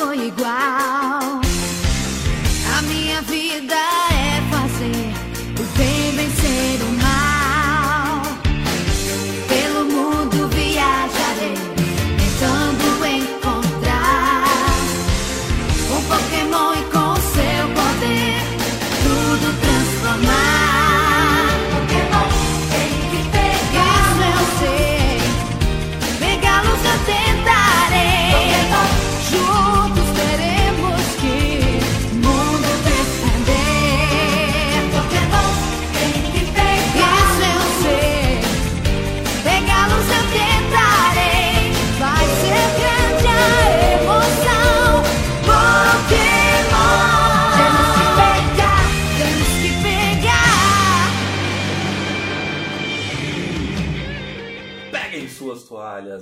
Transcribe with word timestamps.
foi 0.00 0.28
igual. 0.28 0.79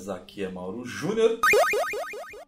Aqui 0.08 0.44
é 0.44 0.48
Mauro 0.48 0.84
Júnior. 0.84 1.40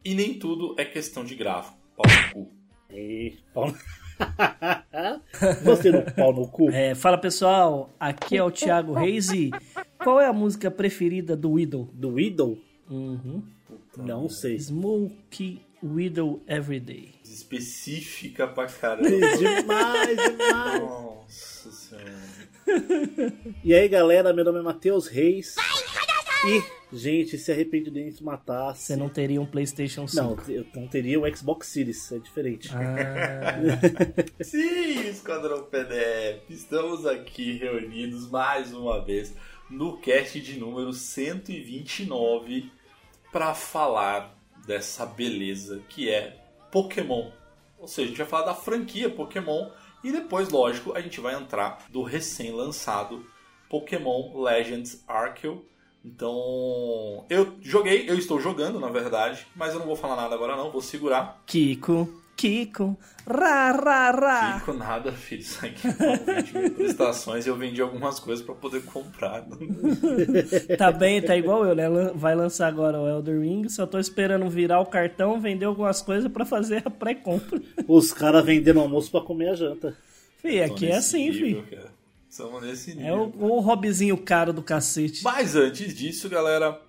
E 0.05 0.14
nem 0.14 0.34
tudo 0.34 0.75
é 0.78 0.84
questão 0.84 1.25
de 1.25 1.34
gráfico. 1.34 1.77
Pau 1.97 2.06
no 2.06 2.33
cu. 2.33 2.53
E 2.91 3.39
pau 3.53 3.66
no... 3.66 3.77
Você 5.64 5.91
no 5.91 6.03
pau 6.12 6.33
no 6.33 6.48
cu? 6.48 6.70
É, 6.70 6.94
fala 6.94 7.19
pessoal, 7.19 7.91
aqui 7.98 8.36
é 8.36 8.42
o 8.42 8.50
Thiago 8.50 8.92
Reis 8.92 9.31
e 9.31 9.50
qual 9.98 10.20
é 10.20 10.27
a 10.27 10.33
música 10.33 10.70
preferida 10.70 11.36
do 11.36 11.53
Widow? 11.53 11.88
Do 11.92 12.14
Widow? 12.14 12.58
Uhum. 12.91 13.42
Não 13.97 14.28
sei. 14.28 14.58
Smoke 14.58 15.61
Widow 15.83 16.42
Everyday. 16.47 17.14
Específica 17.25 18.47
pra 18.47 18.66
caramba. 18.66 19.08
demais, 19.08 20.16
demais. 20.16 20.81
Nossa 20.81 21.70
senhora. 21.70 22.41
E 23.64 23.75
aí, 23.75 23.88
galera, 23.88 24.33
meu 24.33 24.44
nome 24.44 24.58
é 24.58 24.62
Matheus 24.62 25.06
Reis. 25.06 25.55
E, 26.46 26.62
gente, 26.96 27.36
se 27.36 27.52
arrependimento 27.52 28.24
matasse. 28.24 28.84
Você 28.84 28.96
não 28.96 29.08
teria 29.08 29.41
um 29.41 29.46
PlayStation 29.46 30.08
5. 30.08 30.22
Não, 30.22 30.38
eu 30.48 30.66
não 30.74 30.88
teria 30.88 31.20
o 31.20 31.36
Xbox 31.36 31.69
Series, 31.69 32.10
é 32.12 32.19
diferente. 32.19 32.70
Ah, 32.72 33.58
Sim, 34.42 35.06
Esquadrão 35.08 35.64
PDF, 35.64 36.48
estamos 36.48 37.05
aqui 37.05 37.58
reunidos 37.58 38.30
mais 38.30 38.72
uma 38.72 39.05
vez 39.05 39.34
no 39.69 39.98
cast 39.98 40.41
de 40.41 40.58
número 40.58 40.92
129 40.92 42.72
para 43.30 43.54
falar 43.54 44.34
dessa 44.66 45.04
beleza 45.04 45.82
que 45.88 46.08
é 46.08 46.38
Pokémon. 46.72 47.30
Ou 47.78 47.86
seja, 47.86 48.06
a 48.06 48.08
gente 48.08 48.19
vai 48.19 48.27
falar 48.27 48.47
da 48.47 48.54
franquia 48.54 49.10
Pokémon 49.10 49.70
e 50.02 50.10
depois, 50.10 50.48
lógico, 50.48 50.94
a 50.94 51.00
gente 51.00 51.20
vai 51.20 51.34
entrar 51.34 51.84
do 51.91 52.02
recém-lançado 52.02 53.26
Pokémon 53.69 54.41
Legends 54.43 55.04
Arceus. 55.06 55.60
Então, 56.05 57.25
eu 57.28 57.56
joguei, 57.61 58.09
eu 58.09 58.16
estou 58.16 58.41
jogando, 58.41 58.81
na 58.81 58.88
verdade, 58.88 59.47
mas 59.55 59.75
eu 59.75 59.81
não 59.81 59.87
vou 59.87 59.97
falar 59.97 60.16
nada 60.16 60.34
agora 60.34 60.56
não, 60.56 60.71
vou 60.71 60.81
segurar. 60.81 61.43
Kiko, 61.44 62.09
Kiko, 62.41 62.97
ra, 63.27 63.71
ra, 63.72 64.11
ra. 64.11 64.59
Fico 64.61 64.72
nada, 64.72 65.12
filho. 65.12 65.43
Isso 65.43 65.65
aqui 65.65 65.87
20 65.87 66.55
mil 66.55 66.71
prestações 66.71 67.44
e 67.44 67.50
eu 67.50 67.56
vendi 67.56 67.83
algumas 67.83 68.19
coisas 68.19 68.43
pra 68.43 68.55
poder 68.55 68.83
comprar. 68.84 69.44
Tá 70.78 70.91
bem, 70.91 71.21
tá 71.21 71.37
igual 71.37 71.66
eu, 71.66 71.75
né? 71.75 71.84
Vai 72.15 72.34
lançar 72.34 72.69
agora 72.69 72.99
o 72.99 73.06
Elder 73.06 73.41
Ring, 73.41 73.69
só 73.69 73.87
tô 73.87 73.99
esperando 73.99 74.49
virar 74.49 74.81
o 74.81 74.87
cartão, 74.87 75.38
vender 75.38 75.67
algumas 75.67 76.00
coisas 76.00 76.32
pra 76.32 76.47
fazer 76.47 76.82
a 76.87 76.91
pré-compra. 76.91 77.61
Os 77.87 78.12
caras 78.12 78.44
vendendo 78.44 78.81
almoço 78.81 79.11
pra 79.11 79.21
comer 79.21 79.50
a 79.50 79.55
janta. 79.55 79.94
Fih, 80.38 80.62
aqui 80.62 80.87
é 80.87 80.97
assim, 80.97 81.31
nível, 81.31 81.62
fi. 81.65 81.77
cara. 81.77 82.00
Nesse 82.62 82.92
É 82.92 82.94
nível. 82.94 83.32
o, 83.38 83.56
o 83.56 83.60
hobbyzinho 83.60 84.16
caro 84.16 84.52
do 84.52 84.62
cacete. 84.62 85.22
Mas 85.24 85.56
antes 85.56 85.92
disso, 85.94 86.28
galera, 86.28 86.80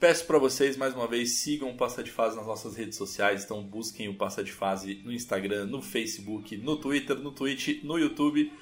peço 0.00 0.24
pra 0.26 0.38
vocês 0.38 0.76
mais 0.76 0.92
uma 0.94 1.06
vez 1.06 1.34
sigam 1.38 1.70
o 1.70 1.76
Passa 1.76 2.02
de 2.02 2.10
Fase 2.10 2.36
nas 2.36 2.46
nossas 2.46 2.76
redes 2.76 2.98
sociais. 2.98 3.44
Então 3.44 3.62
busquem 3.62 4.08
o 4.08 4.14
Passa 4.14 4.42
de 4.42 4.50
Fase 4.50 5.00
no 5.04 5.12
Instagram, 5.12 5.66
no 5.66 5.80
Facebook, 5.80 6.56
no 6.56 6.76
Twitter, 6.76 7.16
no 7.16 7.30
Twitch, 7.30 7.82
no 7.84 7.96
YouTube. 7.96 8.52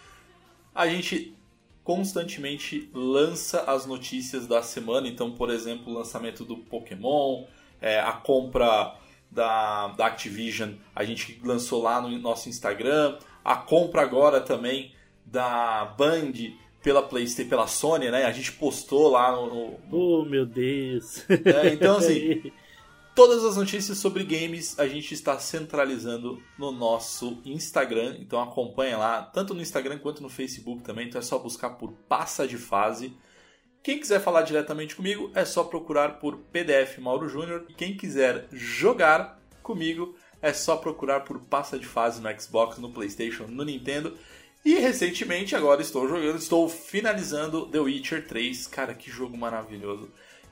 A 0.74 0.86
gente 0.86 1.34
constantemente 1.82 2.90
lança 2.92 3.62
as 3.62 3.86
notícias 3.86 4.46
da 4.46 4.62
semana. 4.62 5.08
Então, 5.08 5.30
por 5.32 5.48
exemplo, 5.50 5.92
o 5.92 5.96
lançamento 5.96 6.44
do 6.44 6.58
Pokémon, 6.58 7.44
é, 7.80 7.98
a 8.00 8.12
compra 8.12 8.94
da, 9.30 9.88
da 9.88 10.06
Activision, 10.06 10.72
a 10.94 11.04
gente 11.04 11.40
lançou 11.42 11.82
lá 11.82 12.00
no 12.00 12.10
nosso 12.18 12.48
Instagram. 12.48 13.18
A 13.44 13.56
compra 13.56 14.02
agora 14.02 14.40
também 14.40 14.92
da 15.26 15.84
Band 15.98 16.32
pela 16.82 17.02
PlayStation, 17.02 17.48
pela 17.50 17.66
Sony, 17.66 18.10
né? 18.10 18.24
A 18.24 18.32
gente 18.32 18.52
postou 18.52 19.10
lá 19.10 19.32
no, 19.32 19.46
no- 19.72 19.78
Oh, 19.90 20.24
meu 20.24 20.46
Deus. 20.46 21.24
é, 21.28 21.72
então, 21.74 21.96
assim, 21.98 22.52
todas 23.14 23.44
as 23.44 23.56
notícias 23.56 23.98
sobre 23.98 24.22
games 24.22 24.78
a 24.78 24.86
gente 24.86 25.12
está 25.12 25.36
centralizando 25.38 26.40
no 26.58 26.70
nosso 26.70 27.40
Instagram. 27.44 28.16
Então 28.20 28.40
acompanha 28.40 28.96
lá, 28.96 29.22
tanto 29.22 29.52
no 29.52 29.60
Instagram 29.60 29.98
quanto 29.98 30.22
no 30.22 30.28
Facebook 30.28 30.82
também. 30.82 31.08
Então 31.08 31.18
é 31.18 31.22
só 31.22 31.38
buscar 31.38 31.70
por 31.70 31.92
Passa 32.08 32.46
de 32.46 32.56
Fase. 32.56 33.12
Quem 33.82 33.98
quiser 34.00 34.20
falar 34.20 34.42
diretamente 34.42 34.94
comigo 34.96 35.30
é 35.34 35.44
só 35.44 35.64
procurar 35.64 36.18
por 36.20 36.36
PDF 36.52 36.98
Mauro 36.98 37.28
Júnior. 37.28 37.66
Quem 37.76 37.96
quiser 37.96 38.46
jogar 38.52 39.40
comigo 39.62 40.14
é 40.42 40.52
só 40.52 40.76
procurar 40.76 41.20
por 41.20 41.40
Passa 41.40 41.78
de 41.78 41.86
Fase 41.86 42.20
no 42.20 42.28
Xbox, 42.40 42.78
no 42.78 42.92
PlayStation, 42.92 43.44
no 43.48 43.64
Nintendo. 43.64 44.16
E 44.66 44.74
recentemente 44.80 45.54
agora 45.54 45.80
estou 45.80 46.08
jogando, 46.08 46.36
estou 46.38 46.68
finalizando 46.68 47.66
The 47.66 47.78
Witcher 47.78 48.26
3. 48.26 48.66
Cara, 48.66 48.94
que 48.94 49.08
jogo 49.10 49.36
maravilhoso. 49.36 50.10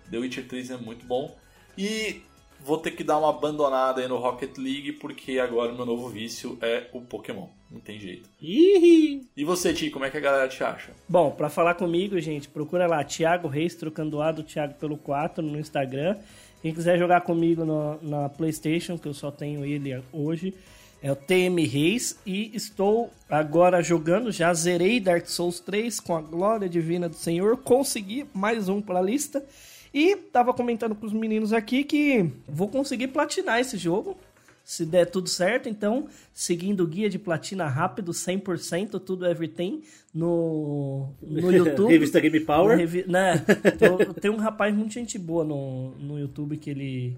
The 0.09 0.19
Witcher 0.19 0.47
3 0.47 0.71
é 0.71 0.77
muito 0.77 1.05
bom. 1.05 1.37
E 1.77 2.23
vou 2.61 2.79
ter 2.79 2.93
que 2.93 3.03
dar 3.03 3.19
uma 3.19 3.31
abandonada 3.31 4.01
aí 4.01 4.07
no 4.07 4.17
Rocket 4.17 4.57
League, 4.57 4.93
porque 4.93 5.39
agora 5.41 5.73
o 5.73 5.77
meu 5.77 5.85
novo 5.85 6.09
vício 6.09 6.57
é 6.63 6.87
o 6.93 7.01
Pokémon. 7.01 7.49
Não 7.69 7.81
tem 7.81 7.99
jeito. 7.99 8.31
Ih, 8.41 9.27
E 9.37 9.45
você, 9.45 9.75
Ti, 9.75 9.91
como 9.91 10.05
é 10.05 10.11
que 10.11 10.17
a 10.17 10.21
galera 10.21 10.47
te 10.49 10.63
acha? 10.63 10.93
Bom, 11.09 11.33
pra 11.33 11.51
falar 11.51 11.75
comigo, 11.75 12.19
gente, 12.21 12.47
procura 12.49 12.87
lá 12.87 13.03
Thiago 13.03 13.49
Reis, 13.49 13.75
trocando 13.75 14.23
A 14.23 14.31
do 14.31 14.45
Thiago 14.45 14.75
pelo 14.75 14.97
4 14.97 15.43
no 15.43 15.59
Instagram. 15.59 16.17
Quem 16.63 16.73
quiser 16.73 16.97
jogar 16.99 17.23
comigo 17.23 17.65
no- 17.65 17.99
na 18.01 18.29
PlayStation, 18.29 18.97
que 18.97 19.09
eu 19.09 19.13
só 19.13 19.31
tenho 19.33 19.65
ele 19.65 20.01
hoje, 20.13 20.55
é 21.05 21.13
o 21.13 21.17
TM 21.17 21.63
Reis. 21.67 22.19
E 22.25 22.51
estou 22.57 23.13
agora 23.29 23.83
jogando, 23.83 24.33
já 24.33 24.55
zerei 24.55 24.99
Dark 24.99 25.27
Souls 25.27 25.61
3 25.61 26.01
com 26.01 26.17
a 26.17 26.23
glória 26.23 26.67
divina 26.67 27.11
do 27.11 27.15
Senhor. 27.15 27.59
Consegui 27.59 28.25
mais 28.33 28.71
um 28.71 28.81
pra 28.81 29.03
lista. 29.03 29.45
E 29.93 30.17
tava 30.17 30.55
comentando 30.55 30.95
com 30.95 31.05
os 31.05 31.13
meninos 31.13 31.53
aqui 31.53 31.85
que 31.85 32.31
vou 32.49 32.69
conseguir 32.69 33.09
platinar 33.09 33.61
esse 33.61 33.77
jogo. 33.77 34.17
Se 34.65 34.87
der 34.87 35.05
tudo 35.05 35.29
certo, 35.29 35.69
então, 35.69 36.09
seguindo 36.33 36.81
o 36.85 36.87
guia 36.87 37.11
de 37.11 37.19
platina 37.19 37.69
rápido, 37.69 38.13
100%, 38.13 38.99
tudo 38.99 39.27
everything, 39.27 39.83
no, 40.13 41.11
no 41.21 41.53
YouTube. 41.53 41.93
Revista 41.93 42.19
Game 42.19 42.41
Power. 42.41 42.79
Revi- 42.79 43.05
né? 43.07 43.45
Tem 44.23 44.31
um 44.31 44.39
rapaz 44.39 44.75
muito 44.75 44.95
gente 44.95 45.19
boa 45.19 45.45
no, 45.45 45.91
no 45.97 46.19
YouTube 46.19 46.57
que 46.57 46.71
ele, 46.71 47.15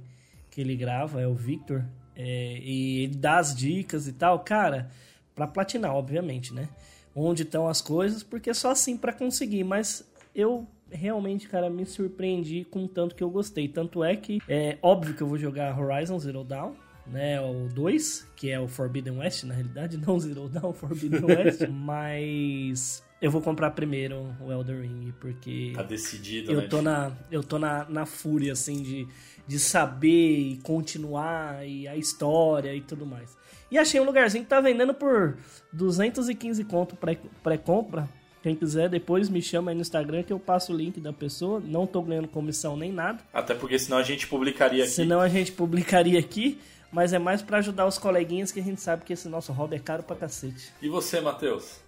que 0.51 0.61
ele 0.61 0.75
grava, 0.75 1.21
é 1.21 1.27
o 1.29 1.35
Victor. 1.35 1.85
É, 2.17 2.59
e 2.63 3.05
ele 3.05 3.17
dá 3.17 3.39
as 3.39 3.55
dicas 3.55 4.09
e 4.09 4.13
tal. 4.13 4.41
Cara, 4.41 4.91
pra 5.35 5.47
platinar, 5.47 5.95
obviamente, 5.95 6.53
né? 6.55 6.69
Onde 7.15 7.43
estão 7.43 7.69
as 7.69 7.81
coisas, 7.81 8.23
porque 8.23 8.51
é 8.51 8.55
só 8.55 8.71
assim 8.71 8.97
pra 8.97 9.13
conseguir. 9.13 9.65
Mas 9.65 10.05
eu 10.35 10.67
realmente, 10.91 11.49
cara, 11.49 11.69
me 11.69 11.85
surpreendi 11.85 12.65
com 12.65 12.85
o 12.85 12.89
tanto 12.89 13.15
que 13.15 13.23
eu 13.23 13.31
gostei. 13.31 13.69
Tanto 13.69 14.03
é 14.03 14.17
que 14.17 14.41
é 14.49 14.79
óbvio 14.83 15.15
que 15.15 15.23
eu 15.23 15.29
vou 15.29 15.39
jogar 15.39 15.79
Horizon 15.79 16.19
Zero 16.19 16.43
Dawn. 16.43 16.73
Né, 17.07 17.41
o 17.41 17.69
2, 17.69 18.27
que 18.35 18.51
é 18.51 18.59
o 18.59 18.67
Forbidden 18.67 19.19
West, 19.19 19.45
na 19.45 19.55
realidade, 19.55 19.97
não 20.05 20.19
Zero 20.19 20.49
Dawn, 20.49 20.73
Forbidden 20.73 21.25
West, 21.25 21.61
mas 21.71 23.01
eu 23.21 23.31
vou 23.31 23.41
comprar 23.41 23.71
primeiro 23.71 24.35
o 24.41 24.53
Elder 24.53 24.83
Ring, 24.83 25.13
porque 25.21 25.73
Tá 25.75 25.83
decidido, 25.83 26.53
eu 26.53 26.61
né? 26.63 26.67
tô 26.69 26.83
na 26.83 27.13
eu 27.31 27.43
tô 27.43 27.59
na, 27.59 27.85
na 27.89 28.05
fúria 28.07 28.53
assim 28.53 28.83
de, 28.83 29.09
de 29.47 29.59
saber 29.59 30.39
e 30.39 30.57
continuar 30.63 31.67
e 31.67 31.89
a 31.89 31.97
história 31.97 32.75
e 32.75 32.81
tudo 32.81 33.07
mais. 33.07 33.37
E 33.71 33.79
achei 33.79 33.99
um 34.01 34.05
lugarzinho 34.05 34.45
que 34.45 34.51
tá 34.51 34.61
vendendo 34.61 34.95
por 34.95 35.37
215 35.73 36.65
conto 36.65 36.95
pré- 36.97 37.19
pré-compra. 37.43 38.09
Quem 38.43 38.55
quiser, 38.55 38.89
depois 38.89 39.29
me 39.29 39.43
chama 39.43 39.73
aí 39.73 39.75
no 39.75 39.81
Instagram 39.81 40.23
que 40.23 40.33
eu 40.33 40.39
passo 40.39 40.73
o 40.73 40.77
link 40.77 41.01
da 41.01 41.13
pessoa. 41.13 41.59
Não 41.59 41.85
tô 41.85 42.01
ganhando 42.01 42.29
comissão 42.29 42.77
nem 42.77 42.93
nada. 42.93 43.19
Até 43.35 43.55
porque 43.55 43.77
senão 43.77 43.99
a 43.99 44.05
gente 44.05 44.29
publicaria 44.29 44.85
aqui. 44.85 44.93
Senão 44.93 45.21
a 45.21 45.29
gente 45.29 45.51
publicaria 45.51 46.19
aqui. 46.21 46.61
Mas 46.93 47.13
é 47.13 47.19
mais 47.19 47.43
pra 47.43 47.59
ajudar 47.59 47.87
os 47.87 47.99
coleguinhas 47.99 48.53
que 48.53 48.61
a 48.61 48.63
gente 48.63 48.81
sabe 48.81 49.05
que 49.05 49.13
esse 49.13 49.29
nosso 49.29 49.53
hobby 49.53 49.75
é 49.75 49.79
caro 49.81 50.05
pra 50.05 50.15
cacete. 50.15 50.73
E 50.81 50.89
você, 50.89 51.21
Matheus? 51.21 51.81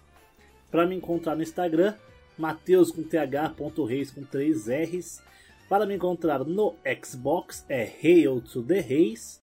Para 0.71 0.85
me 0.85 0.95
encontrar 0.95 1.35
no 1.35 1.41
Instagram, 1.41 1.95
Mateus 2.37 2.91
com 2.91 3.01
th.reis 3.01 4.11
com 4.11 4.23
3 4.23 4.67
R's. 4.67 5.21
Para 5.67 5.85
me 5.85 5.95
encontrar 5.95 6.43
no 6.45 6.75
Xbox 7.03 7.65
é 7.67 7.91
Hail 8.01 8.39
to 8.41 8.63
the 8.63 8.79
Reis. 8.79 9.41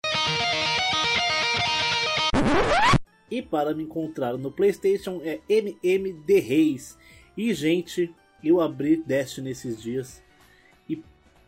E 3.30 3.40
para 3.40 3.74
me 3.74 3.84
encontrar 3.84 4.36
no 4.36 4.50
PlayStation 4.50 5.20
é 5.24 5.40
MMD 5.48 6.40
Reis. 6.40 6.98
E 7.36 7.54
gente, 7.54 8.12
eu 8.42 8.60
abri 8.60 8.96
Destiny 8.96 9.48
nesses 9.50 9.80
dias 9.80 10.22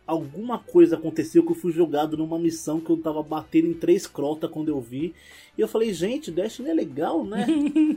alguma 0.05 0.59
coisa 0.59 0.95
aconteceu 0.95 1.43
que 1.43 1.51
eu 1.51 1.55
fui 1.55 1.71
jogado 1.71 2.17
numa 2.17 2.37
missão 2.37 2.79
que 2.79 2.89
eu 2.89 2.97
tava 2.97 3.23
batendo 3.23 3.67
em 3.67 3.73
três 3.73 4.05
crotas 4.05 4.49
quando 4.49 4.69
eu 4.69 4.79
vi. 4.79 5.13
E 5.57 5.61
eu 5.61 5.67
falei, 5.67 5.93
gente, 5.93 6.29
Destiny 6.31 6.69
é 6.69 6.73
legal, 6.73 7.23
né? 7.23 7.47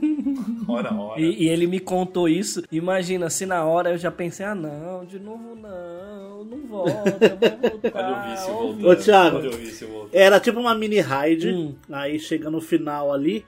Ora, 0.67 0.93
ora. 0.93 1.19
E, 1.19 1.43
e 1.43 1.49
ele 1.49 1.67
me 1.67 1.79
contou 1.79 2.29
isso. 2.29 2.63
Imagina, 2.71 3.29
se 3.29 3.45
na 3.45 3.65
hora 3.65 3.89
eu 3.91 3.97
já 3.97 4.09
pensei, 4.09 4.45
ah 4.45 4.55
não, 4.55 5.03
de 5.03 5.19
novo 5.19 5.55
não, 5.55 6.45
não 6.45 6.67
volta, 6.67 7.03
vou 7.03 7.69
voltar. 7.81 7.95
Olha 7.95 8.17
o 8.17 8.31
vício 8.31 8.53
voltando. 8.53 8.87
Ô, 8.87 8.95
Thiago. 8.95 9.37
Olha 9.37 9.49
o 9.49 9.53
vício 9.53 9.87
voltando. 9.87 10.15
Era 10.15 10.39
tipo 10.39 10.59
uma 10.59 10.73
mini 10.73 11.01
raid. 11.01 11.49
Hum. 11.49 11.75
Aí 11.91 12.17
chega 12.19 12.49
no 12.49 12.61
final 12.61 13.11
ali, 13.11 13.45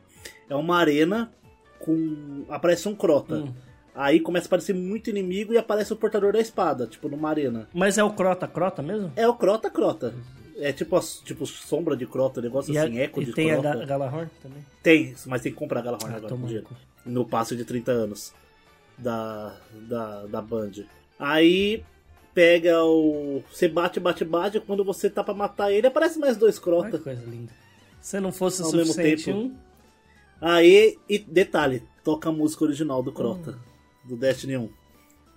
é 0.50 0.56
uma 0.56 0.78
arena 0.78 1.31
com. 1.80 2.44
aparece 2.50 2.90
um 2.90 2.96
crota. 2.96 3.36
Hum. 3.36 3.54
Aí 3.94 4.20
começa 4.20 4.46
a 4.46 4.50
aparecer 4.50 4.74
muito 4.74 5.10
inimigo 5.10 5.54
e 5.54 5.58
aparece 5.58 5.92
o 5.92 5.96
portador 5.96 6.32
da 6.34 6.40
espada, 6.40 6.88
tipo 6.88 7.10
numa 7.10 7.30
arena. 7.30 7.68
Mas 7.74 7.98
é 7.98 8.04
o 8.04 8.12
Crota 8.12 8.48
Crota 8.48 8.82
mesmo? 8.82 9.12
É 9.16 9.28
o 9.28 9.34
crota 9.36 9.70
crota. 9.70 10.14
É 10.58 10.72
tipo, 10.72 11.00
tipo 11.26 11.46
sombra 11.46 11.96
de 11.98 12.06
crota, 12.06 12.40
negócio 12.42 12.74
E, 12.74 12.78
a- 12.78 12.84
assim, 12.84 13.00
eco 13.00 13.22
e 13.22 13.26
de 13.26 13.34
tem 13.34 13.52
a 13.52 13.60
crota. 13.60 13.80
Ga- 13.80 13.86
Galahorn 13.86 14.30
também? 14.42 14.66
Tem, 14.84 15.16
mas 15.26 15.42
tem 15.42 15.52
que 15.52 15.58
comprar 15.58 15.80
a 15.80 15.84
Galahorn 15.84 16.14
Ah, 16.14 16.18
agora 16.18 16.30
toma 16.30 16.42
com 16.42 16.48
dinheiro. 16.48 16.68
no 17.06 17.26
passe 17.26 17.56
de 17.56 17.66
30 17.66 17.92
anos 17.92 18.34
da, 18.98 19.56
da, 19.74 20.26
da 20.28 20.42
Band. 20.42 20.72
Aí 21.20 21.84
pega 22.34 22.84
o. 22.84 23.44
Você 23.52 23.68
bate, 23.68 24.00
bate, 24.00 24.24
bate. 24.24 24.60
Quando 24.60 24.84
você 24.86 25.10
tá 25.10 25.24
pra 25.24 25.34
matar 25.34 25.72
ele, 25.72 25.88
aparece 25.88 26.18
mais 26.20 26.38
dois 26.38 26.60
crota. 26.60 26.98
que 26.98 27.04
coisa 27.04 27.24
linda. 27.26 27.52
Se 28.00 28.20
não 28.20 28.32
fosse 28.32 28.62
o 28.62 28.66
Ao 28.66 28.72
mesmo 28.72 28.94
suficiente 28.94 29.26
tempo. 29.26 29.38
um, 29.38 29.56
Aí, 30.40 30.98
e 31.10 31.20
detalhe, 31.20 31.84
toca 32.04 32.30
a 32.30 32.32
música 32.32 32.64
original 32.64 33.04
do 33.04 33.12
Crota, 33.12 33.52
Hum. 33.52 33.70
Do 34.03 34.15
Destiny 34.15 34.57
1. 34.57 34.69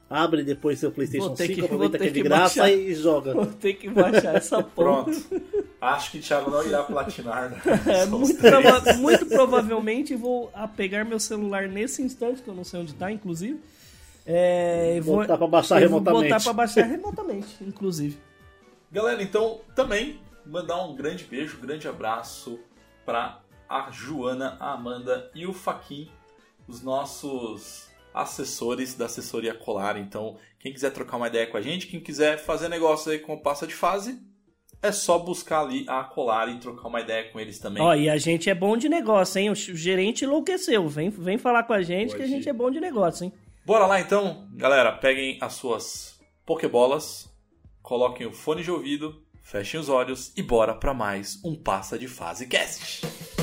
Abre 0.08 0.44
depois 0.44 0.78
seu 0.78 0.92
PlayStation 0.92 1.28
Vou 1.28 1.36
ter 1.36 1.46
5, 1.46 1.54
que- 1.58 1.64
aproveita 1.64 1.98
que 1.98 2.04
é 2.06 2.10
de 2.10 2.22
graça 2.22 2.60
baixar. 2.60 2.70
e 2.76 2.94
joga. 2.94 3.32
vou 3.34 3.46
ter 3.46 3.74
que 3.74 3.88
baixar 3.88 4.36
essa 4.36 4.62
porra. 4.62 5.04
Pronto. 5.04 5.42
Acho 5.80 6.10
que 6.12 6.18
o 6.18 6.20
Thiago 6.20 6.50
não 6.50 6.64
irá 6.66 6.82
platinar. 6.82 7.50
Né? 7.50 7.60
É, 8.02 8.06
muito, 8.06 8.36
prova- 8.38 8.92
muito 8.94 9.26
provavelmente 9.26 10.14
vou 10.14 10.52
pegar 10.76 11.04
meu 11.04 11.18
celular 11.18 11.68
nesse 11.68 12.02
instante, 12.02 12.42
que 12.42 12.48
eu 12.48 12.54
não 12.54 12.64
sei 12.64 12.80
onde 12.80 12.94
tá, 12.94 13.10
inclusive. 13.10 13.58
É, 14.26 14.96
e 14.96 15.00
vou, 15.00 15.16
Botar 15.16 15.36
pra 15.38 15.46
baixar 15.46 15.82
eu 15.82 15.88
vou 15.90 15.98
remotamente. 15.98 16.32
botar 16.32 16.42
pra 16.44 16.52
baixar 16.52 16.82
remotamente, 16.84 17.56
inclusive. 17.62 18.18
Galera, 18.92 19.22
então 19.22 19.60
também 19.74 20.20
mandar 20.46 20.82
um 20.84 20.94
grande 20.94 21.24
beijo, 21.24 21.56
um 21.58 21.60
grande 21.60 21.88
abraço 21.88 22.58
para 23.04 23.40
a 23.68 23.90
Joana, 23.90 24.56
a 24.60 24.72
Amanda 24.72 25.30
e 25.34 25.46
o 25.46 25.52
Faquin, 25.52 26.08
os 26.68 26.82
nossos 26.82 27.88
assessores 28.14 28.94
da 28.94 29.06
assessoria 29.06 29.52
Colar. 29.52 29.98
Então, 29.98 30.38
quem 30.60 30.72
quiser 30.72 30.90
trocar 30.90 31.16
uma 31.16 31.26
ideia 31.26 31.46
com 31.48 31.56
a 31.56 31.60
gente, 31.60 31.88
quem 31.88 32.00
quiser 32.00 32.38
fazer 32.38 32.68
negócio 32.68 33.10
aí 33.10 33.18
com 33.18 33.34
o 33.34 33.42
Passa 33.42 33.66
de 33.66 33.74
Fase, 33.74 34.18
é 34.80 34.92
só 34.92 35.18
buscar 35.18 35.62
ali 35.62 35.84
a 35.88 36.04
Colar 36.04 36.48
e 36.48 36.58
trocar 36.58 36.88
uma 36.88 37.00
ideia 37.00 37.30
com 37.32 37.40
eles 37.40 37.58
também. 37.58 37.82
Ó, 37.82 37.94
e 37.94 38.08
a 38.08 38.16
gente 38.16 38.48
é 38.48 38.54
bom 38.54 38.76
de 38.76 38.88
negócio, 38.88 39.40
hein? 39.40 39.50
O 39.50 39.54
gerente 39.54 40.24
enlouqueceu. 40.24 40.88
Vem, 40.88 41.10
vem 41.10 41.38
falar 41.38 41.64
com 41.64 41.72
a 41.72 41.82
gente 41.82 42.10
que 42.10 42.16
a 42.16 42.18
Pode 42.20 42.30
gente 42.30 42.46
ir. 42.46 42.50
é 42.50 42.52
bom 42.52 42.70
de 42.70 42.80
negócio, 42.80 43.24
hein? 43.24 43.32
Bora 43.66 43.86
lá 43.86 43.98
então, 43.98 44.46
galera, 44.52 44.92
peguem 44.92 45.38
as 45.40 45.54
suas 45.54 46.20
Pokébolas, 46.44 47.30
coloquem 47.82 48.26
o 48.26 48.32
fone 48.32 48.62
de 48.62 48.70
ouvido, 48.70 49.22
fechem 49.42 49.80
os 49.80 49.88
olhos 49.88 50.32
e 50.36 50.42
bora 50.42 50.74
para 50.74 50.92
mais 50.92 51.42
um 51.42 51.54
Passa 51.54 51.98
de 51.98 52.06
Fase 52.06 52.46
Cast. 52.46 53.33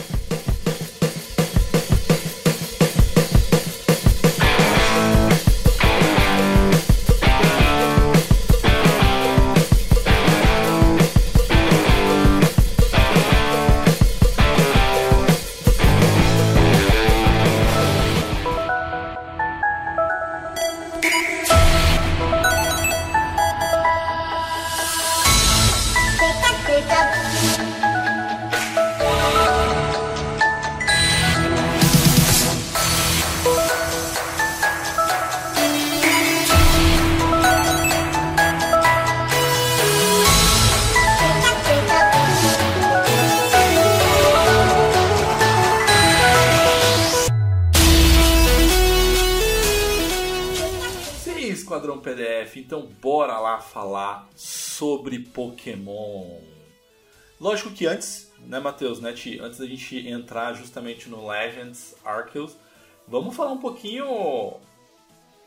Então 52.62 52.88
bora 53.02 53.40
lá 53.40 53.60
falar 53.60 54.28
sobre 54.36 55.20
Pokémon. 55.20 56.40
Lógico 57.40 57.72
que 57.72 57.88
antes, 57.88 58.32
né, 58.48 58.60
Matheus, 58.60 59.00
né, 59.00 59.14
Ti? 59.14 59.40
Antes 59.42 59.60
da 59.60 59.66
gente 59.66 60.08
entrar 60.08 60.54
justamente 60.54 61.10
no 61.10 61.28
Legends 61.28 61.96
Arceus, 62.06 62.56
vamos 63.08 63.36
falar 63.36 63.52
um 63.52 63.58
pouquinho 63.58 64.58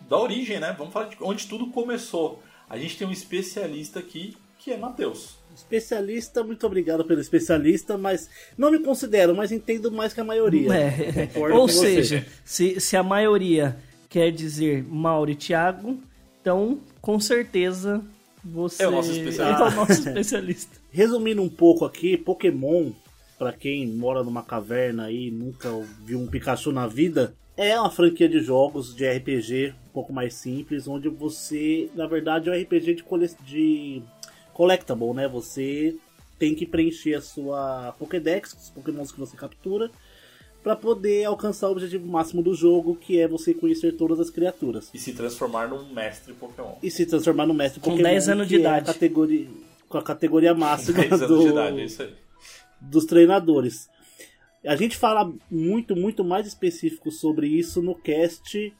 da 0.09 0.18
origem, 0.18 0.59
né? 0.59 0.75
Vamos 0.76 0.92
falar 0.92 1.09
de 1.09 1.16
onde 1.21 1.47
tudo 1.47 1.68
começou. 1.68 2.42
A 2.68 2.76
gente 2.76 2.97
tem 2.97 3.06
um 3.06 3.12
especialista 3.12 4.00
aqui 4.00 4.37
que 4.59 4.73
é 4.73 4.76
Matheus. 4.76 5.37
Especialista, 5.54 6.42
muito 6.42 6.66
obrigado 6.66 7.04
pelo 7.04 7.21
especialista, 7.21 7.97
mas 7.97 8.28
não 8.59 8.71
me 8.71 8.80
considero, 8.80 9.35
mas 9.35 9.52
entendo 9.52 9.92
mais 9.92 10.12
que 10.12 10.21
a 10.21 10.25
maioria. 10.25 10.75
É. 10.75 11.30
Ou 11.52 11.68
seja, 11.68 12.26
se, 12.44 12.80
se 12.80 12.97
a 12.97 13.02
maioria 13.02 13.78
quer 14.09 14.33
dizer 14.33 14.83
Mauro 14.83 15.30
e 15.30 15.37
Thiago, 15.37 16.00
então 16.44 16.78
com 17.00 17.18
certeza 17.18 18.04
você 18.44 18.82
É 18.82 18.88
o 18.88 18.90
nosso 18.90 19.10
especialista. 19.10 19.62
é 19.62 19.66
o 19.66 19.74
nosso 19.74 19.92
especialista. 19.92 20.76
Resumindo 20.92 21.40
um 21.40 21.48
pouco 21.48 21.86
aqui, 21.86 22.18
Pokémon, 22.18 22.90
pra 23.38 23.50
quem 23.50 23.86
mora 23.86 24.22
numa 24.22 24.42
caverna 24.42 25.10
e 25.10 25.30
nunca 25.30 25.70
viu 26.04 26.20
um 26.20 26.26
Pikachu 26.26 26.70
na 26.70 26.86
vida, 26.86 27.34
é 27.56 27.80
uma 27.80 27.90
franquia 27.90 28.28
de 28.28 28.40
jogos 28.40 28.94
de 28.94 29.10
RPG 29.10 29.74
um 29.88 29.92
pouco 29.94 30.12
mais 30.12 30.34
simples, 30.34 30.86
onde 30.86 31.08
você, 31.08 31.88
na 31.94 32.06
verdade, 32.06 32.50
é 32.50 32.52
um 32.52 32.60
RPG 32.60 32.96
de, 32.96 33.02
cole... 33.02 33.30
de 33.46 34.02
collectible, 34.52 35.14
né? 35.14 35.26
Você 35.26 35.96
tem 36.38 36.54
que 36.54 36.66
preencher 36.66 37.14
a 37.14 37.22
sua 37.22 37.94
Pokédex, 37.98 38.52
os 38.52 38.68
Pokémons 38.68 39.10
que 39.10 39.18
você 39.18 39.34
captura, 39.34 39.90
pra 40.64 40.75
poder 40.75 41.25
alcançar 41.26 41.68
o 41.68 41.73
objetivo 41.73 42.06
máximo 42.09 42.42
do 42.42 42.54
jogo, 42.54 42.97
que 42.97 43.21
é 43.21 43.28
você 43.28 43.54
conhecer 43.54 43.92
todas 43.92 44.18
as 44.18 44.30
criaturas. 44.30 44.90
E 44.94 44.99
se 44.99 45.12
transformar 45.12 45.68
num 45.68 45.92
mestre 45.92 46.33
Pokémon. 46.33 46.73
E 46.83 46.90
se 46.90 47.06
transformar 47.06 47.47
no 47.47 47.54
mestre 47.54 47.80
Com 47.80 47.90
Pokémon. 47.90 48.09
10 48.09 48.28
anos 48.30 48.49
de 48.49 48.56
que 48.59 48.62
é 48.62 48.66
a 48.66 48.78
idade. 48.78 48.87
categoria, 48.87 49.47
com 49.88 49.99
a 49.99 50.02
categoria 50.02 50.54
máxima 50.56 50.99
10 50.99 51.12
anos 51.12 51.28
do, 51.28 51.38
de 51.44 51.49
idade, 51.50 51.80
é 51.80 51.85
isso 51.85 52.02
aí. 52.02 52.11
dos 52.80 53.04
treinadores. 53.04 53.88
A 54.66 54.75
gente 54.75 54.97
fala 54.97 55.30
muito, 55.50 55.94
muito 55.94 56.25
mais 56.25 56.47
específico 56.47 57.11
sobre 57.12 57.47
isso 57.47 57.83
no 57.83 57.94
cast. 57.94 58.73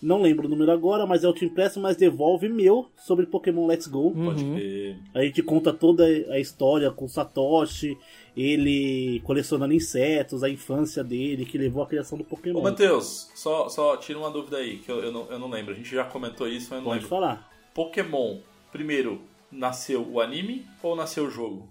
Não 0.00 0.22
lembro 0.22 0.46
o 0.46 0.48
número 0.48 0.70
agora, 0.70 1.04
mas 1.06 1.24
é 1.24 1.28
o 1.28 1.32
Team 1.32 1.52
Press, 1.52 1.76
mas 1.76 1.96
devolve 1.96 2.48
meu 2.48 2.86
sobre 3.04 3.26
Pokémon 3.26 3.66
Let's 3.66 3.88
Go. 3.88 4.12
Pode 4.12 4.44
Uhum. 4.44 4.54
ter. 4.54 4.96
A 5.12 5.22
gente 5.24 5.42
conta 5.42 5.72
toda 5.72 6.04
a 6.04 6.38
história 6.38 6.88
com 6.92 7.08
Satoshi, 7.08 7.98
ele 8.40 9.20
colecionando 9.24 9.74
insetos, 9.74 10.44
a 10.44 10.48
infância 10.48 11.02
dele, 11.02 11.44
que 11.44 11.58
levou 11.58 11.82
à 11.82 11.86
criação 11.86 12.16
do 12.16 12.22
Pokémon. 12.22 12.60
Ô, 12.60 12.62
Matheus, 12.62 13.30
só, 13.34 13.68
só 13.68 13.96
tira 13.96 14.18
uma 14.18 14.30
dúvida 14.30 14.58
aí, 14.58 14.78
que 14.78 14.90
eu, 14.90 15.00
eu, 15.00 15.10
não, 15.10 15.26
eu 15.28 15.38
não 15.40 15.50
lembro. 15.50 15.72
A 15.72 15.76
gente 15.76 15.90
já 15.90 16.04
comentou 16.04 16.46
isso, 16.46 16.68
mas 16.70 16.78
eu 16.78 16.84
não 16.84 16.84
Pode 16.84 17.02
lembro. 17.02 17.08
falar. 17.08 17.50
Pokémon, 17.74 18.38
primeiro, 18.70 19.20
nasceu 19.50 20.06
o 20.08 20.20
anime 20.20 20.64
ou 20.82 20.94
nasceu 20.94 21.24
o 21.24 21.30
jogo? 21.30 21.68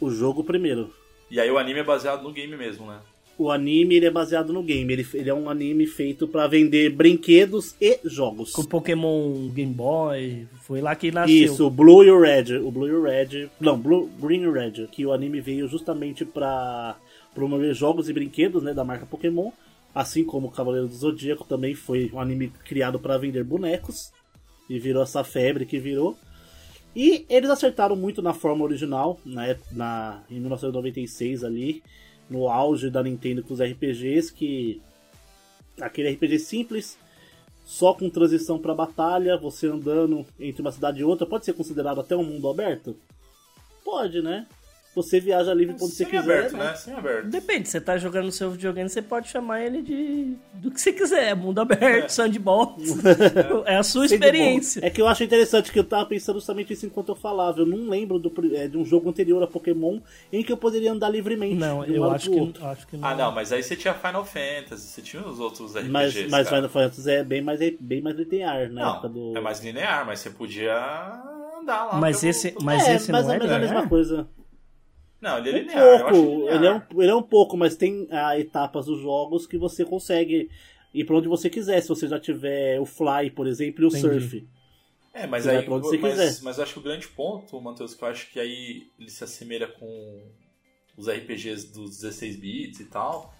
O 0.00 0.10
jogo 0.10 0.42
primeiro. 0.42 0.90
E 1.30 1.38
aí 1.38 1.50
o 1.50 1.58
anime 1.58 1.80
é 1.80 1.84
baseado 1.84 2.22
no 2.22 2.32
game 2.32 2.56
mesmo, 2.56 2.86
né? 2.86 3.00
O 3.38 3.50
anime 3.50 3.96
ele 3.96 4.06
é 4.06 4.10
baseado 4.10 4.52
no 4.52 4.62
game. 4.62 4.92
Ele, 4.92 5.06
ele 5.14 5.30
é 5.30 5.34
um 5.34 5.50
anime 5.50 5.86
feito 5.86 6.26
pra 6.26 6.46
vender 6.46 6.90
brinquedos 6.90 7.74
e 7.80 8.00
jogos. 8.04 8.52
Com 8.52 8.64
Pokémon 8.64 9.48
Game 9.48 9.72
Boy, 9.72 10.46
foi 10.62 10.80
lá 10.80 10.94
que 10.94 11.10
nasceu. 11.10 11.36
Isso, 11.36 11.66
o 11.66 11.70
Blue 11.70 12.02
e 12.02 12.10
o 12.10 12.20
Red. 12.20 12.56
O 12.58 12.70
Blue 12.70 12.88
e 12.88 12.92
o 12.92 13.02
Red. 13.02 13.48
Não, 13.60 13.78
Blue, 13.78 14.08
Green 14.20 14.42
e 14.42 14.50
Red. 14.50 14.88
Que 14.90 15.04
o 15.04 15.12
anime 15.12 15.40
veio 15.40 15.68
justamente 15.68 16.24
pra 16.24 16.96
promover 17.34 17.74
jogos 17.74 18.08
e 18.08 18.12
brinquedos 18.12 18.62
né, 18.62 18.72
da 18.72 18.84
marca 18.84 19.04
Pokémon. 19.04 19.50
Assim 19.94 20.24
como 20.24 20.48
o 20.48 20.50
Cavaleiro 20.50 20.88
do 20.88 20.94
Zodíaco 20.94 21.44
também 21.44 21.74
foi 21.74 22.10
um 22.12 22.20
anime 22.20 22.52
criado 22.64 22.98
para 22.98 23.18
vender 23.18 23.44
bonecos. 23.44 24.12
E 24.68 24.78
virou 24.78 25.02
essa 25.02 25.22
febre 25.22 25.66
que 25.66 25.78
virou. 25.78 26.16
E 26.94 27.26
eles 27.28 27.50
acertaram 27.50 27.94
muito 27.94 28.22
na 28.22 28.32
forma 28.32 28.64
original, 28.64 29.20
na, 29.22 29.54
na, 29.70 30.22
em 30.30 30.40
1996 30.40 31.44
ali, 31.44 31.82
no 32.28 32.48
auge 32.48 32.90
da 32.90 33.02
Nintendo 33.02 33.42
com 33.42 33.54
os 33.54 33.60
RPGs, 33.60 34.32
que 34.32 34.80
aquele 35.80 36.10
RPG 36.10 36.38
simples, 36.38 36.98
só 37.64 37.92
com 37.94 38.08
transição 38.08 38.58
para 38.58 38.74
batalha, 38.74 39.36
você 39.36 39.66
andando 39.66 40.24
entre 40.38 40.62
uma 40.62 40.72
cidade 40.72 41.00
e 41.00 41.04
outra, 41.04 41.26
pode 41.26 41.44
ser 41.44 41.52
considerado 41.52 42.00
até 42.00 42.16
um 42.16 42.24
mundo 42.24 42.48
aberto? 42.48 42.96
Pode, 43.84 44.22
né? 44.22 44.46
Você 44.96 45.20
viaja 45.20 45.52
livre 45.52 45.74
quando 45.78 45.90
você 45.90 46.04
Sem 46.04 46.06
quiser. 46.06 46.20
aberto, 46.38 46.56
né? 46.56 46.74
Sem 46.74 46.94
aberto. 46.94 47.26
Depende, 47.28 47.68
você 47.68 47.78
tá 47.80 47.98
jogando 47.98 48.24
no 48.24 48.32
seu 48.32 48.50
videogame, 48.50 48.88
você 48.88 49.02
pode 49.02 49.28
chamar 49.28 49.60
ele 49.62 49.82
de 49.82 50.34
do 50.54 50.70
que 50.70 50.80
você 50.80 50.90
quiser, 50.92 51.36
mundo 51.36 51.60
aberto, 51.60 52.08
sandbox. 52.10 52.82
É 53.66 53.76
a 53.76 53.82
sua 53.82 54.08
Sei 54.08 54.16
experiência. 54.16 54.80
bom. 54.80 54.86
É 54.86 54.90
que 54.90 55.00
eu 55.02 55.06
acho 55.06 55.22
interessante 55.22 55.70
que 55.70 55.78
eu 55.78 55.84
tava 55.84 56.06
pensando 56.06 56.36
justamente 56.36 56.72
isso 56.72 56.86
enquanto 56.86 57.10
eu 57.10 57.14
falava. 57.14 57.60
Eu 57.60 57.66
não 57.66 57.88
lembro 57.88 58.18
do, 58.18 58.32
é, 58.56 58.66
de 58.68 58.78
um 58.78 58.84
jogo 58.84 59.08
anterior 59.10 59.42
a 59.42 59.46
Pokémon 59.46 60.00
em 60.32 60.42
que 60.42 60.50
eu 60.52 60.56
poderia 60.56 60.90
andar 60.92 61.08
livremente. 61.10 61.56
Não, 61.56 61.84
eu 61.84 62.10
acho 62.10 62.30
que, 62.30 62.54
acho 62.64 62.86
que 62.86 62.96
não. 62.96 63.06
Ah, 63.08 63.14
não, 63.14 63.32
mas 63.32 63.52
aí 63.52 63.62
você 63.62 63.76
tinha 63.76 63.92
Final 63.92 64.24
Fantasy, 64.24 64.86
você 64.88 65.02
tinha 65.02 65.22
os 65.26 65.38
outros 65.38 65.72
RPGs. 65.74 65.90
Mas, 65.90 66.14
mas 66.30 66.48
cara. 66.48 66.56
Final 66.56 66.68
Fantasy 66.70 67.10
é 67.10 67.22
bem 67.22 67.42
mais, 67.42 67.60
bem 67.78 68.00
mais 68.00 68.16
linear 68.16 68.70
Não, 68.70 68.92
época 68.92 69.08
do. 69.10 69.36
é 69.36 69.40
mais 69.40 69.60
linear, 69.62 70.06
mas 70.06 70.20
você 70.20 70.30
podia 70.30 70.74
andar 71.60 71.84
lá. 71.84 71.96
Mas 72.00 72.20
pelo- 72.20 72.30
esse- 72.30 72.54
mas 72.62 72.86
é, 72.88 72.94
esse 72.96 73.12
mais 73.12 73.24
não 73.26 73.30
ou 73.30 73.36
é 73.36 73.38
menos 73.38 73.52
a 73.54 73.58
linear? 73.58 73.74
mesma 73.74 73.88
coisa. 73.88 74.28
Não, 75.26 75.38
ele 75.38 75.48
é 75.50 75.52
Um 75.52 75.56
linear. 75.58 75.78
eu 75.78 75.94
acho 75.94 76.04
pouco, 76.04 76.38
linear. 76.38 76.54
ele 76.56 76.66
é, 76.66 76.72
um, 76.72 77.02
ele 77.02 77.10
é 77.10 77.14
um 77.14 77.22
pouco, 77.22 77.56
mas 77.56 77.76
tem 77.76 78.06
ah, 78.10 78.38
etapas 78.38 78.86
dos 78.86 79.00
jogos 79.00 79.46
que 79.46 79.58
você 79.58 79.84
consegue 79.84 80.48
ir 80.94 81.04
pra 81.04 81.16
onde 81.16 81.28
você 81.28 81.50
quiser. 81.50 81.80
Se 81.80 81.88
você 81.88 82.06
já 82.08 82.18
tiver 82.20 82.80
o 82.80 82.86
Fly, 82.86 83.30
por 83.34 83.46
exemplo, 83.46 83.82
e 83.82 83.86
o 83.86 83.88
Entendi. 83.88 84.00
Surf. 84.00 84.48
É, 85.12 85.26
mas 85.26 85.44
Você 85.44 85.50
aí. 85.50 85.64
pra 85.64 85.74
onde 85.74 85.86
você 85.88 85.98
mas, 85.98 86.12
quiser. 86.18 86.44
mas 86.44 86.58
eu 86.58 86.62
acho 86.64 86.72
que 86.74 86.78
o 86.78 86.82
grande 86.82 87.08
ponto, 87.08 87.58
Matheus, 87.60 87.94
que 87.94 88.04
eu 88.04 88.08
acho 88.08 88.30
que 88.30 88.38
aí 88.38 88.86
ele 88.98 89.08
se 89.10 89.24
assemelha 89.24 89.66
com 89.66 90.22
os 90.96 91.08
RPGs 91.08 91.72
dos 91.72 91.96
16 92.00 92.36
bits 92.36 92.80
e 92.80 92.84
tal. 92.84 93.34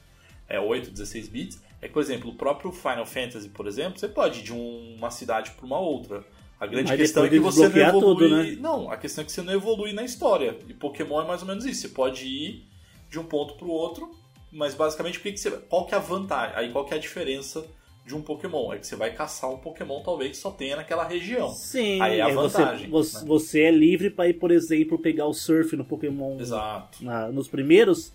É 0.48 0.58
8, 0.58 0.90
16 0.90 1.28
bits. 1.28 1.62
É 1.82 1.86
que, 1.88 1.92
por 1.92 2.00
exemplo, 2.02 2.30
o 2.30 2.34
próprio 2.34 2.72
Final 2.72 3.04
Fantasy, 3.04 3.48
por 3.50 3.66
exemplo, 3.66 3.98
você 3.98 4.08
pode 4.08 4.40
ir 4.40 4.42
de 4.44 4.52
um- 4.54 4.94
uma 4.96 5.10
cidade 5.10 5.50
para 5.50 5.66
uma 5.66 5.78
outra. 5.78 6.24
A 6.58 6.66
grande 6.66 6.96
questão 6.96 7.24
é 7.24 7.28
que 7.28 7.38
você 7.38 7.68
não 7.68 7.76
evolui. 7.76 8.00
tudo, 8.00 8.28
né? 8.36 8.56
Não, 8.60 8.90
a 8.90 8.96
questão 8.96 9.22
é 9.22 9.24
que 9.24 9.32
você 9.32 9.42
não 9.42 9.52
evolui 9.52 9.92
na 9.92 10.02
história. 10.04 10.56
E 10.68 10.72
Pokémon 10.74 11.20
é 11.22 11.26
mais 11.26 11.42
ou 11.42 11.48
menos 11.48 11.64
isso. 11.66 11.82
Você 11.82 11.88
pode 11.88 12.24
ir 12.26 12.64
de 13.10 13.18
um 13.18 13.24
ponto 13.24 13.54
para 13.54 13.66
o 13.66 13.70
outro, 13.70 14.10
mas 14.50 14.74
basicamente 14.74 15.18
o 15.18 15.22
que 15.22 15.32
que 15.32 15.38
você, 15.38 15.50
qual 15.50 15.84
que 15.86 15.94
é 15.94 15.98
a 15.98 16.00
vantagem? 16.00 16.56
Aí 16.56 16.72
qual 16.72 16.84
que 16.84 16.94
é 16.94 16.96
a 16.96 17.00
diferença 17.00 17.64
de 18.06 18.14
um 18.14 18.22
Pokémon? 18.22 18.72
É 18.72 18.78
que 18.78 18.86
você 18.86 18.96
vai 18.96 19.12
caçar 19.12 19.50
um 19.50 19.58
Pokémon 19.58 20.00
talvez 20.02 20.30
que 20.30 20.36
só 20.38 20.50
tenha 20.50 20.76
naquela 20.76 21.04
região. 21.06 21.50
Sim, 21.50 22.00
Aí 22.00 22.20
é 22.20 22.22
a 22.22 22.28
você, 22.32 22.58
vantagem, 22.58 22.88
você, 22.88 23.18
né? 23.18 23.24
você 23.26 23.60
é 23.62 23.70
livre 23.70 24.08
pra 24.10 24.26
ir, 24.28 24.34
por 24.34 24.50
exemplo, 24.50 24.98
pegar 24.98 25.26
o 25.26 25.34
Surf 25.34 25.76
no 25.76 25.84
Pokémon 25.84 26.40
Exato. 26.40 27.04
na- 27.04 27.28
nos 27.28 27.48
primeiros. 27.48 28.12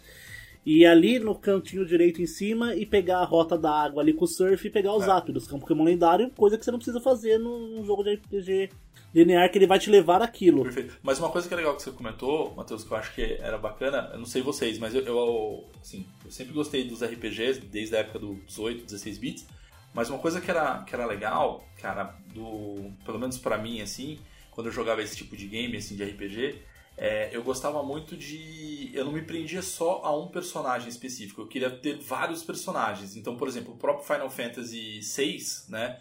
E 0.65 0.85
ali 0.85 1.17
no 1.17 1.33
cantinho 1.33 1.85
direito 1.85 2.21
em 2.21 2.27
cima 2.27 2.75
e 2.75 2.85
pegar 2.85 3.19
a 3.19 3.25
rota 3.25 3.57
da 3.57 3.71
água 3.71 4.03
ali 4.03 4.13
com 4.13 4.25
o 4.25 4.27
surf 4.27 4.67
e 4.67 4.69
pegar 4.69 4.93
os 4.93 5.03
É. 5.03 5.07
Zapdos, 5.07 5.47
que 5.47 5.53
é 5.53 5.57
um 5.57 5.59
Pokémon 5.59 5.83
lendário, 5.83 6.29
coisa 6.31 6.57
que 6.57 6.63
você 6.63 6.71
não 6.71 6.77
precisa 6.77 7.01
fazer 7.01 7.39
num 7.39 7.83
jogo 7.83 8.03
de 8.03 8.13
RPG 8.13 8.69
linear 9.13 9.51
que 9.51 9.57
ele 9.57 9.67
vai 9.67 9.77
te 9.77 9.89
levar 9.89 10.21
aquilo. 10.21 10.63
Perfeito. 10.63 10.97
Mas 11.03 11.19
uma 11.19 11.29
coisa 11.29 11.47
que 11.47 11.53
é 11.53 11.57
legal 11.57 11.75
que 11.75 11.83
você 11.83 11.91
comentou, 11.91 12.53
Matheus, 12.55 12.83
que 12.83 12.91
eu 12.91 12.97
acho 12.97 13.13
que 13.13 13.21
era 13.41 13.57
bacana, 13.57 14.09
eu 14.13 14.19
não 14.19 14.25
sei 14.25 14.41
vocês, 14.41 14.79
mas 14.79 14.95
eu, 14.95 15.01
eu, 15.01 15.65
assim, 15.81 16.05
eu 16.23 16.31
sempre 16.31 16.53
gostei 16.53 16.83
dos 16.85 17.03
RPGs, 17.03 17.59
desde 17.61 17.95
a 17.95 17.99
época 17.99 18.19
dos 18.19 18.37
18, 18.45 18.85
16 18.85 19.17
bits. 19.17 19.47
Mas 19.93 20.09
uma 20.09 20.19
coisa 20.19 20.39
que 20.39 20.49
era, 20.49 20.83
que 20.83 20.95
era 20.95 21.05
legal, 21.05 21.67
cara, 21.81 22.15
do, 22.33 22.91
pelo 23.03 23.19
menos 23.19 23.37
pra 23.37 23.57
mim, 23.57 23.81
assim, 23.81 24.19
quando 24.51 24.67
eu 24.67 24.73
jogava 24.73 25.01
esse 25.01 25.17
tipo 25.17 25.35
de 25.35 25.47
game, 25.47 25.75
assim, 25.75 25.95
de 25.95 26.03
RPG, 26.03 26.61
é, 27.03 27.35
eu 27.35 27.41
gostava 27.41 27.81
muito 27.81 28.15
de. 28.15 28.91
Eu 28.93 29.05
não 29.05 29.11
me 29.11 29.23
prendia 29.23 29.63
só 29.63 30.01
a 30.03 30.15
um 30.15 30.27
personagem 30.27 30.87
específico, 30.87 31.41
eu 31.41 31.47
queria 31.47 31.71
ter 31.71 31.97
vários 31.97 32.43
personagens. 32.43 33.17
Então, 33.17 33.35
por 33.35 33.47
exemplo, 33.47 33.73
o 33.73 33.75
próprio 33.75 34.05
Final 34.05 34.29
Fantasy 34.29 34.99
VI, 34.99 35.39
né? 35.67 35.99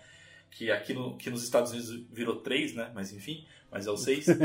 Que 0.50 0.70
aqui 0.70 0.92
no, 0.92 1.16
que 1.16 1.30
nos 1.30 1.42
Estados 1.42 1.72
Unidos 1.72 2.04
virou 2.12 2.36
3, 2.36 2.74
né? 2.74 2.92
Mas 2.94 3.14
enfim, 3.14 3.46
mas 3.72 3.86
é 3.86 3.90
o 3.90 3.96
6. 3.96 4.26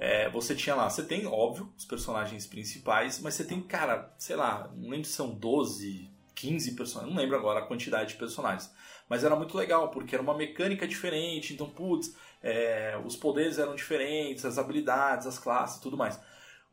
É, 0.00 0.30
você 0.30 0.54
tinha 0.54 0.76
lá, 0.76 0.88
você 0.88 1.02
tem, 1.02 1.26
óbvio, 1.26 1.72
os 1.76 1.84
personagens 1.84 2.46
principais, 2.46 3.18
mas 3.18 3.34
você 3.34 3.42
tem, 3.42 3.60
cara, 3.60 4.14
sei 4.16 4.36
lá, 4.36 4.72
não 4.76 4.90
lembro 4.90 5.08
se 5.08 5.12
são 5.12 5.28
12, 5.28 6.08
15 6.36 6.76
personagens, 6.76 7.12
não 7.12 7.20
lembro 7.20 7.36
agora 7.36 7.58
a 7.58 7.66
quantidade 7.66 8.10
de 8.10 8.16
personagens. 8.16 8.72
Mas 9.08 9.24
era 9.24 9.34
muito 9.34 9.58
legal, 9.58 9.90
porque 9.90 10.14
era 10.14 10.22
uma 10.22 10.36
mecânica 10.36 10.86
diferente, 10.86 11.52
então, 11.52 11.68
putz, 11.68 12.14
é, 12.42 12.98
os 13.04 13.16
poderes 13.16 13.58
eram 13.58 13.74
diferentes, 13.74 14.44
as 14.44 14.58
habilidades, 14.58 15.26
as 15.26 15.38
classes 15.38 15.78
e 15.78 15.82
tudo 15.82 15.96
mais. 15.96 16.18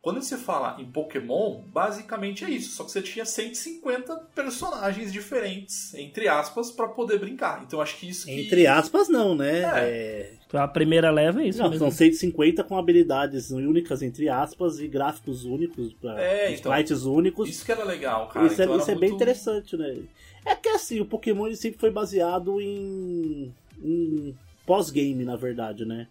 Quando 0.02 0.22
você 0.22 0.38
fala 0.38 0.80
em 0.80 0.86
Pokémon, 0.86 1.64
basicamente 1.66 2.46
é 2.46 2.50
isso, 2.52 2.76
só 2.76 2.84
que 2.84 2.92
você 2.92 3.02
tinha 3.02 3.26
150 3.26 4.16
personagens 4.36 5.12
diferentes, 5.12 5.96
entre 5.96 6.28
aspas, 6.28 6.70
para 6.70 6.88
poder 6.90 7.18
brincar. 7.18 7.64
Então 7.66 7.82
acho 7.82 7.98
que 7.98 8.08
isso 8.10 8.28
que... 8.28 8.32
Entre 8.46 8.68
aspas, 8.68 9.10
não, 9.10 9.34
né? 9.34 9.62
É. 9.62 9.80
É, 9.90 10.34
Então, 10.46 10.62
A 10.62 10.68
primeira 10.68 11.10
leva 11.10 11.42
é 11.42 11.48
isso 11.48 11.58
Não, 11.58 11.72
mesmo. 11.72 11.86
são 11.88 11.92
150 11.92 12.64
com 12.64 12.78
habilidades 12.78 13.50
únicas, 13.50 14.04
entre 14.04 14.30
aspas, 14.30 14.80
e 14.80 14.88
gráficos 14.88 15.44
únicos, 15.44 15.92
pra, 15.94 16.22
É, 16.22 16.52
então. 16.54 16.72
sprites 16.72 17.04
únicos. 17.06 17.50
Isso 17.50 17.66
que 17.66 17.72
era 17.72 17.84
legal, 17.84 18.28
cara. 18.30 18.46
isso 18.46 18.62
é, 18.62 18.66
Então 18.66 18.76
era 18.76 18.84
isso 18.84 18.92
é 18.92 18.96
bem 18.96 19.10
muito- 19.10 19.16
interessante, 19.24 19.76
né? 19.76 20.04
É 20.46 20.56
que 20.56 20.70
assim, 20.70 21.00
o 21.00 21.06
Pokémon 21.06 21.48
ele 21.48 21.56
sempre 21.56 21.80
foi 21.80 21.90
baseado 21.90 22.62
em, 22.62 23.52
em 23.84 24.38
pós-game, 24.66 25.24
na 25.24 25.36
verdade, 25.36 25.86
né? 25.86 26.08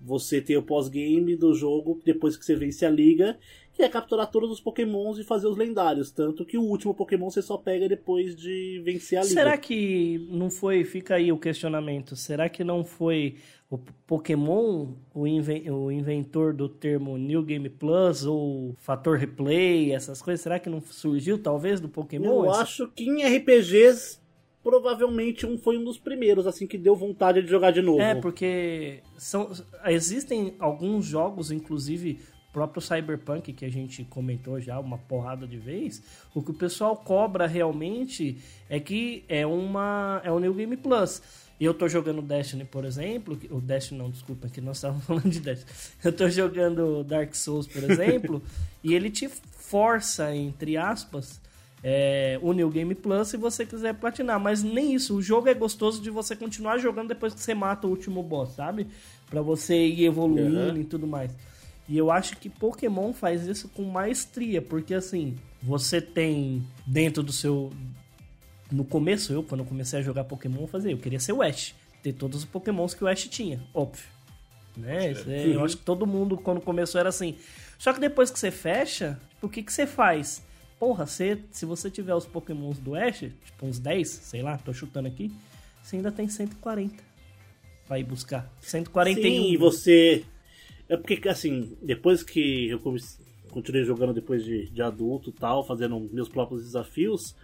Você 0.00 0.40
tem 0.40 0.56
o 0.56 0.62
pós-game 0.62 1.34
do 1.34 1.52
jogo 1.54 2.00
depois 2.04 2.36
que 2.36 2.44
você 2.44 2.54
vence 2.54 2.86
a 2.86 2.90
liga, 2.90 3.36
que 3.74 3.82
é 3.82 3.88
capturar 3.88 4.30
todos 4.30 4.48
os 4.50 4.60
Pokémons 4.60 5.18
e 5.18 5.24
fazer 5.24 5.48
os 5.48 5.56
lendários. 5.56 6.10
Tanto 6.12 6.44
que 6.44 6.56
o 6.56 6.62
último 6.62 6.94
Pokémon 6.94 7.28
você 7.28 7.42
só 7.42 7.56
pega 7.56 7.88
depois 7.88 8.36
de 8.36 8.80
vencer 8.84 9.18
a 9.18 9.22
liga. 9.22 9.34
Será 9.34 9.58
que 9.58 10.24
não 10.30 10.50
foi, 10.50 10.84
fica 10.84 11.16
aí 11.16 11.32
o 11.32 11.38
questionamento, 11.38 12.14
será 12.14 12.48
que 12.48 12.62
não 12.62 12.84
foi 12.84 13.36
o 13.68 13.76
Pokémon 14.06 14.86
o, 15.12 15.26
inven- 15.26 15.68
o 15.70 15.90
inventor 15.90 16.54
do 16.54 16.68
termo 16.68 17.18
New 17.18 17.42
Game 17.42 17.68
Plus 17.68 18.24
ou 18.24 18.74
fator 18.78 19.18
replay, 19.18 19.92
essas 19.92 20.22
coisas? 20.22 20.40
Será 20.40 20.60
que 20.60 20.70
não 20.70 20.80
surgiu 20.80 21.38
talvez 21.42 21.80
do 21.80 21.88
Pokémon? 21.88 22.44
Eu 22.44 22.50
esse- 22.52 22.60
acho 22.60 22.88
que 22.88 23.04
em 23.04 23.22
RPGs, 23.24 24.20
provavelmente 24.62 25.46
um 25.46 25.56
foi 25.56 25.78
um 25.78 25.84
dos 25.84 25.98
primeiros, 25.98 26.46
assim, 26.46 26.66
que 26.66 26.76
deu 26.76 26.94
vontade 26.94 27.42
de 27.42 27.48
jogar 27.48 27.70
de 27.70 27.82
novo. 27.82 28.00
É, 28.00 28.14
porque 28.14 29.00
são, 29.16 29.50
existem 29.86 30.54
alguns 30.58 31.06
jogos, 31.06 31.50
inclusive 31.50 32.18
o 32.48 32.52
próprio 32.52 32.82
Cyberpunk, 32.82 33.52
que 33.52 33.64
a 33.64 33.70
gente 33.70 34.04
comentou 34.04 34.60
já 34.60 34.78
uma 34.78 34.98
porrada 34.98 35.46
de 35.46 35.58
vez, 35.58 36.02
o 36.34 36.42
que 36.42 36.50
o 36.50 36.54
pessoal 36.54 36.96
cobra 36.96 37.46
realmente 37.46 38.38
é 38.68 38.80
que 38.80 39.24
é 39.28 39.46
uma 39.46 40.20
é 40.24 40.30
o 40.32 40.38
New 40.38 40.54
Game 40.54 40.76
Plus. 40.76 41.22
Eu 41.60 41.74
tô 41.74 41.88
jogando 41.88 42.22
Destiny, 42.22 42.64
por 42.64 42.84
exemplo, 42.84 43.36
o 43.50 43.60
Destiny 43.60 43.98
não, 43.98 44.10
desculpa, 44.10 44.48
que 44.48 44.60
nós 44.60 44.76
estávamos 44.76 45.04
falando 45.06 45.28
de 45.28 45.40
Destiny. 45.40 45.72
Eu 46.04 46.12
tô 46.12 46.28
jogando 46.28 47.02
Dark 47.02 47.34
Souls, 47.34 47.66
por 47.66 47.82
exemplo, 47.82 48.40
e 48.82 48.94
ele 48.94 49.10
te 49.10 49.28
força, 49.28 50.34
entre 50.34 50.76
aspas, 50.76 51.40
é, 51.82 52.38
o 52.42 52.52
New 52.52 52.68
Game 52.70 52.94
Plus 52.94 53.28
se 53.28 53.36
você 53.36 53.64
quiser 53.66 53.94
platinar. 53.94 54.38
Mas 54.40 54.62
nem 54.62 54.94
isso. 54.94 55.16
O 55.16 55.22
jogo 55.22 55.48
é 55.48 55.54
gostoso 55.54 56.00
de 56.02 56.10
você 56.10 56.34
continuar 56.36 56.78
jogando 56.78 57.08
depois 57.08 57.34
que 57.34 57.40
você 57.40 57.54
mata 57.54 57.86
o 57.86 57.90
último 57.90 58.22
boss, 58.22 58.54
sabe? 58.54 58.86
Pra 59.30 59.40
você 59.42 59.74
ir 59.86 60.04
evoluindo 60.04 60.74
Uhum. 60.74 60.76
e 60.80 60.84
tudo 60.84 61.06
mais. 61.06 61.30
E 61.88 61.96
eu 61.96 62.10
acho 62.10 62.36
que 62.36 62.50
Pokémon 62.50 63.12
faz 63.12 63.46
isso 63.46 63.68
com 63.68 63.82
maestria, 63.84 64.60
porque 64.60 64.92
assim, 64.92 65.36
você 65.62 66.00
tem 66.00 66.62
dentro 66.86 67.22
do 67.22 67.32
seu. 67.32 67.70
No 68.70 68.84
começo, 68.84 69.32
eu, 69.32 69.42
quando 69.42 69.60
eu 69.62 69.66
comecei 69.66 69.98
a 69.98 70.02
jogar 70.02 70.24
Pokémon, 70.24 70.60
eu 70.62 70.66
fazia, 70.66 70.90
eu 70.90 70.98
queria 70.98 71.18
ser 71.18 71.32
o 71.32 71.40
Ash, 71.40 71.74
ter 72.02 72.12
todos 72.12 72.40
os 72.40 72.44
Pokémons 72.44 72.92
que 72.92 73.02
o 73.02 73.06
Ash 73.08 73.26
tinha, 73.28 73.62
óbvio. 73.72 74.04
Né? 74.76 75.12
É- 75.12 75.46
eu 75.46 75.58
Uhum. 75.60 75.64
acho 75.64 75.78
que 75.78 75.82
todo 75.84 76.06
mundo, 76.06 76.36
quando 76.36 76.60
começou, 76.60 76.98
era 77.00 77.08
assim. 77.08 77.36
Só 77.78 77.92
que 77.94 77.98
depois 78.00 78.30
que 78.30 78.38
você 78.38 78.50
fecha, 78.50 79.18
tipo, 79.30 79.46
o 79.46 79.48
que, 79.48 79.62
que 79.62 79.72
você 79.72 79.86
faz? 79.86 80.42
Porra, 80.78 81.06
você, 81.06 81.38
se 81.50 81.64
você 81.66 81.90
tiver 81.90 82.14
os 82.14 82.24
Pokémons 82.24 82.78
do 82.78 82.94
Ash, 82.94 83.18
tipo 83.20 83.66
uns 83.66 83.78
10, 83.78 84.08
sei 84.08 84.42
lá, 84.42 84.56
tô 84.58 84.72
chutando 84.72 85.08
aqui, 85.08 85.30
você 85.82 85.96
ainda 85.96 86.12
tem 86.12 86.28
140 86.28 86.94
pra 87.86 87.98
ir 87.98 88.04
buscar. 88.04 88.50
141. 88.60 89.22
Sim, 89.22 89.52
e 89.52 89.56
você. 89.56 90.24
É 90.88 90.96
porque, 90.96 91.28
assim, 91.28 91.76
depois 91.82 92.22
que 92.22 92.68
eu 92.68 92.78
comecei. 92.78 93.18
continuei 93.50 93.84
jogando 93.84 94.12
depois 94.14 94.44
de, 94.44 94.70
de 94.70 94.80
adulto 94.82 95.30
e 95.30 95.32
tal, 95.32 95.66
fazendo 95.66 95.98
meus 96.12 96.28
próprios 96.28 96.62
desafios, 96.62 97.34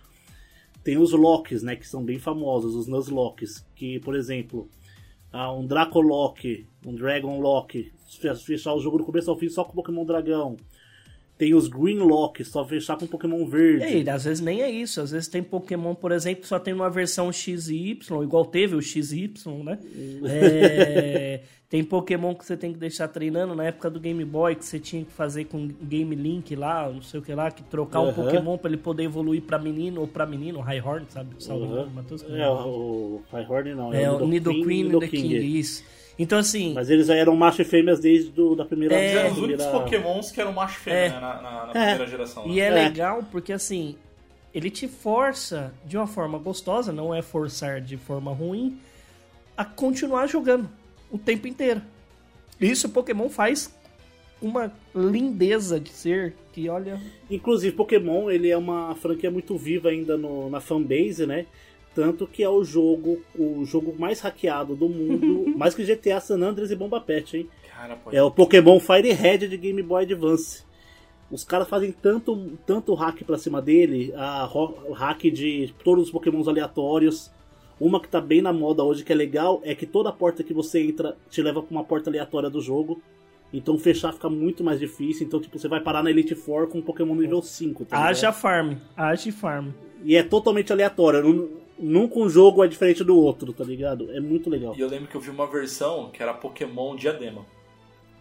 tem 0.85 0.97
os 0.99 1.13
locks, 1.13 1.63
né, 1.63 1.75
que 1.77 1.89
são 1.89 2.05
bem 2.05 2.19
famosos, 2.19 2.75
os 2.75 2.87
Nuzlocks, 2.87 3.67
que, 3.75 3.99
por 4.01 4.15
exemplo, 4.15 4.69
ah, 5.33 5.51
um 5.53 5.67
Draco 5.67 6.01
Lock, 6.01 6.67
um 6.87 6.95
Dragon 6.95 7.41
Lock, 7.41 7.91
fe- 8.21 8.35
fechar 8.37 8.75
o 8.75 8.81
jogo 8.81 8.99
do 8.99 9.05
começo 9.05 9.31
ao 9.31 9.39
fim 9.39 9.49
só 9.49 9.65
com 9.65 9.73
Pokémon 9.73 10.05
Dragão. 10.05 10.57
Tem 11.37 11.53
os 11.53 11.67
Green 11.67 11.99
Lock, 11.99 12.45
só 12.45 12.65
fechar 12.65 12.97
com 12.97 13.07
Pokémon 13.09 13.45
Verde. 13.45 14.03
E 14.05 14.09
às 14.09 14.23
vezes 14.25 14.41
nem 14.41 14.63
é 14.63 14.71
isso. 14.71 15.01
Às 15.01 15.11
vezes 15.11 15.27
tem 15.27 15.43
Pokémon, 15.43 15.93
por 15.93 16.13
exemplo, 16.13 16.43
que 16.43 16.47
só 16.49 16.61
tem 16.61 16.73
uma 16.73 16.89
versão 16.89 17.33
XY, 17.33 17.99
igual 18.23 18.45
teve 18.45 18.77
o 18.77 18.81
XY, 18.81 19.33
né? 19.65 19.79
É, 20.25 21.41
tem 21.69 21.83
Pokémon 21.83 22.35
que 22.37 22.45
você 22.47 22.57
tem 22.57 22.73
que 22.73 22.79
deixar 22.79 23.09
treinando 23.09 23.53
na 23.55 23.65
época 23.65 23.91
do 23.91 23.99
Game 23.99 24.25
Boy, 24.25 24.55
que 24.55 24.65
você 24.65 24.79
tinha 24.79 25.05
que 25.05 25.11
fazer 25.11 25.47
com 25.47 25.67
Game 25.83 26.15
Link 26.15 26.55
lá, 26.55 26.89
não 26.89 27.03
sei 27.03 27.19
o 27.19 27.23
que 27.23 27.35
lá, 27.35 27.51
que 27.51 27.65
trocar 27.65 28.01
um 28.01 28.11
Aham. 28.11 28.25
Pokémon 28.25 28.57
pra 28.57 28.71
ele 28.71 28.79
poder 28.79 29.03
evoluir 29.03 29.43
pra 29.43 29.59
menino 29.59 30.03
ou 30.03 30.07
pra 30.07 30.25
menino, 30.27 30.61
Highhorn, 30.61 31.07
sabe? 31.09 31.35
Salve, 31.41 31.65
Uhum. 31.65 31.91
Matheus. 31.91 32.25
É, 32.29 32.49
o 32.49 33.21
Highhorn 33.33 33.75
não, 33.75 33.93
É, 33.93 34.09
o 34.11 34.25
Nidoqueen 34.27 34.61
e 34.63 34.83
o 34.83 34.85
Nidoking. 35.01 35.23
Nidoking, 35.23 35.59
isso. 35.59 35.83
Então, 36.19 36.39
assim, 36.39 36.73
Mas 36.75 36.91
eles 36.91 37.09
já 37.09 37.15
eram 37.17 37.35
macho 37.35 37.63
e 37.63 37.65
fêmeas 37.65 37.99
desde 37.99 38.31
do, 38.31 38.55
da 38.55 38.65
primeira 38.65 38.95
É. 38.95 39.13
Eram 39.15 39.23
da 39.29 39.33
os 39.33 39.39
únicos 39.39 39.65
primeira- 39.67 39.85
pokémons 39.85 40.31
que 40.31 40.41
eram 40.41 40.53
macho 40.53 40.79
e 40.79 40.81
fêmea 40.83 40.99
É. 40.99 41.09
né, 41.09 41.21
na, 41.21 41.43
na- 41.43 41.67
na 41.67 41.71
É. 41.71 41.89
primeira 41.89 42.07
geração. 42.07 42.47
E 42.47 42.55
né? 42.57 42.59
é, 42.61 42.67
É. 42.67 42.71
legal 42.71 43.25
porque, 43.33 43.53
assim, 43.53 43.97
ele 44.55 44.71
te 44.71 44.87
força 44.87 45.75
de 45.85 45.97
uma 45.97 46.07
forma 46.07 46.39
gostosa, 46.39 46.93
não 46.93 47.13
é 47.15 47.21
forçar 47.21 47.81
de 47.81 47.97
forma 47.97 48.33
ruim, 48.33 48.79
a 49.57 49.65
continuar 49.65 50.27
jogando 50.29 50.69
o 51.11 51.19
tempo 51.19 51.49
inteiro. 51.49 51.83
Isso 52.61 52.87
o 52.87 52.91
Pokémon 52.91 53.29
faz 53.29 53.75
uma 54.41 54.73
lindeza 54.95 55.81
de 55.81 55.91
ser 55.91 56.35
que, 56.53 56.69
olha. 56.69 57.01
Inclusive, 57.29 57.75
Pokémon 57.75 58.31
ele 58.31 58.51
é 58.51 58.57
uma 58.57 58.95
franquia 58.95 59.31
muito 59.31 59.57
viva 59.57 59.89
ainda 59.89 60.17
no, 60.17 60.49
na 60.49 60.61
fanbase, 60.61 61.27
né? 61.27 61.47
Tanto 61.95 62.27
que 62.27 62.43
é 62.43 62.49
o 62.49 62.65
jogo, 62.65 63.23
o 63.39 63.65
jogo 63.65 63.95
mais 63.99 64.21
hackeado 64.21 64.75
do 64.75 64.89
mundo, 64.89 65.53
mais 65.57 65.75
que 65.75 65.85
GTA 65.85 66.21
San 66.21 66.41
Andreas 66.43 66.71
e 66.71 66.77
Bomba 66.77 67.01
Pet, 67.01 67.37
hein? 67.37 67.49
Cara, 67.69 67.97
pode... 67.97 68.17
É 68.17 68.23
o 68.23 68.31
Pokémon 68.31 68.81
Fire 68.81 69.13
Red 69.13 69.39
de 69.49 69.57
Game 69.57 69.83
Boy 69.83 70.05
Advance. 70.05 70.65
Os 71.31 71.45
caras 71.45 71.69
fazem 71.69 71.93
tanto, 71.93 72.53
tanto 72.67 72.95
hack 72.95 73.23
pra 73.25 73.39
cima 73.39 73.63
dele, 73.63 74.13
a 74.17 74.49
o 74.53 74.93
hack 74.93 75.23
de 75.31 75.73
todos 75.83 76.05
os 76.05 76.11
Pokémons 76.11 76.49
aleatórios. 76.49 77.31
Uma 77.81 78.01
que 78.01 78.09
tá 78.09 78.21
bem 78.21 78.41
na 78.41 78.53
moda 78.53 78.85
hoje 78.85 79.05
que 79.05 79.13
é 79.13 79.17
legal 79.17 79.61
é 79.65 79.75
que 79.75 79.87
toda 79.87 80.13
porta 80.13 80.45
que 80.45 80.55
você 80.55 80.81
entra 80.81 81.17
te 81.29 81.43
leva 81.43 81.63
pra 81.63 81.71
uma 81.71 81.85
porta 81.85 82.11
aleatória 82.11 82.49
do 82.49 82.61
jogo. 82.61 83.01
Então 83.53 83.79
fechar 83.79 84.13
fica 84.13 84.29
muito 84.29 84.63
mais 84.65 84.79
difícil. 84.81 85.27
Então, 85.27 85.41
tipo, 85.41 85.59
você 85.59 85.69
vai 85.69 85.81
parar 85.81 86.03
na 86.03 86.11
Elite 86.11 86.35
Four 86.35 86.69
com 86.69 86.79
um 86.79 86.83
Pokémon 86.83 87.15
nível 87.15 87.41
5. 87.41 87.85
Tá 87.85 88.05
Haja 88.05 88.33
farm, 88.33 88.75
age 88.97 89.33
farm. 89.33 89.71
E 90.05 90.17
é 90.17 90.23
totalmente 90.23 90.73
aleatório. 90.73 91.64
Nunca 91.79 92.19
um 92.19 92.29
jogo 92.29 92.65
é 92.65 92.69
diferente 92.69 93.03
do 93.03 93.17
outro, 93.17 93.53
tá 93.53 93.65
ligado? 93.65 94.11
É 94.13 94.21
muito 94.21 94.49
legal. 94.49 94.75
E 94.77 94.81
eu 94.81 94.89
lembro 94.89 95.09
que 95.09 95.17
eu 95.17 95.21
vi 95.21 95.31
uma 95.31 95.47
versão 95.47 96.11
que 96.11 96.23
era 96.23 96.33
Pokémon 96.33 96.95
Diadema. 96.97 97.45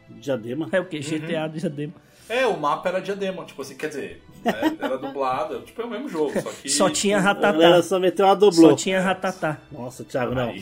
Diadema. 0.09 0.67
É 0.71 0.79
o 0.79 0.85
que? 0.85 0.99
GTA 0.99 1.47
de 1.47 1.59
Diadema. 1.59 1.93
É, 2.29 2.47
o 2.47 2.57
mapa 2.57 2.87
era 2.89 2.99
Diadema, 3.01 3.43
tipo 3.43 3.61
assim, 3.61 3.75
quer 3.75 3.89
dizer, 3.89 4.23
né, 4.45 4.53
era 4.79 4.97
dublado, 4.97 5.59
tipo, 5.61 5.81
é 5.81 5.85
o 5.85 5.89
mesmo 5.89 6.07
jogo, 6.07 6.31
só 6.41 6.49
que... 6.51 6.69
Só 6.69 6.89
tinha 6.89 7.17
A 7.17 7.21
Ratatá. 7.21 7.51
galera 7.51 7.83
só 7.83 7.99
meteu 7.99 8.25
uma 8.25 8.35
dublô. 8.35 8.69
Só 8.69 8.75
tinha 8.75 9.01
Ratatá. 9.01 9.57
Nossa, 9.69 10.05
Thiago, 10.05 10.33
não. 10.33 10.49
Aí- 10.49 10.61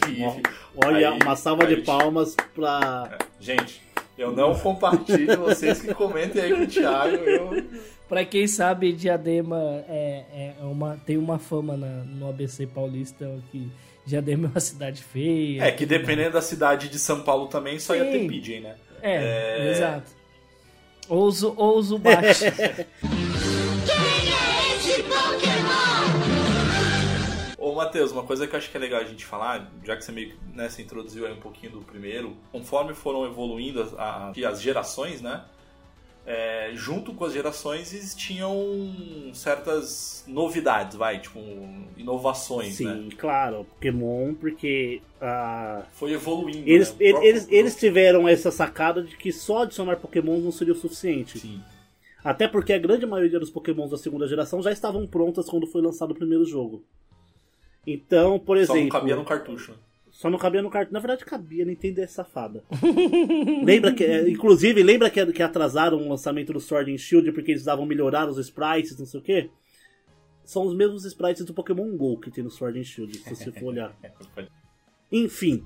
Olha, 0.84 1.12
aí- 1.12 1.20
uma 1.24 1.36
salva 1.36 1.66
aí- 1.66 1.76
de 1.76 1.82
palmas 1.84 2.36
pra. 2.56 3.16
Gente, 3.40 3.80
eu 4.22 4.32
não 4.32 4.54
compartilho, 4.56 5.38
vocês 5.42 5.82
que 5.82 5.94
comentem 5.94 6.42
aí 6.42 6.54
com 6.56 6.64
o 6.64 6.68
Thiago, 6.68 7.16
eu... 7.16 7.64
Pra 8.08 8.26
quem 8.26 8.46
sabe, 8.46 8.92
Diadema 8.92 9.58
é, 9.88 10.54
é 10.60 10.64
uma, 10.66 10.98
tem 11.06 11.18
uma 11.18 11.40
fama 11.40 11.78
na- 11.78 12.04
no 12.04 12.28
ABC 12.30 12.68
paulista 12.68 13.26
que 13.52 13.72
Diadema 14.06 14.48
é 14.48 14.52
uma 14.52 14.60
cidade 14.60 15.02
feia. 15.02 15.64
É, 15.64 15.72
que 15.72 15.86
dependendo 15.86 16.32
da 16.34 16.42
cidade 16.42 16.90
de 16.90 17.00
São 17.00 17.22
Paulo 17.22 17.48
também, 17.48 17.80
só 17.80 17.96
ia 17.96 18.04
ter 18.04 18.20
Sim. 18.20 18.28
PJ, 18.28 18.60
né? 18.60 18.76
É, 19.02 19.16
É. 19.68 19.72
exato. 19.72 20.12
Ouso, 21.08 21.54
ouso 21.58 21.98
baixo. 21.98 22.44
Matheus, 27.86 28.12
uma 28.12 28.24
coisa 28.24 28.48
que 28.48 28.54
eu 28.54 28.58
acho 28.58 28.70
que 28.70 28.78
é 28.78 28.80
legal 28.80 29.02
a 29.02 29.04
gente 29.06 29.26
falar, 29.26 29.72
já 29.84 29.96
que 29.96 30.04
você 30.04 30.12
meio 30.12 30.30
que 30.32 30.38
né, 30.54 30.70
se 30.70 30.82
introduziu 30.82 31.26
aí 31.26 31.34
um 31.34 31.40
pouquinho 31.40 31.74
do 31.74 31.82
primeiro, 31.82 32.36
conforme 32.52 32.94
foram 32.94 33.26
evoluindo 33.26 33.82
as, 33.82 33.94
as 34.44 34.62
gerações, 34.62 35.22
né? 35.22 35.44
é, 36.26 36.72
junto 36.76 37.14
com 37.14 37.26
as 37.26 37.34
gerações 37.34 37.94
existiam 37.94 38.54
certas 39.34 40.24
novidades, 40.28 40.96
vai, 40.96 41.20
tipo, 41.20 41.40
inovações, 41.98 42.76
Sim, 42.76 42.86
né? 42.86 43.10
claro, 43.18 43.66
Pokémon, 43.66 44.34
porque 44.36 45.02
ah, 45.20 45.84
Foi 45.94 46.12
evoluindo. 46.14 46.70
eles, 46.70 46.90
né? 46.90 46.94
O 46.94 47.10
próprio- 47.12 47.30
eles, 47.30 47.48
eles 47.50 47.76
tiveram 47.76 48.28
essa 48.28 48.52
sacada 48.52 49.04
de 49.04 49.18
que 49.18 49.32
só 49.32 49.64
adicionar 49.64 49.98
Pokémon 49.98 50.38
não 50.40 50.52
seria 50.52 50.74
o 50.74 50.78
suficiente. 50.78 51.40
Sim. 51.40 51.62
Até 52.24 52.48
porque 52.48 52.72
a 52.72 52.78
grande 52.78 53.06
maioria 53.08 53.40
dos 53.40 53.50
Pokémons 53.50 53.90
da 53.90 53.98
segunda 53.98 54.28
geração 54.28 54.62
já 54.62 54.72
estavam 54.72 55.08
prontas 55.08 55.50
quando 55.50 55.66
foi 55.66 55.82
lançado 55.82 56.12
o 56.12 56.16
primeiro 56.16 56.46
jogo. 56.46 56.84
Então, 57.86 58.40
por 58.40 58.58
Só 58.58 58.74
exemplo. 58.76 58.82
não 58.84 58.90
cabia 58.90 59.16
no 59.16 59.26
cartucho. 59.26 59.76
Só 60.12 60.30
não 60.30 60.38
cabia 60.38 60.62
no 60.62 60.70
cartão. 60.70 60.94
Na 60.94 61.00
verdade, 61.00 61.26
cabia, 61.26 61.66
Nintendo 61.66 62.02
é 62.02 62.08
safada. 62.08 62.64
lembra 63.64 63.94
que, 63.94 64.04
é, 64.04 64.30
inclusive, 64.30 64.84
lembra 64.84 65.10
que, 65.10 65.26
que 65.28 65.42
atrasaram 65.42 65.98
o 65.98 66.10
lançamento 66.10 66.54
do 66.54 66.60
Sword 66.60 66.94
and 66.94 66.98
Shield 66.98 67.32
porque 67.32 67.52
eles 67.52 67.64
davam 67.64 67.86
melhorar 67.86 68.30
os 68.30 68.38
sprites, 68.38 68.98
não 69.00 69.06
sei 69.06 69.20
o 69.20 69.24
quê? 69.24 69.50
São 70.44 70.66
os 70.66 70.76
mesmos 70.76 71.06
sprites 71.06 71.46
do 71.46 71.54
Pokémon 71.54 71.96
GO 71.96 72.20
que 72.20 72.30
tem 72.30 72.44
no 72.44 72.52
Sword 72.52 72.80
and 72.80 72.84
Shield, 72.84 73.18
se 73.18 73.36
você 73.36 73.52
for 73.52 73.68
olhar. 73.68 73.96
Enfim, 75.12 75.64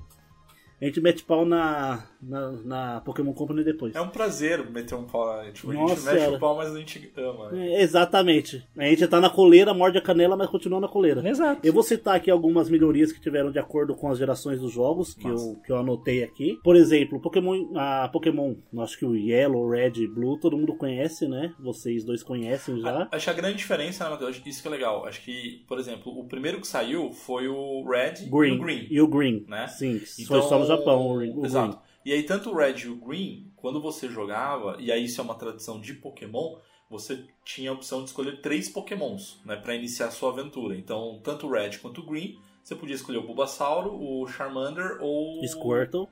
a 0.80 0.84
gente 0.84 1.00
mete 1.00 1.24
pau 1.24 1.44
na, 1.44 2.04
na, 2.22 2.50
na 2.52 3.00
Pokémon 3.00 3.32
Company 3.32 3.64
depois. 3.64 3.94
É 3.94 4.00
um 4.00 4.08
prazer 4.08 4.68
meter 4.70 4.94
um 4.94 5.04
pau. 5.04 5.26
Tipo, 5.52 5.70
a 5.70 5.74
gente 5.74 5.82
Nossa, 5.88 6.12
mete 6.12 6.34
o 6.34 6.38
pau, 6.38 6.56
mas 6.56 6.74
a 6.74 6.78
gente 6.78 7.12
ama. 7.16 7.50
né? 7.52 7.68
É, 7.74 7.82
exatamente. 7.82 8.62
A 8.76 8.84
gente 8.84 9.06
tá 9.06 9.20
na 9.20 9.30
coleira, 9.30 9.72
morde 9.74 9.98
a 9.98 10.02
canela, 10.02 10.36
mas 10.36 10.50
continua 10.50 10.80
na 10.80 10.88
coleira. 10.88 11.26
Exato. 11.28 11.60
Eu 11.66 11.72
vou 11.72 11.82
citar 11.82 12.16
aqui 12.16 12.30
algumas 12.30 12.68
melhorias 12.68 13.12
que 13.12 13.20
tiveram 13.20 13.50
de 13.50 13.58
acordo 13.58 13.94
com 13.94 14.08
as 14.10 14.18
gerações 14.18 14.60
dos 14.60 14.72
jogos 14.72 15.14
que, 15.14 15.26
eu, 15.26 15.56
que 15.64 15.72
eu 15.72 15.76
anotei 15.78 16.22
aqui. 16.22 16.58
Por 16.62 16.76
exemplo, 16.76 17.20
Pokémon, 17.20 17.66
a 17.76 18.08
Pokémon, 18.12 18.54
acho 18.80 18.98
que 18.98 19.04
o 19.06 19.16
Yellow, 19.16 19.68
Red 19.70 19.92
e 19.96 20.06
Blue, 20.06 20.38
todo 20.38 20.56
mundo 20.56 20.74
conhece, 20.76 21.26
né? 21.26 21.54
Vocês 21.58 22.04
dois 22.04 22.22
conhecem 22.22 22.80
já. 22.80 23.02
A- 23.04 23.08
Acho 23.16 23.24
que 23.24 23.30
a 23.30 23.34
grande 23.34 23.56
diferença, 23.56 24.04
né, 24.04 24.10
Matheus? 24.10 24.40
Isso 24.44 24.60
que 24.62 24.68
é 24.68 24.70
legal. 24.70 25.06
Acho 25.06 25.22
que, 25.22 25.64
por 25.66 25.78
exemplo, 25.78 26.12
o 26.18 26.24
primeiro 26.24 26.60
que 26.60 26.66
saiu 26.66 27.12
foi 27.12 27.48
o 27.48 27.84
Red 27.88 28.26
Green. 28.30 28.52
e 28.52 28.56
o 28.56 28.58
Green. 28.62 28.86
E 28.90 29.00
o 29.00 29.08
Green, 29.08 29.44
né? 29.48 29.66
sim. 29.68 30.00
Então, 30.18 30.40
Foi 30.40 30.48
só 30.48 30.58
no 30.58 30.65
Japão 30.66 31.06
o, 31.08 31.44
Exato. 31.44 31.78
E 32.04 32.12
aí, 32.12 32.22
tanto 32.22 32.50
o 32.50 32.56
Red 32.56 32.74
e 32.84 32.88
o 32.88 32.96
Green, 32.96 33.50
quando 33.56 33.80
você 33.80 34.08
jogava, 34.08 34.76
e 34.78 34.92
aí 34.92 35.04
isso 35.04 35.20
é 35.20 35.24
uma 35.24 35.34
tradição 35.34 35.80
de 35.80 35.94
Pokémon, 35.94 36.56
você 36.88 37.24
tinha 37.44 37.70
a 37.70 37.74
opção 37.74 38.00
de 38.00 38.10
escolher 38.10 38.40
três 38.40 38.68
Pokémons, 38.68 39.40
né, 39.44 39.56
para 39.56 39.74
iniciar 39.74 40.06
a 40.06 40.10
sua 40.12 40.30
aventura. 40.30 40.76
Então, 40.76 41.20
tanto 41.24 41.46
o 41.46 41.50
Red 41.50 41.78
quanto 41.78 42.00
o 42.00 42.06
Green, 42.06 42.38
você 42.62 42.74
podia 42.74 42.94
escolher 42.94 43.18
o 43.18 43.26
Bulbasauro, 43.26 43.92
o 43.92 44.26
Charmander 44.26 44.98
ou 45.00 45.44
Squirtle. 45.46 46.08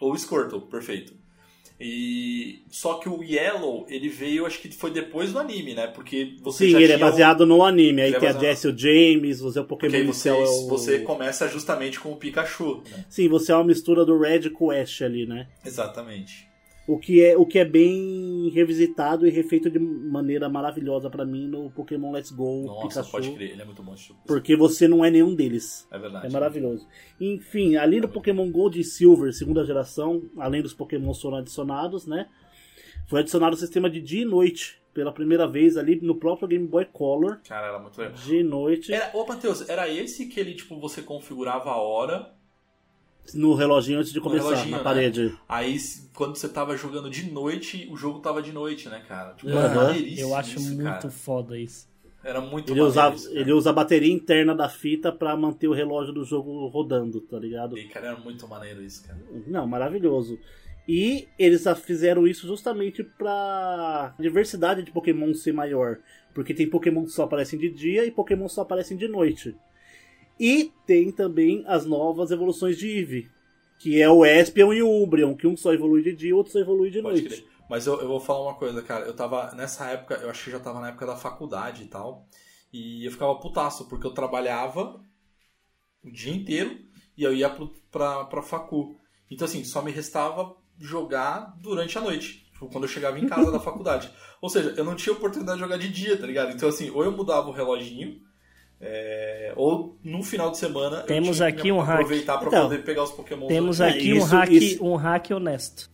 ou 0.00 0.12
o 0.12 0.18
Squirtle, 0.18 0.62
perfeito. 0.62 1.14
E 1.78 2.33
só 2.70 2.94
que 2.94 3.08
o 3.08 3.22
Yellow, 3.22 3.86
ele 3.88 4.08
veio, 4.08 4.46
acho 4.46 4.58
que 4.60 4.68
foi 4.72 4.90
depois 4.90 5.32
do 5.32 5.38
anime, 5.38 5.74
né? 5.74 5.86
Porque 5.86 6.34
você 6.42 6.66
Sim, 6.66 6.74
ele 6.76 6.84
é 6.92 6.96
tinha 6.96 7.06
o- 7.06 7.10
baseado 7.10 7.46
no 7.46 7.62
anime. 7.64 8.02
Aí 8.02 8.08
Ele 8.08 8.16
é 8.16 8.20
tem 8.20 8.28
a 8.28 8.32
baseado- 8.32 8.52
Jessie 8.54 8.70
o 8.70 8.78
James, 8.78 9.40
você 9.40 9.58
é 9.58 9.62
o 9.62 9.64
Porque 9.64 9.86
Pokémon 9.86 10.00
aí 10.02 10.06
você, 10.06 10.28
é 10.28 10.32
o- 10.32 10.68
você 10.68 10.98
começa 11.00 11.48
justamente 11.48 11.98
com 12.00 12.12
o 12.12 12.16
Pikachu, 12.16 12.82
né? 12.90 13.04
Sim, 13.08 13.28
você 13.28 13.52
é 13.52 13.54
uma 13.54 13.64
mistura 13.64 14.04
do 14.04 14.18
Red 14.18 14.50
com 14.50 14.66
o 14.66 14.70
Ash 14.70 15.02
ali, 15.02 15.26
né? 15.26 15.46
Exatamente. 15.64 16.48
O 16.86 16.98
que 16.98 17.24
é, 17.24 17.36
o 17.36 17.46
que 17.46 17.58
é 17.58 17.64
bem 17.64 18.50
revisitado 18.50 19.26
e 19.26 19.30
refeito 19.30 19.70
de 19.70 19.78
maneira 19.78 20.48
maravilhosa 20.50 21.08
pra 21.08 21.24
mim 21.24 21.48
no 21.48 21.70
Pokémon 21.70 22.12
Let's 22.12 22.30
Go 22.30 22.64
Nossa, 22.66 22.88
Pikachu. 22.88 23.10
pode 23.10 23.30
crer, 23.32 23.52
ele 23.52 23.62
é 23.62 23.64
muito 23.64 23.82
bom. 23.82 23.94
Porque 24.26 24.54
você 24.54 24.86
não 24.86 25.02
é 25.02 25.10
nenhum 25.10 25.34
deles. 25.34 25.88
É 25.90 25.98
verdade. 25.98 26.26
É 26.26 26.30
maravilhoso. 26.30 26.86
Enfim, 27.18 27.76
além 27.76 28.02
do 28.02 28.08
Pokémon 28.08 28.50
Gold 28.50 28.78
e 28.78 28.84
Silver, 28.84 29.32
segunda 29.32 29.64
geração, 29.64 30.22
além 30.36 30.60
dos 30.60 30.74
Pokémon 30.74 31.14
foram 31.14 31.38
adicionados, 31.38 32.06
né? 32.06 32.28
Foi 33.06 33.20
adicionado 33.20 33.54
o 33.54 33.58
sistema 33.58 33.88
de 33.88 34.00
dia 34.00 34.22
e 34.22 34.26
noite 34.26 34.82
pela 34.92 35.12
primeira 35.12 35.46
vez 35.46 35.76
ali 35.76 36.00
no 36.00 36.14
próprio 36.14 36.48
Game 36.48 36.66
Boy 36.66 36.84
Color. 36.86 37.40
Cara, 37.48 37.66
era 37.68 37.78
muito 37.78 37.98
legal. 37.98 38.14
Dia 38.14 38.40
e 38.40 38.44
noite 38.44 38.92
Era, 38.92 39.10
ô, 39.12 39.26
Matheus, 39.26 39.68
era 39.68 39.88
esse 39.88 40.26
que 40.26 40.38
ele, 40.38 40.54
tipo, 40.54 40.78
você 40.78 41.02
configurava 41.02 41.70
a 41.70 41.76
hora, 41.76 42.32
no 43.32 43.54
reloginho 43.54 44.00
antes 44.00 44.12
de 44.12 44.20
começar, 44.20 44.66
na 44.68 44.76
né? 44.78 44.82
parede. 44.82 45.38
aí 45.48 45.76
quando 46.14 46.36
você 46.36 46.48
tava 46.48 46.76
jogando 46.76 47.08
de 47.08 47.30
noite, 47.30 47.88
o 47.90 47.96
jogo 47.96 48.18
tava 48.20 48.42
de 48.42 48.52
noite, 48.52 48.88
né, 48.88 49.02
cara? 49.08 49.34
Tipo, 49.34 49.50
maneiríssimo 49.52 50.28
Eu 50.28 50.34
acho 50.36 50.58
isso, 50.58 50.74
muito 50.74 50.82
cara. 50.84 51.10
foda 51.10 51.58
isso. 51.58 51.88
Era 52.22 52.40
muito 52.40 52.72
Ele 52.72 52.80
usa, 52.80 53.10
isso, 53.14 53.30
ele 53.36 53.52
usa 53.52 53.68
a 53.70 53.72
bateria 53.72 54.12
interna 54.12 54.54
da 54.54 54.68
fita 54.68 55.12
pra 55.12 55.36
manter 55.36 55.68
o 55.68 55.74
relógio 55.74 56.12
do 56.12 56.24
jogo 56.24 56.66
rodando, 56.68 57.20
tá 57.20 57.38
ligado? 57.38 57.76
E, 57.76 57.84
cara, 57.88 58.06
era 58.08 58.16
muito 58.16 58.48
maneiro 58.48 58.82
isso, 58.82 59.06
cara. 59.06 59.18
Não, 59.46 59.66
maravilhoso. 59.66 60.38
E 60.88 61.28
eles 61.38 61.66
a- 61.66 61.74
fizeram 61.74 62.26
isso 62.26 62.46
justamente 62.46 63.02
pra 63.02 64.14
diversidade 64.18 64.82
de 64.82 64.90
Pokémon 64.90 65.34
ser 65.34 65.52
maior. 65.52 65.98
Porque 66.34 66.54
tem 66.54 66.68
Pokémon 66.68 67.04
que 67.04 67.10
só 67.10 67.24
aparecem 67.24 67.58
de 67.58 67.70
dia 67.70 68.04
e 68.06 68.10
Pokémon 68.10 68.46
que 68.46 68.52
só 68.52 68.62
aparecem 68.62 68.96
de 68.96 69.06
noite. 69.08 69.54
E 70.38 70.72
tem 70.86 71.10
também 71.12 71.64
as 71.66 71.84
novas 71.86 72.30
evoluções 72.30 72.76
de 72.78 72.88
Eevee. 72.88 73.30
Que 73.78 74.00
é 74.00 74.08
o 74.08 74.24
Espion 74.24 74.72
e 74.72 74.82
o 74.82 75.02
Umbreon, 75.02 75.34
que 75.34 75.46
um 75.46 75.56
só 75.56 75.72
evolui 75.74 76.02
de 76.02 76.14
dia 76.14 76.30
e 76.30 76.32
outro 76.32 76.52
só 76.52 76.58
evolui 76.58 76.90
de 76.90 77.02
Pode 77.02 77.22
noite. 77.22 77.36
crer. 77.42 77.54
Mas 77.68 77.86
eu, 77.86 78.00
eu 78.00 78.08
vou 78.08 78.20
falar 78.20 78.42
uma 78.42 78.54
coisa, 78.54 78.82
cara. 78.82 79.04
Eu 79.04 79.14
tava 79.14 79.52
nessa 79.54 79.86
época, 79.86 80.14
eu 80.16 80.30
acho 80.30 80.44
que 80.44 80.50
já 80.50 80.60
tava 80.60 80.80
na 80.80 80.88
época 80.88 81.06
da 81.06 81.16
faculdade 81.16 81.82
e 81.82 81.86
tal. 81.86 82.26
E 82.72 83.04
eu 83.04 83.10
ficava 83.12 83.34
putaço, 83.36 83.88
porque 83.88 84.06
eu 84.06 84.12
trabalhava 84.12 85.00
o 86.02 86.10
dia 86.10 86.34
inteiro 86.34 86.78
e 87.16 87.22
eu 87.22 87.32
ia 87.32 87.48
pro, 87.48 87.72
pra, 87.90 88.24
pra 88.24 88.42
facu. 88.42 88.96
Então, 89.30 89.44
assim, 89.46 89.64
só 89.64 89.82
me 89.82 89.90
restava 89.90 90.54
jogar 90.78 91.56
durante 91.60 91.96
a 91.96 92.00
noite. 92.00 92.44
Tipo, 92.52 92.68
quando 92.68 92.84
eu 92.84 92.88
chegava 92.88 93.18
em 93.18 93.26
casa 93.26 93.50
da 93.50 93.58
faculdade. 93.60 94.10
Ou 94.40 94.48
seja, 94.48 94.74
eu 94.76 94.84
não 94.84 94.94
tinha 94.94 95.12
oportunidade 95.12 95.58
de 95.58 95.64
jogar 95.64 95.76
de 95.78 95.88
dia, 95.88 96.16
tá 96.16 96.26
ligado? 96.26 96.52
Então, 96.52 96.68
assim, 96.68 96.90
ou 96.90 97.04
eu 97.04 97.12
mudava 97.12 97.48
o 97.48 97.52
reloginho, 97.52 98.20
é, 98.86 99.52
ou 99.56 99.96
no 100.04 100.22
final 100.22 100.50
de 100.50 100.58
semana 100.58 100.98
Temos 101.02 101.40
aqui 101.40 101.72
um 101.72 101.78
hack. 101.80 102.00
aproveitar 102.00 102.38
pra 102.38 102.48
Então, 102.48 102.62
poder 102.64 102.84
pegar 102.84 103.02
os 103.04 103.10
Pokémon. 103.12 103.46
Temos 103.46 103.80
É, 103.80 103.88
aqui 103.88 104.12
um, 104.12 104.16
isso- 104.18 104.26
hack, 104.26 104.50
isso- 104.52 104.84
um 104.84 104.94
hack 104.96 105.30
honesto. 105.30 105.90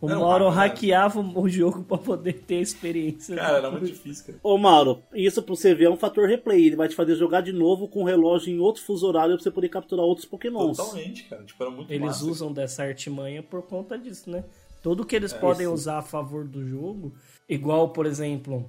O 0.00 0.06
um 0.06 0.18
Mauro 0.18 0.48
hack 0.50 0.72
hackeava 0.72 1.20
o 1.20 1.48
jogo 1.48 1.82
pra 1.82 1.96
poder 1.96 2.34
ter 2.34 2.56
a 2.56 2.60
experiência. 2.60 3.36
Cara, 3.36 3.56
era 3.58 3.70
muito 3.70 3.86
difícil, 3.86 4.26
cara. 4.26 4.38
Ô 4.42 4.58
Mauro, 4.58 5.02
isso 5.14 5.42
pra 5.42 5.54
você 5.54 5.74
ver 5.74 5.84
é 5.84 5.90
um 5.90 5.96
fator 5.96 6.28
replay. 6.28 6.66
Ele 6.66 6.76
vai 6.76 6.88
te 6.88 6.94
fazer 6.94 7.14
jogar 7.16 7.40
de 7.40 7.52
novo 7.52 7.88
com 7.88 8.02
o 8.02 8.04
relógio 8.04 8.52
em 8.52 8.58
outro 8.58 8.82
fuso 8.82 9.06
horário 9.06 9.34
pra 9.34 9.42
você 9.42 9.50
poder 9.50 9.68
capturar 9.70 10.04
outros 10.04 10.26
Pokémons. 10.26 10.76
Totalmente, 10.76 11.24
cara. 11.24 11.42
Tipo, 11.44 11.62
era 11.62 11.70
muito 11.72 11.90
Eles 11.90 12.06
massa. 12.06 12.24
usam 12.26 12.52
dessa 12.52 12.82
artimanha 12.82 13.42
por 13.42 13.62
conta 13.62 13.96
disso, 13.98 14.28
né? 14.30 14.44
Tudo 14.82 15.06
que 15.06 15.16
eles 15.16 15.32
É, 15.32 15.38
podem 15.38 15.64
isso. 15.64 15.72
usar 15.74 15.98
a 15.98 16.02
favor 16.02 16.44
do 16.46 16.68
jogo, 16.68 17.14
igual, 17.48 17.88
por 17.88 18.04
exemplo, 18.04 18.68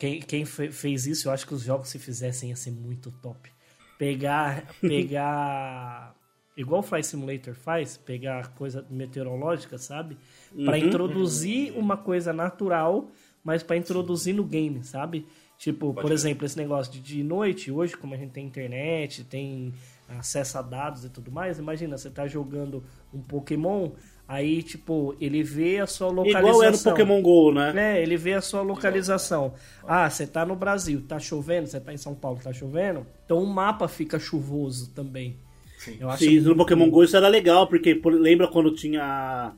quem, 0.00 0.20
quem 0.22 0.44
fe- 0.46 0.72
fez 0.72 1.06
isso, 1.06 1.28
eu 1.28 1.32
acho 1.32 1.46
que 1.46 1.54
os 1.54 1.62
jogos 1.62 1.90
se 1.90 1.98
fizessem 2.00 2.50
ia 2.50 2.56
ser 2.56 2.72
muito 2.72 3.12
top. 3.12 3.52
Pegar, 3.98 4.64
pegar, 4.86 6.16
igual 6.56 6.80
o 6.80 6.82
Flight 6.82 7.06
Simulator 7.06 7.54
faz, 7.54 7.96
pegar 7.98 8.54
coisa 8.54 8.86
meteorológica, 8.90 9.78
sabe? 9.78 10.16
Pra 10.64 10.78
Uhum. 10.78 10.84
introduzir 10.86 11.72
uma 11.76 11.96
coisa 11.96 12.32
natural, 12.32 13.10
mas 13.44 13.62
pra 13.62 13.76
introduzir 13.76 14.34
no 14.34 14.44
game, 14.44 14.82
sabe? 14.84 15.26
Tipo, 15.58 15.92
por 15.92 16.10
crer. 16.10 16.14
exemplo, 16.14 16.46
esse 16.46 16.56
negócio 16.56 16.92
de 16.92 17.00
de 17.00 17.22
noite, 17.22 17.70
hoje, 17.70 17.94
como 17.96 18.14
a 18.14 18.16
gente 18.16 18.32
tem 18.32 18.46
internet, 18.46 19.24
tem 19.24 19.74
acesso 20.08 20.58
a 20.58 20.62
dados 20.62 21.04
e 21.04 21.10
tudo 21.10 21.30
mais, 21.30 21.58
imagina, 21.58 21.98
você 21.98 22.10
tá 22.10 22.26
jogando 22.26 22.82
um 23.12 23.20
Pokémon, 23.22 23.92
aí, 24.32 24.62
tipo, 24.62 25.16
ele 25.20 25.42
vê 25.42 25.80
a 25.80 25.86
sua 25.88 26.06
localização. 26.08 26.48
Igual 26.48 26.62
era 26.62 26.76
o 26.76 26.82
Pokémon 26.82 27.20
GO, 27.20 27.52
né? 27.52 27.72
É, 27.98 28.02
ele 28.02 28.16
vê 28.16 28.34
a 28.34 28.40
sua 28.40 28.62
localização. 28.62 29.54
Ah, 29.86 30.08
você 30.08 30.24
tá 30.26 30.46
no 30.46 30.54
Brasil, 30.54 31.02
tá 31.08 31.18
chovendo, 31.18 31.66
você 31.66 31.80
tá 31.80 31.92
em 31.92 31.96
São 31.96 32.14
Paulo, 32.14 32.38
tá 32.42 32.52
chovendo. 32.52 33.04
Então 33.24 33.42
o 33.42 33.46
mapa 33.46 33.88
fica 33.88 34.18
chuvoso 34.20 34.90
também. 34.94 35.36
Sim. 35.78 35.96
Eu 35.98 36.08
acho 36.10 36.22
Sim, 36.24 36.36
no 36.38 36.44
muito- 36.44 36.58
Pokémon 36.58 36.88
GO 36.90 37.02
isso 37.02 37.16
era 37.16 37.26
legal, 37.26 37.66
porque 37.66 37.94
por- 37.94 38.12
lembra 38.14 38.46
quando 38.46 38.70
tinha. 38.74 39.52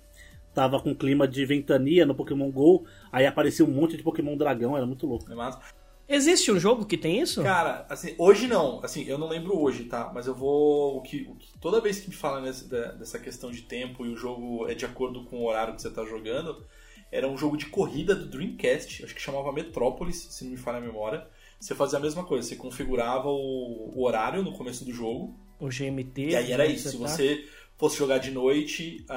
Tava 0.55 0.79
com 0.81 0.95
clima 0.95 1.27
de 1.27 1.45
ventania 1.47 2.05
no 2.05 2.15
Pokémon 2.15 2.51
GO, 2.51 2.85
aí 3.11 3.27
aparecia 3.27 3.65
um 3.65 3.71
monte 3.71 3.97
de 3.97 4.03
Pokémon 4.03 4.37
dragão, 4.37 4.77
era 4.77 4.85
muito 4.87 5.07
louco. 5.07 5.31
É 5.33 5.35
massa. 5.35 5.59
Existe 6.15 6.53
um 6.53 6.59
jogo 6.61 6.85
que 6.85 6.97
tem 6.99 7.21
isso? 7.21 7.43
Cara, 7.43 7.87
assim, 7.89 8.15
hoje 8.19 8.47
não. 8.47 8.81
Assim, 8.85 9.05
eu 9.09 9.17
não 9.19 9.29
lembro 9.29 9.59
hoje, 9.59 9.85
tá? 9.85 10.11
Mas 10.15 10.27
eu 10.27 10.35
vou. 10.35 10.97
O 10.99 11.03
que, 11.03 11.23
o 11.29 11.35
que- 11.37 11.59
toda 11.59 11.81
vez 11.81 12.01
que 12.01 12.09
me 12.11 12.15
fala 12.15 12.41
dessa 12.41 13.19
questão 13.19 13.51
de 13.51 13.63
tempo 13.63 14.05
e 14.05 14.11
o 14.11 14.17
jogo 14.17 14.69
é 14.69 14.75
de 14.75 14.85
acordo 14.85 15.25
com 15.25 15.39
o 15.41 15.47
horário 15.49 15.75
que 15.75 15.81
você 15.83 15.91
tá 15.91 16.05
jogando, 16.05 16.65
era 17.11 17.27
um 17.29 17.37
jogo 17.37 17.57
de 17.57 17.67
corrida 17.67 18.15
do 18.15 18.27
Dreamcast, 18.27 19.05
acho 19.05 19.15
que 19.15 19.21
chamava 19.21 19.53
Metrópolis, 19.53 20.17
se 20.31 20.45
não 20.45 20.51
me 20.53 20.57
falha 20.57 20.79
a 20.79 20.81
memória. 20.83 21.27
Você 21.61 21.75
fazia 21.75 21.99
a 21.99 22.03
mesma 22.03 22.25
coisa, 22.25 22.47
você 22.47 22.57
configurava 22.57 23.29
o, 23.29 23.93
o 23.95 24.05
horário 24.05 24.43
no 24.43 24.53
começo 24.53 24.85
do 24.85 24.93
jogo, 24.93 25.35
O 25.61 25.69
GMT. 25.69 26.31
e 26.31 26.37
aí 26.37 26.51
era 26.53 26.65
onde 26.65 26.75
isso. 26.75 26.91
Se 26.91 26.99
tá? 26.99 27.07
você 27.09 27.45
fosse 27.79 27.97
jogar 27.99 28.19
de 28.19 28.31
noite, 28.33 29.05
a- 29.09 29.15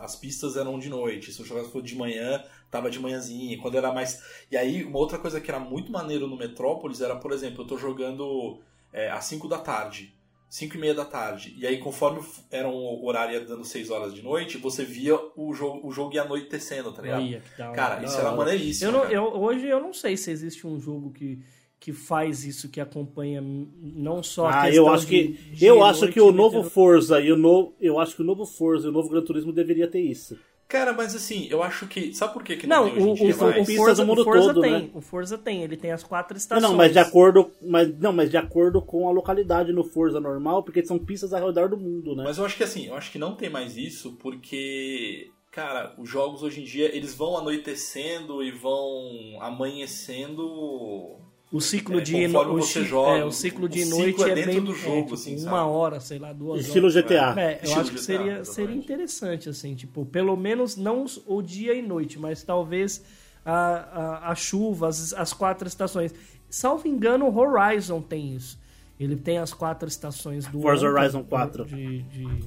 a- 0.00 0.04
as 0.04 0.14
pistas 0.16 0.56
eram 0.56 0.78
de 0.78 0.88
noite. 0.88 1.32
Se 1.32 1.38
você 1.38 1.44
jogasse 1.48 1.82
de 1.82 1.94
manhã, 1.96 2.42
tava 2.70 2.90
de 2.90 2.98
manhãzinha. 2.98 3.58
Quando 3.58 3.76
era 3.76 3.92
mais. 3.92 4.22
E 4.50 4.56
aí, 4.56 4.84
uma 4.84 4.98
outra 4.98 5.18
coisa 5.18 5.40
que 5.40 5.50
era 5.50 5.60
muito 5.60 5.90
maneiro 5.92 6.26
no 6.26 6.36
Metrópolis 6.36 7.00
era, 7.00 7.16
por 7.16 7.32
exemplo, 7.32 7.62
eu 7.62 7.66
tô 7.66 7.76
jogando 7.78 8.60
é, 8.92 9.10
às 9.10 9.24
5 9.24 9.48
da 9.48 9.58
tarde. 9.58 10.14
5 10.50 10.76
e 10.76 10.80
meia 10.80 10.94
da 10.94 11.04
tarde. 11.04 11.54
E 11.58 11.66
aí, 11.66 11.78
conforme 11.78 12.22
era 12.50 12.66
um 12.66 13.04
horário 13.04 13.34
ia 13.34 13.40
dando 13.44 13.64
6 13.64 13.90
horas 13.90 14.14
de 14.14 14.22
noite, 14.22 14.56
você 14.56 14.82
via 14.82 15.14
o 15.36 15.52
jogo, 15.52 15.86
o 15.86 15.92
jogo 15.92 16.14
ia 16.14 16.22
anoitecendo, 16.22 16.90
tá 16.90 17.02
ligado? 17.02 17.22
Olha, 17.22 17.40
que 17.40 17.58
da 17.58 17.66
hora, 17.66 17.76
Cara, 17.76 18.04
isso 18.04 18.18
era 18.18 18.32
maneiríssimo. 18.32 18.90
Eu 18.90 18.92
não, 18.92 19.04
eu, 19.10 19.24
hoje 19.24 19.66
eu 19.66 19.78
não 19.78 19.92
sei 19.92 20.16
se 20.16 20.30
existe 20.30 20.66
um 20.66 20.80
jogo 20.80 21.12
que, 21.12 21.38
que 21.78 21.92
faz 21.92 22.44
isso, 22.44 22.70
que 22.70 22.80
acompanha 22.80 23.42
não 23.42 24.22
só 24.22 24.46
a 24.46 24.62
Ah, 24.62 24.64
questão 24.64 24.86
eu 24.86 24.88
acho 24.88 25.06
de 25.06 25.10
que 25.10 25.28
dia, 25.52 25.68
eu 25.68 25.84
acho 25.84 26.08
que 26.08 26.20
o 26.20 26.32
novo 26.32 26.62
Forza 26.62 27.20
e 27.20 27.30
o 27.30 27.36
novo, 27.36 27.74
eu 27.78 28.00
acho 28.00 28.16
que 28.16 28.22
o 28.22 28.24
novo 28.24 28.46
Forza 28.46 28.86
e 28.86 28.90
o 28.90 28.92
novo 28.92 29.10
Gran 29.10 29.22
Turismo 29.22 29.52
deveria 29.52 29.86
ter 29.86 30.00
isso. 30.00 30.38
Cara, 30.68 30.92
mas 30.92 31.14
assim, 31.14 31.46
eu 31.50 31.62
acho 31.62 31.86
que. 31.86 32.12
Sabe 32.14 32.34
por 32.34 32.42
que, 32.44 32.56
que 32.56 32.66
Não, 32.66 32.84
não, 32.84 32.90
tem 32.90 33.02
o, 33.02 33.10
hoje 33.10 33.10
em 33.10 33.14
dia 33.14 33.34
o, 33.34 33.38
o, 33.38 33.42
mais? 33.42 33.66
pistas 33.66 33.76
Forza, 33.76 34.02
do 34.02 34.06
mundo 34.06 34.20
o 34.20 34.24
Forza 34.24 34.52
todo, 34.52 34.60
tem. 34.60 34.72
né? 34.82 34.90
O 34.92 35.00
Forza 35.00 35.38
tem, 35.38 35.62
ele 35.62 35.76
tem 35.78 35.92
as 35.92 36.04
quatro 36.04 36.34
Não, 36.34 36.38
estações. 36.38 36.62
não, 36.62 36.76
mas 36.76 36.92
de 36.92 36.98
acordo, 36.98 37.50
mas 37.62 37.98
não, 37.98 38.12
mas 38.12 38.30
de 38.30 38.36
acordo 38.36 38.82
com 38.82 39.08
a 39.08 39.12
localidade 39.12 39.72
no 39.72 39.82
Forza 39.82 40.20
normal, 40.20 40.62
porque 40.62 40.84
são 40.84 40.98
pistas 40.98 41.32
ao 41.32 41.46
redor 41.46 41.68
do 41.70 41.76
mundo, 41.78 42.14
né? 42.14 42.22
Mas 42.24 42.36
eu 42.38 42.44
acho 42.44 42.56
que 42.56 42.64
assim, 42.64 42.86
eu 42.86 42.94
acho 42.94 43.10
que 43.10 43.18
não 43.18 43.34
tem 43.34 43.48
mais 43.48 43.76
isso 43.78 44.12
porque, 44.20 45.30
cara, 45.50 45.94
os 45.96 46.08
jogos 46.08 46.42
hoje 46.42 46.60
em 46.60 46.64
dia 46.64 46.94
eles 46.94 47.14
vão 47.14 47.38
anoitecendo 47.38 48.42
e 48.42 48.50
vão 48.50 49.38
amanhecendo. 49.40 51.16
O 51.50 51.60
ciclo 51.62 51.98
É, 51.98 52.02
de 52.02 52.26
o 52.26 52.44
você 52.58 52.84
joga, 52.84 53.18
é, 53.20 53.24
o 53.24 53.32
ciclo 53.32 53.64
o 53.64 53.68
de 53.70 53.82
ciclo 53.82 53.98
noite 53.98 54.22
é 54.22 54.28
é, 54.30 54.34
dentro 54.34 54.52
bem 54.52 54.60
do 54.64 54.72
é, 54.72 54.74
jogo, 54.74 55.02
tipo, 55.02 55.14
assim, 55.14 55.32
uma 55.36 55.42
sabe? 55.44 55.70
hora, 55.70 56.00
sei 56.00 56.18
lá, 56.18 56.32
duas 56.32 56.60
Estilo 56.66 56.88
horas. 56.88 57.02
GTA. 57.02 57.34
É, 57.40 57.52
eu 57.52 57.62
Estilo 57.62 57.80
acho 57.80 57.90
que 57.90 57.96
GTA, 57.96 58.02
seria, 58.02 58.24
exatamente. 58.32 58.52
seria 58.54 58.76
interessante, 58.76 59.48
assim, 59.48 59.74
tipo, 59.74 60.04
pelo 60.04 60.36
menos 60.36 60.76
não 60.76 61.06
o 61.26 61.40
dia 61.40 61.74
e 61.74 61.80
noite, 61.80 62.18
mas 62.18 62.42
talvez 62.42 63.02
a, 63.46 63.54
a, 63.54 64.30
a 64.30 64.34
chuva, 64.34 64.88
as, 64.88 65.14
as 65.14 65.32
quatro 65.32 65.66
estações. 65.66 66.14
Salvo 66.50 66.86
engano, 66.86 67.26
o 67.26 67.34
Horizon 67.38 68.02
tem 68.02 68.34
isso. 68.34 68.58
Ele 69.00 69.16
tem 69.16 69.38
as 69.38 69.54
quatro 69.54 69.88
estações 69.88 70.46
do 70.46 70.60
Forza 70.60 70.86
ano, 70.86 70.98
Horizon 70.98 71.22
4. 71.24 71.64
De, 71.64 72.02
de- 72.02 72.44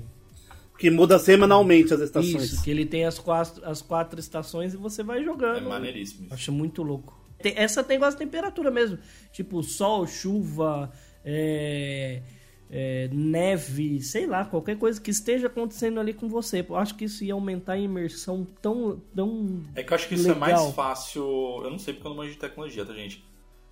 Que 0.78 0.92
muda 0.92 1.18
semanalmente 1.18 1.92
as 1.94 2.02
estações. 2.02 2.44
Isso, 2.54 2.64
que 2.64 2.70
ele 2.70 2.86
tem 2.86 3.06
as 3.06 3.18
quatro, 3.18 3.64
as 3.66 3.82
quatro 3.82 4.20
estações 4.20 4.74
e 4.76 4.78
você 4.78 5.02
vai 5.02 5.22
É 5.22 5.24
jogando. 5.24 5.70
maneiríssimo 5.70 6.26
isso. 6.26 6.34
Acho 6.34 6.52
muito 6.52 6.84
louco. 6.84 7.20
Tem- 7.42 7.54
essa 7.56 7.84
tem 7.84 8.00
gosto 8.00 8.18
de 8.18 8.26
temperatura 8.26 8.72
mesmo. 8.72 8.98
Tipo, 9.32 9.62
sol, 9.64 10.06
chuva, 10.08 10.92
é, 11.26 12.22
é, 12.70 13.10
neve, 13.12 14.02
sei 14.02 14.26
lá, 14.26 14.46
qualquer 14.46 14.78
coisa 14.78 15.00
que 15.00 15.12
esteja 15.12 15.48
acontecendo 15.48 16.00
ali 16.00 16.14
com 16.14 16.30
você. 16.30 16.66
Eu 16.68 16.76
acho 16.78 16.96
que 16.96 17.06
isso 17.06 17.24
ia 17.24 17.34
aumentar 17.34 17.74
a 17.74 17.78
imersão 17.78 18.46
tão. 18.62 19.02
tão 19.14 19.64
É 19.76 19.84
que 19.84 19.92
eu 19.92 19.96
acho 19.96 20.08
que 20.08 20.16
isso 20.16 20.30
é 20.30 20.34
Legal. 20.34 20.50
mais 20.64 20.76
fácil. 20.76 21.24
Eu 21.64 21.70
não 21.70 21.80
sei 21.80 21.94
porque 21.94 22.08
eu 22.08 22.12
não 22.12 22.18
manjo 22.18 22.32
de 22.32 22.38
tecnologia, 22.40 22.86
tá, 22.86 22.94
gente? 22.94 23.24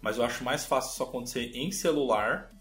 Mas 0.01 0.17
eu 0.17 0.23
acho 0.23 0.43
mais 0.43 0.65
fácil 0.65 0.91
isso 0.93 1.03
acontecer 1.03 1.51
em 1.53 1.71
celular 1.71 2.51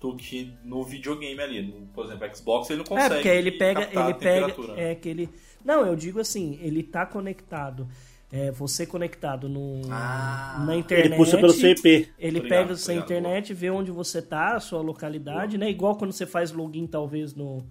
do 0.00 0.14
que 0.16 0.52
no 0.64 0.82
videogame 0.84 1.40
ali. 1.40 1.62
No, 1.62 1.86
por 1.88 2.04
exemplo, 2.04 2.36
Xbox 2.36 2.70
ele 2.70 2.78
não 2.78 2.84
consegue. 2.84 3.12
É, 3.12 3.16
porque 3.16 3.28
ele 3.28 3.52
pega. 3.52 3.88
Ele 3.92 4.14
pega. 4.14 4.54
É 4.76 4.94
que 4.94 5.08
ele. 5.08 5.28
Não, 5.64 5.84
eu 5.84 5.96
digo 5.96 6.20
assim, 6.20 6.58
ele 6.62 6.82
tá 6.82 7.04
conectado. 7.04 7.88
É, 8.30 8.50
você 8.50 8.84
conectado 8.86 9.48
no, 9.48 9.80
Ah. 9.90 10.62
na 10.66 10.76
internet. 10.76 11.06
Ele 11.06 11.16
puxa 11.16 11.38
pelo 11.38 11.52
seu 11.52 11.70
IP. 11.70 12.10
Ele 12.18 12.38
Tô 12.40 12.44
ligado, 12.44 12.48
pega 12.66 12.76
sua 12.76 12.92
internet, 12.94 13.54
vê 13.54 13.70
onde 13.70 13.90
você 13.90 14.20
tá, 14.20 14.56
a 14.56 14.60
sua 14.60 14.82
localidade, 14.82 15.56
né? 15.56 15.70
Igual 15.70 15.96
quando 15.96 16.12
você 16.12 16.26
faz 16.26 16.52
login, 16.52 16.86
talvez, 16.86 17.34
no, 17.34 17.64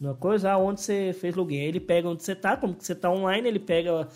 numa 0.00 0.14
coisa, 0.14 0.50
ah, 0.50 0.58
onde 0.58 0.80
você 0.80 1.12
fez 1.12 1.36
login. 1.36 1.60
Aí 1.60 1.66
ele 1.66 1.78
pega 1.80 2.08
onde 2.08 2.24
você 2.24 2.34
tá, 2.34 2.56
como 2.56 2.74
que 2.74 2.84
você 2.84 2.94
tá 2.94 3.08
online, 3.08 3.46
ele 3.46 3.60
pega, 3.60 4.08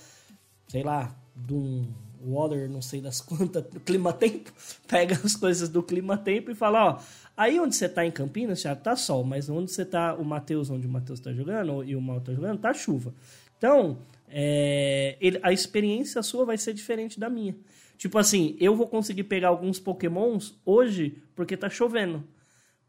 sei 0.67 0.83
lá, 0.83 1.15
de 1.37 1.55
um 1.55 1.87
water, 2.27 2.69
não 2.69 2.83
sei 2.83 3.01
das 3.01 3.21
quantas, 3.23 3.63
do 3.63 3.79
clima-tempo, 3.79 4.51
pega 4.89 5.15
as 5.23 5.37
coisas 5.37 5.69
do 5.69 5.81
clima-tempo 5.83 6.51
e 6.51 6.55
fala, 6.57 6.85
ó, 6.87 6.99
aí 7.37 7.61
onde 7.61 7.77
você 7.77 7.89
tá 7.89 8.05
em 8.05 8.11
Campinas, 8.11 8.63
já 8.63 8.75
tá 8.75 8.97
sol, 8.97 9.23
mas 9.23 9.49
onde 9.49 9.71
você 9.71 9.85
tá, 9.85 10.15
o 10.15 10.25
Matheus, 10.25 10.71
onde 10.71 10.89
o 10.89 10.91
Matheus 10.91 11.21
tá 11.21 11.33
jogando, 11.33 11.85
e 11.85 11.95
o 11.95 12.01
Mal 12.01 12.21
tá 12.21 12.33
jogando, 12.33 12.59
tá 12.59 12.75
chuva. 12.75 13.15
Então, 13.59 13.99
é, 14.29 15.17
ele- 15.21 15.41
a 15.43 15.53
experiência 15.53 16.23
sua 16.23 16.45
vai 16.45 16.57
ser 16.59 16.73
diferente 16.75 17.19
da 17.21 17.29
minha. 17.29 17.57
Tipo 17.97 18.19
assim, 18.19 18.57
eu 18.59 18.75
vou 18.75 18.89
conseguir 18.89 19.25
pegar 19.25 19.49
alguns 19.49 19.79
pokémons 19.79 20.59
hoje 20.65 21.23
porque 21.35 21.57
tá 21.57 21.71
chovendo. 21.71 22.25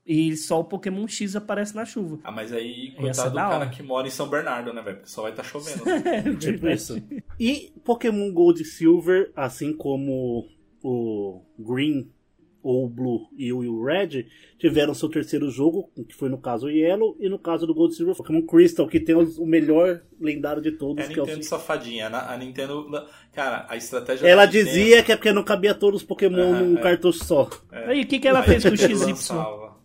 E 0.07 0.35
só 0.37 0.59
o 0.59 0.63
Pokémon 0.63 1.07
X 1.07 1.35
aparece 1.35 1.75
na 1.75 1.83
chuva. 1.83 2.19
Ah, 2.23 2.31
mas 2.31 2.53
aí, 2.53 2.91
coitado 2.95 3.31
do 3.31 3.35
cara 3.35 3.55
hora. 3.57 3.69
que 3.69 3.81
mora 3.81 4.07
em 4.07 4.11
São 4.11 4.29
Bernardo, 4.29 4.71
né, 4.71 4.79
velho? 4.81 4.97
Porque 4.97 5.09
só 5.09 5.23
vai 5.23 5.31
estar 5.31 5.43
chovendo. 5.43 5.83
né? 5.85 6.35
Tipo 6.39 6.67
isso. 6.67 7.01
E 7.39 7.73
Pokémon 7.83 8.31
Gold 8.31 8.61
e 8.61 8.65
Silver, 8.65 9.31
assim 9.35 9.73
como 9.75 10.47
o 10.83 11.41
Green 11.57 12.11
ou 12.67 12.85
o 12.85 12.89
Blue 12.89 13.29
e 13.37 13.53
o 13.53 13.83
Red, 13.85 14.25
tiveram 14.57 14.95
seu 14.95 15.07
terceiro 15.07 15.51
jogo, 15.51 15.91
que 16.09 16.15
foi 16.15 16.29
no 16.29 16.39
caso 16.39 16.65
o 16.65 16.69
Yellow, 16.71 17.15
e 17.19 17.29
no 17.29 17.37
caso 17.37 17.67
do 17.67 17.75
Gold 17.75 17.93
Silver 17.93 18.15
Pokémon 18.15 18.41
Crystal, 18.41 18.87
que 18.87 18.99
tem 18.99 19.13
o 19.13 19.45
melhor 19.45 20.01
lendário 20.19 20.63
de 20.63 20.71
todos. 20.71 21.03
É 21.03 21.07
a 21.07 21.13
que 21.13 21.19
é 21.19 21.21
o... 21.21 21.25
Nintendo 21.27 21.43
safadinha. 21.45 22.07
A 22.07 22.33
a 22.33 22.37
Nintendo. 22.37 22.87
Cara, 23.31 23.67
a 23.69 23.77
estratégia 23.77 24.27
Ela 24.27 24.47
Nintendo- 24.47 24.65
dizia 24.65 25.03
que 25.03 25.11
é 25.11 25.15
porque 25.15 25.31
não 25.31 25.43
cabia 25.43 25.75
todos 25.75 26.01
os 26.01 26.07
Pokémon 26.07 26.39
Aham, 26.53 26.61
num 26.63 26.77
é. 26.77 26.81
cartucho 26.81 27.23
só. 27.23 27.47
Aí, 27.71 28.01
o 28.01 28.07
que, 28.07 28.17
que 28.19 28.27
ela 28.27 28.41
fez 28.41 28.63
com 28.63 28.69
o 28.71 28.75
XY? 28.77 28.93
lançava. 28.95 29.75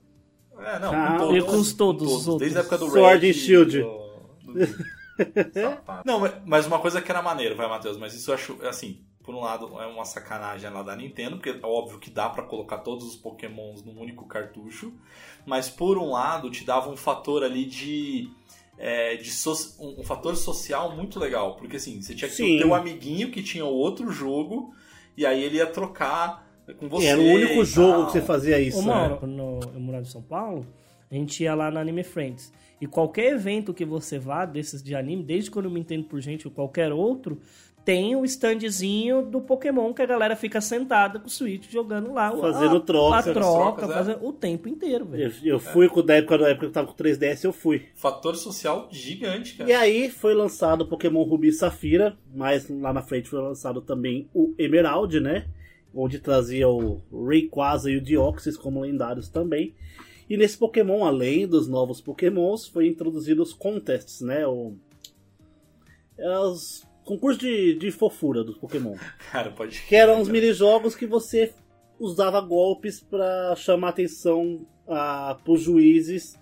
É, 0.59 0.79
não, 0.79 0.93
Ah, 0.95 1.13
com 1.13 1.19
todos. 1.27 1.37
e 1.37 1.43
com 1.47 1.57
os 1.57 1.73
todos, 1.75 2.27
os 2.29 2.39
Desde 2.39 2.57
a 2.57 2.61
época 2.61 2.79
do 2.79 2.89
Sword 2.91 3.27
Red 3.27 3.31
and 3.31 3.35
Shield. 3.35 3.79
do- 3.83 3.89
do-. 4.55 4.85
Não, 6.05 6.19
mas- 6.21 6.35
mas 6.47 6.67
uma 6.67 6.79
coisa 6.79 7.01
que 7.03 7.11
era 7.11 7.21
maneiro, 7.21 7.55
vai, 7.55 7.69
Matheus, 7.69 7.99
mas 7.99 8.15
isso 8.15 8.31
eu 8.31 8.35
acho, 8.35 8.57
assim, 8.63 9.01
por 9.31 9.35
um 9.39 9.41
lado 9.41 9.81
é 9.81 9.87
uma 9.87 10.05
sacanagem 10.05 10.69
lá 10.71 10.83
da 10.83 10.97
Nintendo, 10.97 11.37
porque 11.37 11.51
é 11.51 11.61
óbvio 11.67 12.01
que 12.01 12.11
dá 12.11 12.29
pra 12.29 12.43
colocar 12.43 12.79
todos 12.79 13.07
os 13.07 13.15
Pokémons 13.17 13.85
num 13.85 13.97
único 14.01 14.27
cartucho, 14.27 14.93
mas 15.47 15.69
por 15.71 15.97
um 15.97 16.11
lado 16.11 16.51
te 16.51 16.65
dava 16.65 16.91
um 16.91 16.97
fator 16.97 17.45
ali 17.45 17.65
de. 17.65 18.29
é, 18.77 19.15
de 19.17 19.31
so- 19.31 19.77
um, 19.79 20.01
um 20.01 20.03
fator 20.03 20.35
social 20.35 20.97
muito 20.97 21.21
legal, 21.21 21.55
porque 21.55 21.77
assim, 21.77 22.01
você 22.03 22.15
tinha 22.15 22.29
que 22.29 22.37
ter 22.37 22.43
o 22.57 22.59
teu 22.59 22.75
amiguinho 22.75 23.31
que 23.31 23.43
tinha 23.43 23.65
o 23.65 23.73
outro 23.73 24.11
jogo, 24.11 24.75
e 25.17 25.25
aí 25.25 25.43
ele 25.45 25.59
ia 25.59 25.67
trocar 25.67 26.45
com 26.79 26.89
você. 26.89 27.07
Era 27.07 27.21
o 27.21 27.25
único 27.25 27.65
jogo 27.65 28.07
que 28.07 28.13
você 28.13 28.23
fazia 28.23 28.59
isso. 28.59 28.79
Ô, 28.79 28.83
né? 28.83 29.17
Quando 29.21 29.61
eu 29.75 29.81
morava 29.81 30.03
em 30.03 30.11
São 30.11 30.23
Paulo, 30.23 30.67
a 31.11 31.15
gente 31.15 31.43
ia 31.43 31.55
lá 31.55 31.71
na 31.71 31.81
Anime 31.81 32.03
Friends. 32.03 32.53
E 32.81 32.87
qualquer 32.87 33.35
evento 33.35 33.75
que 33.75 33.85
você 33.85 34.19
vá 34.19 34.47
desses 34.47 34.83
de 34.83 34.95
anime, 34.95 35.23
desde 35.23 35.51
quando 35.51 35.67
eu 35.67 35.71
me 35.71 35.81
entendo 35.81 36.05
por 36.05 36.19
gente 36.19 36.49
ou 36.49 36.55
qualquer 36.55 36.91
outro, 36.91 37.39
tem 37.85 38.15
o 38.15 38.25
standzinho 38.25 39.23
do 39.23 39.41
Pokémon 39.41 39.93
que 39.95 40.03
a 40.03 40.07
galera 40.07 40.37
fica 40.37 40.61
sentada 40.61 41.19
com 41.19 41.27
o 41.27 41.31
Switch 41.31 41.71
jogando 41.71 42.13
lá. 42.13 42.31
Fazendo 42.37 42.77
a, 42.77 42.81
troca. 42.81 43.17
A 43.19 43.23
troca, 43.23 43.41
Trocas, 43.41 43.91
é. 43.91 43.93
fazendo 43.95 44.27
o 44.27 44.33
tempo 44.33 44.69
inteiro, 44.69 45.05
velho. 45.07 45.33
Eu, 45.43 45.55
eu 45.55 45.59
fui 45.59 45.89
com 45.89 46.03
da 46.03 46.15
época, 46.15 46.39
da 46.39 46.49
época 46.49 46.61
que 46.61 46.67
eu 46.67 46.73
tava 46.73 46.87
com 46.89 46.95
3DS, 46.95 47.45
eu 47.45 47.53
fui. 47.53 47.87
Fator 47.95 48.37
social 48.37 48.89
gigante, 48.91 49.55
cara. 49.55 49.71
E 49.71 49.73
aí 49.73 50.11
foi 50.11 50.35
lançado 50.35 50.83
o 50.83 50.87
Pokémon 50.87 51.23
Rubi 51.23 51.49
e 51.49 51.53
Safira, 51.53 52.17
mas 52.35 52.69
lá 52.69 52.93
na 52.93 53.03
frente 53.03 53.29
foi 53.29 53.41
lançado 53.41 53.81
também 53.81 54.29
o 54.35 54.55
Emerald, 54.59 55.19
né? 55.19 55.47
Onde 55.95 56.19
trazia 56.19 56.69
o 56.69 57.03
Rayquaza 57.11 57.91
e 57.91 57.97
o 57.97 58.03
Deoxys 58.03 58.57
como 58.57 58.81
lendários 58.81 59.29
também. 59.29 59.75
E 60.29 60.37
nesse 60.37 60.57
Pokémon, 60.57 61.05
além 61.05 61.49
dos 61.49 61.67
novos 61.67 62.01
Pokémons, 62.01 62.69
foi 62.69 62.87
introduzido 62.87 63.43
os 63.43 63.53
contests, 63.53 64.21
né? 64.21 64.47
O... 64.47 64.75
é 66.17 66.29
Os 67.01 67.07
concursos 67.07 67.41
de, 67.41 67.75
de 67.75 67.91
fofura 67.91 68.45
dos 68.45 68.57
Pokémon. 68.57 68.95
Cara, 69.33 69.51
pode 69.51 69.81
Que 69.83 69.95
eram 69.97 70.19
cara. 70.19 70.33
minijogos 70.33 70.95
que 70.95 71.07
você 71.07 71.53
usava 71.99 72.41
golpes 72.41 73.01
pra 73.01 73.55
chamar 73.57 73.91
atenção 73.91 74.67
ah, 74.89 75.37
pros 75.45 75.61
juízes, 75.63 76.39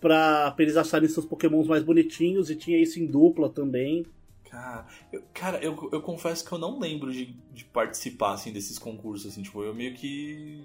pra, 0.00 0.50
pra 0.52 0.62
eles 0.62 0.76
acharem 0.76 1.08
seus 1.08 1.26
pokémons 1.26 1.66
mais 1.66 1.82
bonitinhos, 1.82 2.50
e 2.50 2.56
tinha 2.56 2.80
isso 2.80 3.00
em 3.00 3.06
dupla 3.06 3.48
também. 3.48 4.04
Cara, 4.48 4.86
eu, 5.12 5.22
cara, 5.32 5.58
eu, 5.64 5.90
eu 5.92 6.00
confesso 6.00 6.44
que 6.44 6.52
eu 6.52 6.58
não 6.58 6.78
lembro 6.78 7.12
de, 7.12 7.34
de 7.52 7.64
participar 7.64 8.34
assim, 8.34 8.52
desses 8.52 8.78
concursos, 8.78 9.32
assim, 9.32 9.42
tipo, 9.42 9.62
eu 9.64 9.74
meio 9.74 9.94
que. 9.94 10.62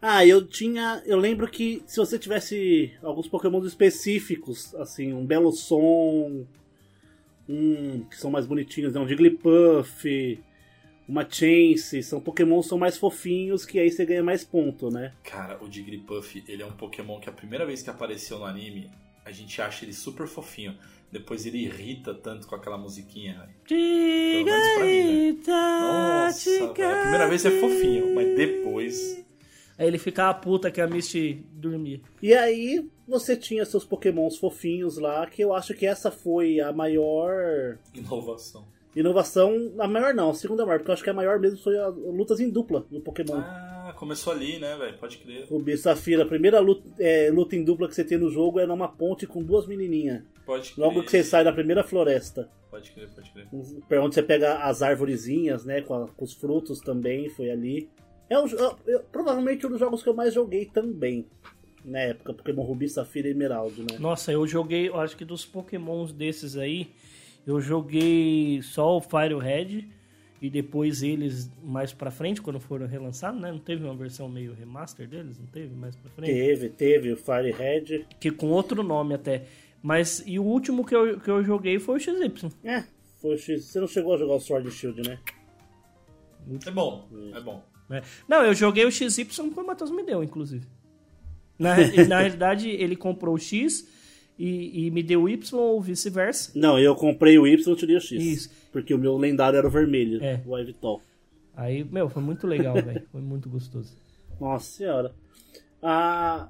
Ah, 0.00 0.26
eu 0.26 0.46
tinha. 0.46 1.02
Eu 1.06 1.16
lembro 1.16 1.48
que 1.48 1.82
se 1.86 1.96
você 1.96 2.18
tivesse 2.18 2.92
alguns 3.02 3.28
pokémons 3.28 3.64
específicos, 3.66 4.74
assim, 4.74 5.14
um 5.14 5.24
belo 5.24 5.50
som, 5.52 6.44
um 7.48 8.04
que 8.04 8.16
são 8.16 8.30
mais 8.30 8.46
bonitinhos, 8.46 8.92
né? 8.94 9.00
um 9.00 9.08
Jigglypuff, 9.08 10.40
uma 11.08 11.26
Chance, 11.28 12.02
são 12.02 12.20
pokémons 12.20 12.64
que 12.64 12.68
são 12.70 12.78
mais 12.78 12.96
fofinhos, 12.98 13.64
que 13.64 13.78
aí 13.78 13.90
você 13.90 14.04
ganha 14.04 14.22
mais 14.22 14.44
ponto, 14.44 14.90
né? 14.90 15.12
Cara, 15.22 15.62
o 15.62 15.70
Jigglypuff, 15.70 16.42
ele 16.48 16.62
é 16.62 16.66
um 16.66 16.72
Pokémon 16.72 17.20
que 17.20 17.28
a 17.28 17.32
primeira 17.32 17.64
vez 17.64 17.82
que 17.82 17.90
apareceu 17.90 18.38
no 18.38 18.44
anime, 18.44 18.90
a 19.24 19.30
gente 19.30 19.60
acha 19.60 19.84
ele 19.84 19.92
super 19.92 20.26
fofinho. 20.26 20.76
Depois 21.10 21.46
ele 21.46 21.58
irrita 21.58 22.12
tanto 22.12 22.48
com 22.48 22.54
aquela 22.56 22.76
musiquinha. 22.76 23.34
velho. 23.34 23.50
Diga 23.66 24.50
menos 24.50 24.74
pra 24.74 24.84
mim, 24.84 25.32
né? 25.32 25.80
Nossa, 25.80 26.64
a 26.64 27.00
primeira 27.02 27.28
vez 27.28 27.44
é 27.44 27.50
fofinho, 27.60 28.14
mas 28.14 28.36
depois. 28.36 29.25
Aí 29.78 29.86
ele 29.86 29.98
ficava 29.98 30.38
puta 30.38 30.70
que 30.70 30.80
a 30.80 30.86
Misty 30.86 31.44
dormia. 31.52 32.00
E 32.22 32.32
aí 32.32 32.88
você 33.06 33.36
tinha 33.36 33.64
seus 33.64 33.84
pokémons 33.84 34.38
fofinhos 34.38 34.96
lá, 34.98 35.26
que 35.26 35.42
eu 35.42 35.52
acho 35.52 35.74
que 35.74 35.84
essa 35.86 36.10
foi 36.10 36.60
a 36.60 36.72
maior 36.72 37.78
Inovação. 37.94 38.64
inovação. 38.94 39.72
A 39.78 39.86
maior 39.86 40.14
não, 40.14 40.30
a 40.30 40.34
segunda 40.34 40.64
maior, 40.64 40.78
porque 40.78 40.90
eu 40.90 40.94
acho 40.94 41.04
que 41.04 41.10
a 41.10 41.14
maior 41.14 41.38
mesmo 41.38 41.58
foi 41.58 41.76
a 41.78 41.88
lutas 41.88 42.40
em 42.40 42.48
dupla 42.48 42.86
no 42.90 43.00
Pokémon. 43.00 43.36
Ah, 43.36 43.94
começou 43.98 44.32
ali, 44.32 44.58
né, 44.58 44.76
velho? 44.76 44.96
Pode 44.98 45.18
crer. 45.18 45.44
Rubi 45.48 45.72
e 45.72 45.76
Safira, 45.78 46.22
a 46.22 46.26
primeira 46.26 46.58
luta, 46.58 46.82
é, 46.98 47.30
luta 47.30 47.54
em 47.54 47.62
dupla 47.62 47.86
que 47.86 47.94
você 47.94 48.02
tem 48.04 48.16
no 48.18 48.30
jogo 48.30 48.58
é 48.58 48.66
numa 48.66 48.88
ponte 48.88 49.26
com 49.26 49.42
duas 49.42 49.66
menininhas. 49.66 50.22
Pode 50.46 50.72
crer. 50.72 50.84
Logo 50.86 51.02
que 51.02 51.10
você 51.10 51.22
sai 51.22 51.44
da 51.44 51.52
primeira 51.52 51.84
floresta. 51.84 52.48
Pode 52.70 52.90
crer, 52.92 53.08
pode 53.14 53.30
crer. 53.30 53.46
Pra 53.88 54.02
onde 54.02 54.14
você 54.14 54.22
pega 54.22 54.54
as 54.64 54.80
arvorezinhas, 54.82 55.64
né? 55.64 55.82
Com, 55.82 55.94
a- 55.94 56.08
com 56.08 56.24
os 56.24 56.32
frutos 56.34 56.80
também, 56.80 57.28
foi 57.28 57.50
ali. 57.50 57.88
É 58.28 58.38
um, 58.38 58.46
eu- 58.48 58.78
eu- 58.86 59.00
provavelmente 59.12 59.66
um 59.66 59.70
dos 59.70 59.78
jogos 59.80 60.02
que 60.02 60.08
eu 60.08 60.14
mais 60.14 60.34
joguei 60.34 60.64
também. 60.66 61.26
Na 61.84 62.00
época, 62.00 62.34
Pokémon 62.34 62.62
Rubi, 62.64 62.88
Safira 62.88 63.28
e 63.28 63.30
Emerald, 63.30 63.80
né? 63.80 63.98
Nossa, 64.00 64.32
eu 64.32 64.44
joguei, 64.46 64.88
eu 64.88 64.98
acho 64.98 65.16
que 65.16 65.24
dos 65.24 65.44
pokémons 65.44 66.12
desses 66.12 66.56
aí, 66.56 66.90
eu 67.46 67.60
joguei 67.60 68.60
só 68.62 68.96
o 68.96 69.00
Fire 69.00 69.38
Red 69.40 69.84
e 70.42 70.50
depois 70.50 71.04
eles 71.04 71.48
mais 71.62 71.92
pra 71.92 72.10
frente, 72.10 72.42
quando 72.42 72.58
foram 72.58 72.88
relançados, 72.88 73.40
né? 73.40 73.52
Não 73.52 73.60
teve 73.60 73.84
uma 73.84 73.94
versão 73.94 74.28
meio 74.28 74.52
remaster 74.52 75.06
deles? 75.06 75.38
Não 75.38 75.46
teve 75.46 75.74
mais 75.76 75.94
pra 75.94 76.10
frente? 76.10 76.32
Teve, 76.32 76.68
teve 76.70 77.12
o 77.12 77.16
Fire 77.16 77.52
Red. 77.52 78.04
Que 78.18 78.32
com 78.32 78.48
outro 78.48 78.82
nome 78.82 79.14
até. 79.14 79.44
Mas, 79.80 80.24
e 80.26 80.40
o 80.40 80.42
último 80.44 80.84
que 80.84 80.96
eu, 80.96 81.20
que 81.20 81.30
eu 81.30 81.44
joguei 81.44 81.78
foi 81.78 81.96
o 81.98 82.00
XY. 82.00 82.50
É, 82.64 82.82
foi 83.20 83.34
o 83.36 83.38
X. 83.38 83.64
Você 83.64 83.78
não 83.78 83.86
chegou 83.86 84.14
a 84.14 84.18
jogar 84.18 84.34
o 84.34 84.40
Sword 84.40 84.68
Shield, 84.72 85.08
né? 85.08 85.20
É 86.66 86.70
bom, 86.72 87.08
é 87.32 87.40
bom. 87.40 87.62
Né? 87.88 88.02
Não, 88.28 88.42
eu 88.44 88.54
joguei 88.54 88.84
o 88.84 88.90
XY 88.90 89.24
que 89.24 89.40
o 89.40 89.66
Matheus 89.66 89.90
me 89.90 90.02
deu, 90.02 90.22
inclusive. 90.22 90.66
Na, 91.58 91.76
na 92.08 92.18
realidade, 92.20 92.68
ele 92.68 92.96
comprou 92.96 93.34
o 93.34 93.38
X 93.38 93.86
e, 94.38 94.86
e 94.86 94.90
me 94.90 95.02
deu 95.02 95.22
o 95.22 95.28
Y 95.28 95.58
ou 95.58 95.80
vice-versa. 95.80 96.52
Não, 96.54 96.78
eu 96.78 96.94
comprei 96.94 97.38
o 97.38 97.46
Y 97.46 97.72
e 97.72 97.76
tirei 97.76 97.96
o 97.96 98.00
X. 98.00 98.22
Isso. 98.22 98.50
Porque 98.72 98.92
o 98.92 98.98
meu 98.98 99.16
lendário 99.16 99.56
era 99.56 99.66
o 99.66 99.70
vermelho, 99.70 100.22
É. 100.22 100.40
o 100.44 100.58
Ivitol. 100.58 101.00
Aí, 101.54 101.82
meu, 101.84 102.08
foi 102.10 102.22
muito 102.22 102.46
legal, 102.46 102.74
velho. 102.82 103.02
Foi 103.10 103.20
muito 103.22 103.48
gostoso. 103.48 103.96
Nossa 104.38 104.70
senhora. 104.70 105.14
Ah, 105.82 106.48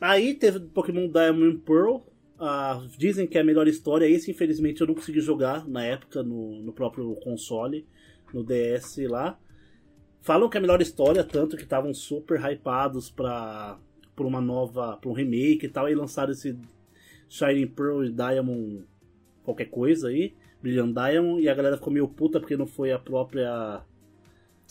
aí 0.00 0.34
teve 0.34 0.58
Pokémon 0.60 1.06
Diamond 1.08 1.58
Pearl. 1.58 1.98
Ah, 2.38 2.82
dizem 2.98 3.26
que 3.26 3.36
é 3.38 3.42
a 3.42 3.44
melhor 3.44 3.68
história. 3.68 4.06
Esse, 4.06 4.30
infelizmente, 4.30 4.80
eu 4.80 4.86
não 4.86 4.94
consegui 4.94 5.20
jogar 5.20 5.68
na 5.68 5.84
época 5.84 6.22
no, 6.22 6.60
no 6.62 6.72
próprio 6.72 7.14
console, 7.16 7.86
no 8.32 8.42
DS 8.42 8.96
lá. 9.08 9.38
Falam 10.20 10.48
que 10.50 10.56
é 10.56 10.58
a 10.58 10.60
melhor 10.60 10.80
história, 10.82 11.24
tanto 11.24 11.56
que 11.56 11.62
estavam 11.62 11.92
super 11.94 12.38
hypados 12.40 13.10
pra, 13.10 13.78
pra 14.14 14.26
uma 14.26 14.40
nova. 14.40 14.96
pra 14.98 15.10
um 15.10 15.14
remake 15.14 15.66
e 15.66 15.68
tal. 15.68 15.88
E 15.88 15.94
lançaram 15.94 16.32
esse 16.32 16.56
Shining 17.28 17.68
Pearl 17.68 18.04
e 18.04 18.10
Diamond. 18.12 18.84
qualquer 19.42 19.66
coisa 19.66 20.08
aí. 20.08 20.34
Brilliant 20.62 20.92
Diamond. 20.94 21.42
E 21.42 21.48
a 21.48 21.54
galera 21.54 21.76
ficou 21.76 21.92
meio 21.92 22.06
puta 22.08 22.38
porque 22.38 22.56
não 22.56 22.66
foi 22.66 22.92
a 22.92 22.98
própria 22.98 23.82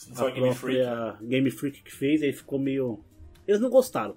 Não 0.07 0.13
a 0.13 0.15
foi 0.15 0.31
a 0.31 0.33
Game 0.35 0.53
Freak. 0.53 0.79
própria 0.83 1.17
Game 1.27 1.51
Freak 1.51 1.81
que 1.83 1.91
fez, 1.93 2.21
aí 2.21 2.31
ficou 2.31 2.59
meio. 2.59 2.99
Eles 3.47 3.59
não 3.59 3.69
gostaram. 3.69 4.15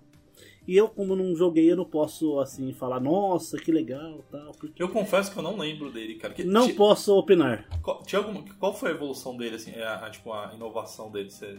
E 0.67 0.77
eu, 0.77 0.89
como 0.89 1.17
não 1.17 1.35
joguei, 1.35 1.71
eu 1.73 1.77
não 1.77 1.85
posso 1.85 2.39
assim 2.39 2.73
falar, 2.73 3.01
nossa, 3.01 3.57
que 3.59 3.73
legal 3.73 4.25
tal. 4.31 4.53
porque- 4.53 4.81
Eu 4.83 4.89
confesso 4.89 5.33
que 5.33 5.39
eu 5.39 5.43
não 5.43 5.57
lembro 5.57 5.91
dele, 5.91 6.15
cara. 6.15 6.33
Que- 6.33 6.45
Não 6.45 6.67
ti- 6.69 6.75
posso 6.75 7.17
opinar. 7.19 7.67
Qual, 7.83 8.01
tinha 8.05 8.21
alguma, 8.21 8.45
qual 8.61 8.73
foi 8.73 8.91
a 8.91 8.95
evolução 8.95 9.37
dele, 9.37 9.57
assim? 9.57 9.73
A, 9.81 10.07
a- 10.07 10.11
tipo, 10.11 10.33
a 10.33 10.53
inovação 10.55 11.11
dele? 11.11 11.31
Você... 11.31 11.59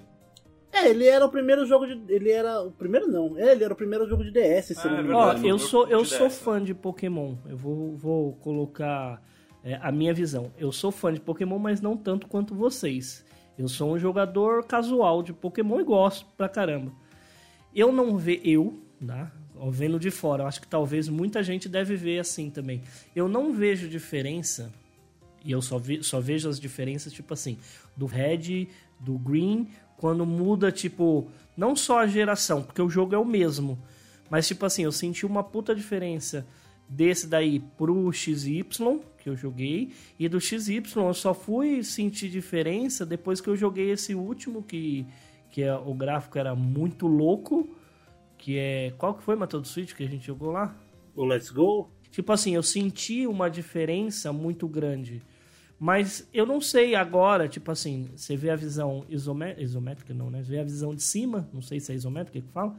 É, 0.72 0.90
ele 0.90 1.06
era 1.06 1.24
o 1.26 1.30
primeiro 1.30 1.66
jogo 1.66 1.86
de. 1.86 2.02
Ele 2.12 2.32
era. 2.32 2.62
O 2.64 2.72
primeiro 2.72 3.08
não. 3.08 3.38
É, 3.38 3.52
ele 3.52 3.64
era 3.64 3.74
o 3.74 3.76
primeiro 3.78 4.08
jogo 4.08 4.24
de 4.24 4.32
DS, 4.32 4.68
se 4.74 4.80
Ah, 4.80 4.84
eu 4.86 4.92
não 4.92 4.98
é 4.98 5.02
me 5.02 5.08
verdade. 5.10 5.30
Ó, 5.30 5.34
engano. 5.40 5.48
eu 5.50 5.60
sou, 5.60 5.88
eu 5.88 6.04
sou 6.06 6.30
fã 6.32 6.64
de 6.64 6.74
Pokémon. 6.74 7.36
Eu 7.48 7.58
vou, 7.58 7.96
vou 7.96 8.34
colocar 8.38 9.22
é, 9.64 9.76
a 9.82 9.92
minha 9.92 10.14
visão. 10.14 10.52
Eu 10.58 10.72
sou 10.72 10.92
fã 10.92 11.14
de 11.14 11.20
Pokémon, 11.20 11.60
mas 11.60 11.80
não 11.82 11.96
tanto 11.96 12.28
quanto 12.28 12.56
vocês. 12.56 13.24
Eu 13.56 13.68
sou 13.68 13.92
um 13.94 14.00
jogador 14.00 14.64
casual 14.66 15.22
de 15.22 15.32
Pokémon 15.32 15.80
e 15.80 15.84
gosto 15.84 16.26
pra 16.36 16.50
caramba. 16.50 16.92
Eu 17.76 17.92
não 17.92 18.18
vejo. 18.18 18.42
Eu, 18.44 18.83
Ó, 19.56 19.70
Vendo 19.70 20.00
de 20.00 20.10
fora, 20.12 20.44
eu 20.44 20.48
acho 20.48 20.62
que 20.62 20.68
talvez 20.68 21.08
muita 21.08 21.44
gente 21.44 21.70
deve 21.70 21.96
ver 21.96 22.20
assim 22.20 22.50
também. 22.50 22.82
Eu 23.16 23.28
não 23.28 23.54
vejo 23.54 23.88
diferença 23.88 24.72
e 25.46 25.52
eu 25.52 25.62
só, 25.62 25.78
ve- 25.78 26.02
só 26.04 26.20
vejo 26.20 26.48
as 26.50 26.60
diferenças, 26.60 27.12
tipo 27.14 27.34
assim, 27.34 27.58
do 27.98 28.06
red, 28.06 28.68
do 29.00 29.18
green, 29.18 29.68
quando 29.98 30.26
muda, 30.26 30.72
tipo, 30.72 31.28
não 31.56 31.76
só 31.76 32.00
a 32.00 32.08
geração, 32.08 32.64
porque 32.64 32.82
o 32.82 32.90
jogo 32.90 33.14
é 33.14 33.18
o 33.18 33.26
mesmo, 33.26 33.78
mas, 34.30 34.48
tipo 34.48 34.66
assim, 34.66 34.84
eu 34.84 34.92
senti 34.92 35.26
uma 35.26 35.44
puta 35.44 35.76
diferença 35.76 36.46
desse 36.90 37.28
daí 37.28 37.60
pro 37.78 38.12
XY, 38.12 38.64
que 39.20 39.30
eu 39.30 39.36
joguei, 39.36 39.92
e 40.18 40.28
do 40.30 40.40
XY 40.40 40.82
eu 40.96 41.14
só 41.14 41.34
fui 41.34 41.84
sentir 41.84 42.30
diferença 42.30 43.06
depois 43.06 43.40
que 43.42 43.50
eu 43.50 43.56
joguei 43.56 43.92
esse 43.92 44.16
último 44.16 44.64
que, 44.64 45.06
que 45.52 45.62
é, 45.62 45.74
o 45.76 45.94
gráfico 45.94 46.38
era 46.38 46.56
muito 46.56 47.06
louco, 47.08 47.68
que 48.44 48.58
é... 48.58 48.92
Qual 48.98 49.14
que 49.14 49.24
foi, 49.24 49.38
Matheus, 49.38 49.64
do 49.64 49.68
Switch 49.70 49.94
que 49.94 50.04
a 50.04 50.08
gente 50.08 50.28
jogou 50.28 50.52
lá? 50.52 50.76
O 51.16 51.24
Let's 51.24 51.50
Go? 51.50 51.90
Tipo 52.12 52.34
assim, 52.34 52.54
eu 52.54 52.62
senti 52.62 53.26
uma 53.26 53.50
diferença 53.50 54.34
muito 54.34 54.68
grande. 54.68 55.22
Mas 55.80 56.28
eu 56.34 56.46
não 56.46 56.60
sei 56.60 56.94
agora, 56.94 57.48
tipo 57.48 57.72
assim, 57.72 58.10
você 58.14 58.36
vê 58.36 58.50
a 58.50 58.56
visão 58.58 59.06
isomé 59.08 59.56
isométrica, 59.58 60.14
não, 60.14 60.30
né? 60.30 60.44
Você 60.44 60.52
vê 60.52 60.60
a 60.60 60.64
visão 60.64 60.94
de 60.94 61.02
cima, 61.02 61.50
não 61.54 61.62
sei 61.62 61.80
se 61.80 61.94
é 61.94 61.96
isométrica 61.96 62.46
que 62.46 62.54
fala. 62.54 62.76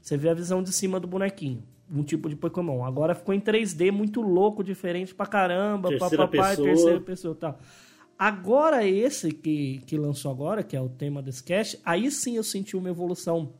Você 0.00 0.16
vê 0.16 0.28
a 0.28 0.34
visão 0.34 0.62
de 0.62 0.72
cima 0.72 1.00
do 1.00 1.08
bonequinho. 1.08 1.64
Um 1.92 2.04
tipo 2.04 2.28
de 2.28 2.36
Pokémon. 2.36 2.84
Agora 2.84 3.12
ficou 3.12 3.34
em 3.34 3.40
3D 3.40 3.90
muito 3.90 4.20
louco, 4.20 4.62
diferente 4.62 5.12
pra 5.12 5.26
caramba. 5.26 5.88
Terceira 5.88 6.28
papapá, 6.28 6.50
pessoa. 6.50 6.68
terceira 6.68 7.00
pessoa 7.00 7.34
e 7.34 7.38
tal. 7.38 7.58
Agora, 8.16 8.86
esse 8.86 9.32
que, 9.32 9.82
que 9.84 9.96
lançou 9.98 10.30
agora, 10.30 10.62
que 10.62 10.76
é 10.76 10.80
o 10.80 10.88
tema 10.88 11.20
desse 11.20 11.42
cast, 11.42 11.80
aí 11.84 12.08
sim 12.08 12.36
eu 12.36 12.44
senti 12.44 12.76
uma 12.76 12.88
evolução 12.88 13.52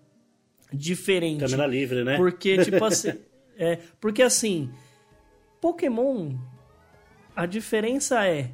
diferente. 0.72 1.40
Câmera 1.40 1.66
livre, 1.66 2.04
né? 2.04 2.16
Porque, 2.16 2.62
tipo 2.64 2.82
assim. 2.84 3.12
é, 3.58 3.78
porque 4.00 4.22
assim, 4.22 4.70
Pokémon. 5.60 6.34
A 7.34 7.46
diferença 7.46 8.26
é 8.26 8.50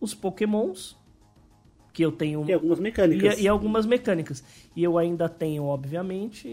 os 0.00 0.14
Pokémons, 0.14 0.96
que 1.92 2.04
eu 2.04 2.10
tenho. 2.10 2.44
Tem 2.44 2.54
algumas 2.54 2.80
mecânicas. 2.80 3.38
E, 3.38 3.42
e 3.42 3.48
algumas 3.48 3.86
mecânicas. 3.86 4.44
E 4.74 4.82
eu 4.82 4.98
ainda 4.98 5.28
tenho, 5.28 5.64
obviamente, 5.64 6.48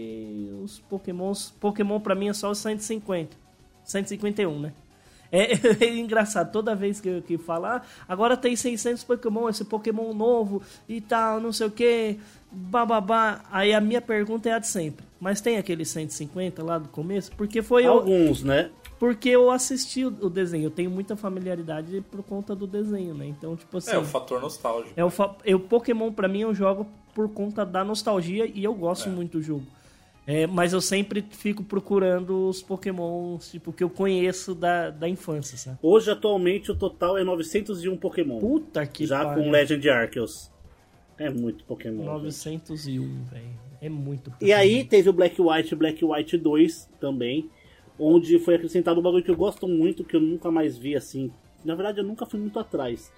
os 0.62 0.80
Pokémons. 0.80 1.50
Pokémon 1.58 2.00
pra 2.00 2.14
mim 2.14 2.28
é 2.28 2.32
só 2.32 2.50
os 2.50 2.58
150. 2.58 3.36
151, 3.84 4.60
né? 4.60 4.72
É, 5.32 5.52
é 5.86 5.96
engraçado, 5.98 6.52
toda 6.52 6.74
vez 6.74 7.00
que, 7.00 7.22
que 7.22 7.38
falar, 7.38 7.88
agora 8.06 8.36
tem 8.36 8.54
600 8.54 9.02
Pokémon, 9.02 9.48
esse 9.48 9.64
Pokémon 9.64 10.12
novo 10.12 10.60
e 10.86 11.00
tal, 11.00 11.40
não 11.40 11.52
sei 11.52 11.66
o 11.68 11.70
que, 11.70 12.18
bababá. 12.52 13.40
Aí 13.50 13.72
a 13.72 13.80
minha 13.80 14.00
pergunta 14.02 14.48
é 14.48 14.52
a 14.52 14.58
de 14.58 14.66
sempre. 14.68 15.04
Mas 15.18 15.40
tem 15.40 15.56
aquele 15.56 15.84
150 15.84 16.62
lá 16.62 16.78
do 16.78 16.88
começo? 16.88 17.30
Porque 17.36 17.62
foi 17.62 17.86
eu, 17.86 17.92
Alguns, 17.92 18.42
né? 18.42 18.70
porque 18.98 19.28
eu 19.30 19.50
assisti 19.50 20.04
o 20.04 20.08
o 20.20 20.28
desenho. 20.28 20.64
Eu 20.64 20.70
tenho 20.70 20.90
muita 20.90 21.16
familiaridade 21.16 22.04
por 22.10 22.22
conta 22.22 22.54
do 22.54 22.66
desenho, 22.66 23.14
né? 23.14 23.26
Então, 23.26 23.56
tipo 23.56 23.78
assim. 23.78 23.92
É, 23.92 23.98
o 23.98 24.04
fator 24.04 24.40
nostálgico. 24.40 24.92
É 24.96 25.04
o, 25.04 25.10
fa- 25.10 25.36
é 25.44 25.54
o 25.54 25.60
Pokémon, 25.60 26.12
pra 26.12 26.28
mim, 26.28 26.40
eu 26.40 26.54
jogo 26.54 26.86
por 27.14 27.28
conta 27.28 27.64
da 27.64 27.84
nostalgia 27.84 28.46
e 28.52 28.62
eu 28.64 28.74
gosto 28.74 29.08
É. 29.08 29.12
muito 29.12 29.38
do 29.38 29.42
jogo. 29.42 29.64
É, 30.26 30.46
mas 30.46 30.72
eu 30.72 30.80
sempre 30.80 31.24
fico 31.30 31.64
procurando 31.64 32.48
os 32.48 32.62
Pokémons, 32.62 33.50
tipo, 33.50 33.72
que 33.72 33.82
eu 33.82 33.90
conheço 33.90 34.54
da, 34.54 34.90
da 34.90 35.08
infância, 35.08 35.58
sabe? 35.58 35.78
Hoje, 35.82 36.10
atualmente, 36.10 36.70
o 36.70 36.76
total 36.76 37.18
é 37.18 37.24
901 37.24 37.96
Pokémon. 37.96 38.38
Puta 38.38 38.86
que 38.86 39.04
já 39.04 39.24
pariu. 39.24 39.42
com 39.42 39.50
Legend 39.50 39.90
Arceus. 39.90 40.50
É 41.18 41.28
muito 41.28 41.64
Pokémon. 41.64 42.04
901, 42.04 43.24
velho. 43.24 43.44
É 43.80 43.88
muito 43.88 44.28
E 44.28 44.32
Pokémon. 44.32 44.56
aí 44.56 44.84
teve 44.84 45.08
o 45.08 45.12
Black 45.12 45.42
White 45.42 45.74
e 45.74 45.76
Black 45.76 46.04
White 46.04 46.38
2 46.38 46.88
também, 47.00 47.50
onde 47.98 48.38
foi 48.38 48.54
acrescentado 48.54 49.00
um 49.00 49.02
bagulho 49.02 49.24
que 49.24 49.30
eu 49.30 49.36
gosto 49.36 49.66
muito, 49.66 50.04
que 50.04 50.14
eu 50.14 50.20
nunca 50.20 50.50
mais 50.52 50.76
vi 50.78 50.94
assim. 50.94 51.32
Na 51.64 51.74
verdade, 51.74 51.98
eu 51.98 52.04
nunca 52.04 52.26
fui 52.26 52.38
muito 52.38 52.58
atrás. 52.60 53.12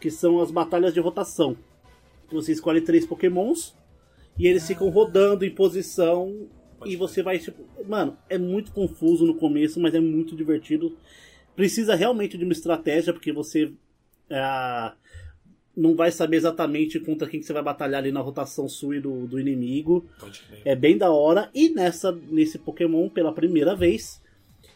Que 0.00 0.08
são 0.10 0.40
as 0.40 0.50
batalhas 0.52 0.94
de 0.94 1.00
rotação. 1.00 1.56
Você 2.30 2.52
escolhe 2.52 2.80
três 2.80 3.04
Pokémons 3.06 3.74
e 4.38 4.46
eles 4.46 4.66
ficam 4.66 4.88
rodando 4.88 5.44
em 5.44 5.50
posição. 5.50 6.48
E 6.84 6.96
você 6.96 7.22
vai, 7.22 7.38
tipo. 7.38 7.64
Mano, 7.86 8.16
é 8.28 8.36
muito 8.36 8.72
confuso 8.72 9.24
no 9.26 9.34
começo, 9.34 9.80
mas 9.80 9.94
é 9.94 10.00
muito 10.00 10.36
divertido. 10.36 10.96
Precisa 11.56 11.94
realmente 11.94 12.36
de 12.36 12.44
uma 12.44 12.52
estratégia, 12.52 13.12
porque 13.12 13.32
você. 13.32 13.72
ah, 14.30 14.94
não 15.76 15.96
vai 15.96 16.12
saber 16.12 16.36
exatamente 16.36 17.00
contra 17.00 17.28
quem 17.28 17.40
que 17.40 17.46
você 17.46 17.52
vai 17.52 17.62
batalhar 17.62 18.00
ali 18.00 18.12
na 18.12 18.20
rotação 18.20 18.68
sua 18.68 18.96
e 18.96 19.00
do, 19.00 19.26
do 19.26 19.40
inimigo. 19.40 20.06
É 20.64 20.76
bem 20.76 20.96
da 20.96 21.10
hora. 21.10 21.50
E 21.54 21.68
nessa, 21.68 22.12
nesse 22.12 22.58
Pokémon, 22.58 23.08
pela 23.08 23.32
primeira 23.32 23.74
vez, 23.74 24.22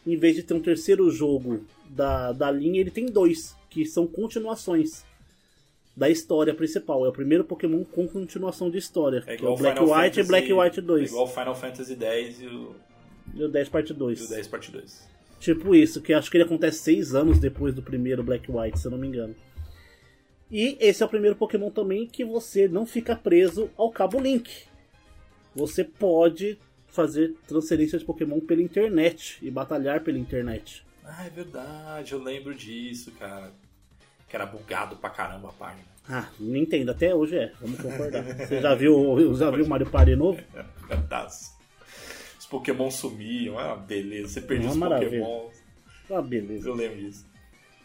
em 0.07 0.17
vez 0.17 0.35
de 0.35 0.43
ter 0.43 0.55
um 0.55 0.61
terceiro 0.61 1.09
jogo 1.11 1.65
da, 1.89 2.33
da 2.33 2.51
linha, 2.51 2.81
ele 2.81 2.91
tem 2.91 3.07
dois, 3.07 3.57
que 3.71 3.85
são 3.87 4.07
continuações 4.07 5.05
da 5.99 6.09
história 6.09 6.55
principal. 6.55 7.05
É 7.05 7.09
o 7.09 7.13
primeiro 7.13 7.43
Pokémon 7.45 7.85
com 7.85 8.07
continuação 8.07 8.71
de 8.71 8.79
história. 8.79 9.25
É 9.27 9.37
que 9.37 9.45
é 9.45 9.49
o 9.49 9.55
igual 9.55 9.57
Black 9.59 9.79
Final 9.79 9.91
White 9.99 10.07
e 10.21 10.23
Fantasy- 10.25 10.29
Black 10.29 10.53
White 10.53 10.81
2. 10.81 11.03
É 11.03 11.07
igual 11.13 11.25
o 11.25 11.29
Final 11.29 11.55
Fantasy 11.57 11.99
X 12.05 12.41
e 12.41 12.47
o, 12.47 12.77
E 13.35 13.43
o 13.45 13.49
10 13.49 13.69
parte 13.69 13.91
e 13.91 13.95
2. 13.95 14.21
o 14.25 14.29
10 14.31 14.47
parte 14.47 14.71
2. 14.71 15.09
Tipo 15.41 15.75
isso, 15.75 16.01
que 16.01 16.13
acho 16.13 16.31
que 16.31 16.37
ele 16.37 16.45
acontece 16.45 16.79
seis 16.79 17.15
anos 17.15 17.39
depois 17.39 17.75
do 17.75 17.83
primeiro 17.83 18.23
Black 18.23 18.51
White, 18.51 18.79
se 18.79 18.87
eu 18.87 18.91
não 18.91 18.99
me 18.99 19.07
engano. 19.09 19.35
E 20.51 20.77
esse 20.81 21.03
é 21.03 21.07
o 21.07 21.09
primeiro 21.09 21.37
Pokémon 21.37 21.71
também 21.71 22.07
que 22.07 22.25
você 22.25 22.67
não 22.67 22.87
fica 22.87 23.15
preso 23.15 23.69
ao 23.77 23.91
cabo 23.91 24.19
Link. 24.21 24.51
Você 25.55 25.85
pode 25.85 26.59
fazer 26.87 27.35
transferência 27.47 27.99
de 27.99 28.05
Pokémon 28.05 28.41
pela 28.41 28.63
internet 28.63 29.39
e 29.43 29.51
batalhar 29.51 30.03
pela 30.03 30.19
internet. 30.19 30.85
Ah, 31.05 31.27
é 31.27 31.31
verdade, 31.31 32.13
eu 32.13 32.23
lembro 32.23 32.55
disso, 32.55 33.13
cara. 33.13 33.53
Que 34.29 34.37
era 34.37 34.47
bugado 34.47 34.97
pra 34.97 35.11
caramba 35.11 35.49
a 35.49 35.53
página. 35.53 35.87
Ah, 36.09 36.29
Nintendo 36.41 36.91
até 36.91 37.15
hoje 37.15 37.37
é, 37.37 37.53
vamos 37.61 37.81
concordar. 37.81 38.23
Você 38.23 38.61
já 38.61 38.75
viu, 38.75 39.35
já 39.35 39.51
viu 39.51 39.65
o 39.65 39.69
Mario 39.69 39.91
Party 39.91 40.17
novo? 40.17 40.41
Verdade. 40.89 41.35
Os 42.39 42.47
Pokémon 42.47 42.91
sumiam, 42.91 43.61
é 43.61 43.65
uma 43.65 43.77
beleza. 43.77 44.29
Você 44.35 44.41
perdia 44.41 44.67
Uma 44.67 44.73
os 44.73 44.79
maravilha. 44.79 45.25
Pokémon. 45.25 45.51
Ah, 46.11 46.23
beleza. 46.23 46.69
Eu 46.69 46.75
lembro 46.75 46.97
disso. 46.99 47.27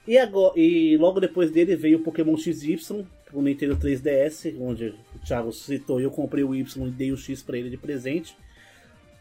E, 0.07 0.17
agora, 0.17 0.53
e 0.59 0.97
logo 0.97 1.19
depois 1.19 1.49
dele 1.51 1.75
veio 1.75 1.99
o 1.99 2.01
Pokémon 2.03 2.35
XY, 2.37 3.05
o 3.31 3.41
Nintendo 3.41 3.75
3DS, 3.77 4.53
onde 4.59 4.87
o 5.15 5.19
Thiago 5.25 5.51
citou 5.53 5.99
e 5.99 6.03
eu 6.03 6.11
comprei 6.11 6.43
o 6.43 6.53
Y 6.53 6.87
e 6.87 6.91
dei 6.91 7.11
o 7.11 7.17
X 7.17 7.41
pra 7.41 7.57
ele 7.57 7.69
de 7.69 7.77
presente. 7.77 8.35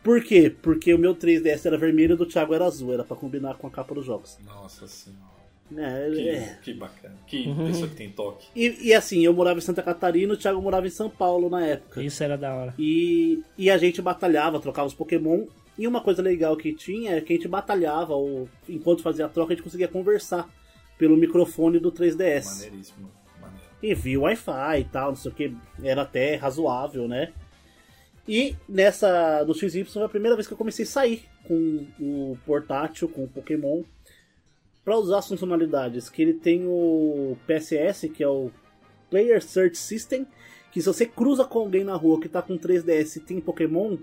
Por 0.02 0.22
quê? 0.22 0.52
Porque 0.62 0.92
o 0.92 0.98
meu 0.98 1.14
3DS 1.14 1.66
era 1.66 1.78
vermelho 1.78 2.12
e 2.12 2.14
o 2.14 2.16
do 2.16 2.26
Thiago 2.26 2.52
era 2.52 2.66
azul, 2.66 2.92
era 2.92 3.04
pra 3.04 3.16
combinar 3.16 3.56
com 3.56 3.68
a 3.68 3.70
capa 3.70 3.94
dos 3.94 4.04
jogos. 4.04 4.38
Nossa 4.44 4.88
senhora. 4.88 5.31
É, 5.78 6.10
Que, 6.10 6.28
é. 6.28 6.58
que 6.62 6.74
bacana. 6.74 7.14
Que 7.26 7.46
Uhum. 7.48 7.66
pessoa 7.66 7.88
que 7.88 7.94
tem 7.96 8.10
toque. 8.10 8.46
E, 8.54 8.88
e 8.88 8.94
assim, 8.94 9.24
eu 9.24 9.32
morava 9.32 9.58
em 9.58 9.62
Santa 9.62 9.82
Catarina, 9.82 10.34
o 10.34 10.36
Thiago 10.36 10.60
morava 10.60 10.86
em 10.86 10.90
São 10.90 11.08
Paulo 11.08 11.48
na 11.48 11.64
época. 11.66 12.02
Isso 12.02 12.22
era 12.22 12.36
da 12.36 12.54
hora. 12.54 12.74
E, 12.78 13.42
e 13.56 13.70
a 13.70 13.78
gente 13.78 14.00
batalhava, 14.02 14.60
trocava 14.60 14.88
os 14.88 14.94
Pokémon. 14.94 15.46
E 15.78 15.86
uma 15.88 16.00
coisa 16.02 16.20
legal 16.20 16.56
que 16.56 16.72
tinha 16.74 17.16
é 17.16 17.20
que 17.20 17.32
a 17.32 17.36
gente 17.36 17.48
batalhava, 17.48 18.14
ou 18.14 18.48
enquanto 18.68 19.02
fazia 19.02 19.24
a 19.26 19.28
troca, 19.28 19.52
a 19.52 19.56
gente 19.56 19.64
conseguia 19.64 19.88
conversar 19.88 20.48
pelo 20.98 21.16
microfone 21.16 21.78
do 21.78 21.90
3DS. 21.90 22.44
Maneiríssimo. 22.44 23.10
Maneiro. 23.40 23.64
E 23.82 23.94
via 23.94 24.20
Wi-Fi 24.20 24.80
e 24.80 24.84
tal, 24.84 25.08
não 25.08 25.16
sei 25.16 25.30
o 25.30 25.34
que, 25.34 25.56
era 25.82 26.02
até 26.02 26.36
razoável, 26.36 27.08
né? 27.08 27.32
E 28.28 28.54
nessa 28.68 29.42
do 29.42 29.52
XY 29.54 29.84
foi 29.84 30.02
a 30.04 30.08
primeira 30.08 30.36
vez 30.36 30.46
que 30.46 30.52
eu 30.52 30.58
comecei 30.58 30.84
a 30.84 30.88
sair 30.88 31.24
com 31.44 31.84
o 31.98 32.38
portátil, 32.46 33.08
com 33.08 33.24
o 33.24 33.28
Pokémon, 33.28 33.82
para 34.84 34.98
usar 34.98 35.18
as 35.18 35.28
funcionalidades. 35.28 36.08
Que 36.08 36.22
ele 36.22 36.34
tem 36.34 36.66
o 36.66 37.36
PSS, 37.46 38.08
que 38.08 38.22
é 38.22 38.28
o 38.28 38.50
Player 39.10 39.42
Search 39.42 39.78
System, 39.78 40.26
que 40.70 40.80
se 40.80 40.86
você 40.86 41.06
cruza 41.06 41.44
com 41.44 41.60
alguém 41.60 41.84
na 41.84 41.94
rua 41.94 42.20
que 42.20 42.28
tá 42.28 42.40
com 42.40 42.58
3DS 42.58 43.16
e 43.16 43.20
tem 43.20 43.40
Pokémon, 43.40 43.98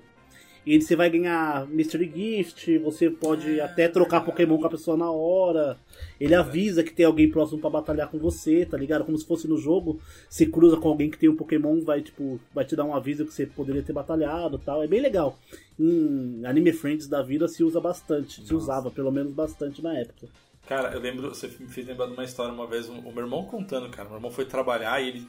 e 0.66 0.80
você 0.80 0.96
vai 0.96 1.10
ganhar 1.10 1.68
Mystery 1.68 2.12
Gift, 2.14 2.78
você 2.80 3.10
pode 3.10 3.60
até 3.60 3.88
trocar 3.88 4.22
Pokémon 4.22 4.58
com 4.60 4.68
a 4.68 4.70
pessoa 4.70 4.96
na 4.96 5.10
hora. 5.10 5.78
Ele 6.20 6.36
avisa 6.36 6.84
que 6.84 6.94
tem 6.94 7.08
alguém 7.08 7.28
próximo 7.28 7.60
pra 7.60 7.70
batalhar 7.70 8.10
com 8.10 8.20
você, 8.20 8.66
tá 8.66 8.78
ligado? 8.78 9.06
Como 9.06 9.18
se 9.18 9.26
fosse 9.26 9.48
no 9.48 9.58
jogo. 9.58 10.00
Se 10.30 10.46
cruza 10.46 10.78
com 10.78 10.90
alguém 10.90 11.10
que 11.10 11.18
tem 11.18 11.30
um 11.30 11.36
Pokémon, 11.36 11.82
vai 11.82 12.02
tipo, 12.02 12.40
vai 12.54 12.66
te 12.66 12.76
dar 12.76 12.84
um 12.84 12.94
aviso 12.94 13.26
que 13.26 13.34
você 13.34 13.46
poderia 13.48 13.82
ter 13.82 13.94
batalhado, 13.94 14.60
tal. 14.60 14.84
É 14.84 14.88
bem 14.88 15.02
legal. 15.02 15.40
Em 15.80 16.46
Anime 16.46 16.74
Friends 16.74 17.08
da 17.08 17.24
vida 17.24 17.48
se 17.48 17.64
usa 17.64 17.80
bastante, 17.80 18.36
se 18.36 18.42
Nossa. 18.42 18.56
usava 18.56 18.92
pelo 18.92 19.12
menos 19.12 19.34
bastante 19.34 19.82
na 19.82 19.98
época. 19.98 20.28
Cara, 20.70 20.92
eu 20.94 21.00
lembro, 21.00 21.30
você 21.30 21.48
me 21.60 21.68
fez 21.68 21.88
lembrar 21.88 22.06
de 22.06 22.14
uma 22.14 22.24
história 22.24 22.54
uma 22.54 22.68
vez, 22.68 22.88
o 22.88 23.02
meu 23.02 23.24
irmão 23.24 23.44
contando, 23.44 23.90
cara. 23.90 24.08
Meu 24.08 24.20
irmão 24.20 24.30
foi 24.30 24.46
trabalhar 24.46 25.02
e 25.02 25.08
ele 25.08 25.28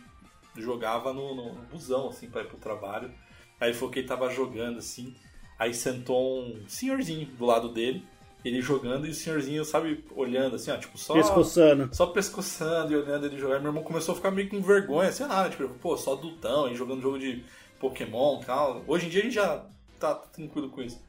jogava 0.55 1.15
no, 1.15 1.35
no, 1.35 1.55
no 1.55 1.63
busão, 1.63 2.11
assim, 2.11 2.29
pra 2.29 2.43
ir 2.43 2.47
pro 2.47 2.59
trabalho. 2.59 3.11
Aí 3.59 3.73
falou 3.73 3.91
que 3.91 4.01
ele 4.01 4.07
tava 4.07 4.29
jogando, 4.29 4.81
assim. 4.81 5.15
Aí 5.59 5.73
sentou 5.73 6.43
um 6.43 6.63
senhorzinho 6.69 7.25
do 7.25 7.47
lado 7.47 7.71
dele, 7.71 8.05
ele 8.45 8.61
jogando 8.61 9.07
e 9.07 9.11
o 9.13 9.15
senhorzinho, 9.15 9.65
sabe, 9.65 10.05
olhando, 10.15 10.57
assim, 10.57 10.73
ó, 10.73 10.77
tipo, 10.77 10.99
só. 10.99 11.15
Pescoçando. 11.15 11.89
Só 11.91 12.09
pescoçando 12.09 12.93
e 12.93 12.97
olhando 12.97 13.25
ele 13.25 13.39
jogar. 13.39 13.61
Meu 13.61 13.71
irmão 13.71 13.83
começou 13.83 14.13
a 14.13 14.17
ficar 14.17 14.31
meio 14.31 14.51
com 14.51 14.61
vergonha, 14.61 15.11
sei 15.11 15.27
lá, 15.27 15.45
né? 15.45 15.49
Tipo, 15.49 15.71
pô, 15.71 15.97
só 15.97 16.13
adultão, 16.13 16.67
aí 16.67 16.75
jogando 16.75 17.01
jogo 17.01 17.19
de 17.19 17.43
Pokémon 17.79 18.43
e 18.43 18.45
tal. 18.45 18.85
Hoje 18.87 19.07
em 19.07 19.09
dia 19.09 19.23
a 19.23 19.25
gente 19.25 19.35
já 19.37 19.65
tá 19.99 20.15
tranquilo 20.17 20.69
com 20.69 20.83
isso. 20.83 21.01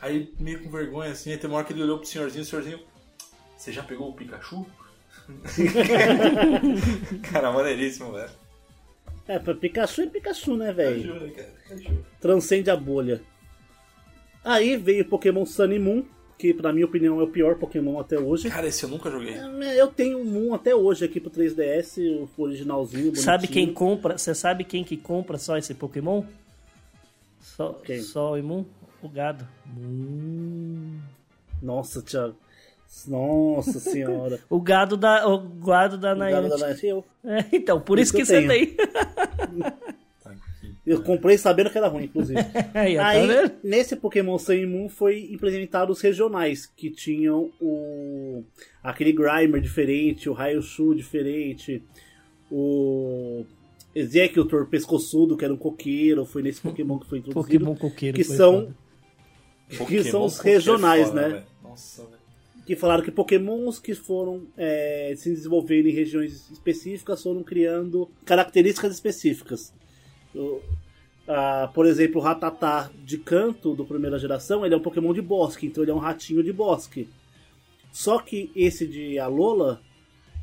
Aí 0.00 0.32
meio 0.40 0.62
com 0.62 0.70
vergonha, 0.70 1.12
assim, 1.12 1.32
aí 1.32 1.36
tem 1.36 1.50
uma 1.50 1.58
hora 1.58 1.66
que 1.66 1.74
ele 1.74 1.82
olhou 1.82 1.98
pro 1.98 2.08
senhorzinho, 2.08 2.44
o 2.44 2.46
senhorzinho. 2.46 2.93
Você 3.64 3.72
já 3.72 3.82
pegou 3.82 4.10
o 4.10 4.12
Pikachu? 4.12 4.66
cara, 7.32 7.50
maneiríssimo, 7.50 8.12
velho. 8.12 8.28
É, 9.26 9.38
pra 9.38 9.54
Pikachu 9.54 10.02
é 10.02 10.06
Pikachu, 10.06 10.54
né, 10.54 10.70
velho? 10.70 11.02
Juro, 11.02 11.32
cara. 11.32 11.48
Pikachu. 11.66 12.04
Transcende 12.20 12.68
a 12.68 12.76
bolha. 12.76 13.22
Aí 14.44 14.76
veio 14.76 15.08
Pokémon 15.08 15.46
Sun 15.46 15.72
e 15.72 15.78
Moon, 15.78 16.04
que 16.36 16.52
pra 16.52 16.74
minha 16.74 16.84
opinião 16.84 17.18
é 17.20 17.22
o 17.22 17.28
pior 17.28 17.56
Pokémon 17.56 17.98
até 17.98 18.18
hoje. 18.18 18.50
Cara, 18.50 18.66
esse 18.66 18.84
eu 18.84 18.90
nunca 18.90 19.10
joguei. 19.10 19.34
Eu 19.78 19.86
tenho 19.86 20.18
um 20.18 20.26
Moon 20.26 20.52
até 20.52 20.74
hoje 20.74 21.06
aqui 21.06 21.18
pro 21.18 21.30
3DS, 21.30 22.28
o 22.36 22.42
originalzinho, 22.42 23.04
bonitinho. 23.04 23.24
Sabe 23.24 23.48
quem 23.48 23.72
compra? 23.72 24.18
Você 24.18 24.34
sabe 24.34 24.62
quem 24.64 24.84
que 24.84 24.98
compra 24.98 25.38
só 25.38 25.56
esse 25.56 25.72
Pokémon? 25.72 26.22
Só, 27.40 27.72
Quem? 27.82 28.02
só 28.02 28.32
o 28.32 28.36
Imun? 28.36 28.66
O 29.00 29.08
gado. 29.08 29.48
Hum. 29.74 31.00
Nossa, 31.62 32.02
Thiago. 32.02 32.43
Nossa 33.06 33.80
senhora. 33.80 34.40
O 34.48 34.60
gado 34.60 34.96
da, 34.96 35.28
o 35.28 35.38
gado 35.38 35.98
da 35.98 36.14
O 36.14 36.86
eu. 36.86 37.04
É, 37.24 37.44
então, 37.52 37.80
por 37.80 37.98
isso, 37.98 38.16
Isso 38.16 38.16
que 38.16 38.24
você 38.24 38.46
tem. 38.46 38.76
Eu 40.86 41.02
comprei 41.02 41.38
sabendo 41.38 41.70
que 41.70 41.78
era 41.78 41.88
ruim, 41.88 42.04
inclusive. 42.04 42.38
Aí, 42.74 42.96
tá 42.96 43.06
Aí, 43.06 43.28
nesse 43.62 43.96
Pokémon 43.96 44.38
Sun 44.38 44.52
e 44.52 44.66
Moon 44.66 44.88
foi 44.88 45.30
implementado 45.32 45.90
os 45.90 46.00
regionais, 46.00 46.66
que 46.66 46.90
tinham 46.90 47.50
o 47.60 48.44
aquele 48.82 49.12
Grimer 49.12 49.62
diferente, 49.62 50.28
o 50.28 50.34
Raichu 50.34 50.94
diferente, 50.94 51.82
o 52.50 53.46
Executor 53.94 54.66
pescoçudo, 54.66 55.36
que 55.36 55.44
era 55.44 55.54
um 55.54 55.56
coqueiro, 55.56 56.26
foi 56.26 56.42
nesse 56.42 56.60
Pokémon 56.60 56.98
que 56.98 57.08
foi 57.08 57.18
introduzido. 57.20 57.64
Pokémon 57.64 57.76
coqueiro. 57.76 58.16
que 58.16 58.24
foi 58.24 58.36
são 58.36 58.52
foda. 58.52 58.76
que 59.70 59.76
Pokémon 59.78 60.10
são 60.10 60.24
os 60.24 60.34
qualquer 60.36 60.50
regionais, 60.50 61.08
foda, 61.08 61.20
né? 61.20 61.28
velho. 61.28 61.44
Nossa, 61.62 62.02
velho. 62.02 62.23
Que 62.64 62.74
falaram 62.74 63.04
que 63.04 63.10
pokémons 63.10 63.78
que 63.78 63.94
foram 63.94 64.46
é, 64.56 65.12
se 65.16 65.30
desenvolvendo 65.30 65.86
em 65.86 65.92
regiões 65.92 66.50
específicas 66.50 67.22
foram 67.22 67.42
criando 67.42 68.10
características 68.24 68.92
específicas. 68.92 69.72
Por 71.74 71.86
exemplo, 71.86 72.20
o 72.20 72.24
Ratatá 72.24 72.90
de 73.04 73.18
canto 73.18 73.74
do 73.74 73.84
primeira 73.84 74.18
geração, 74.18 74.64
ele 74.64 74.74
é 74.74 74.78
um 74.78 74.82
pokémon 74.82 75.12
de 75.12 75.22
bosque, 75.22 75.66
então 75.66 75.84
ele 75.84 75.90
é 75.90 75.94
um 75.94 75.98
ratinho 75.98 76.42
de 76.42 76.52
bosque. 76.52 77.08
Só 77.92 78.18
que 78.18 78.50
esse 78.56 78.86
de 78.86 79.18
Alola, 79.18 79.80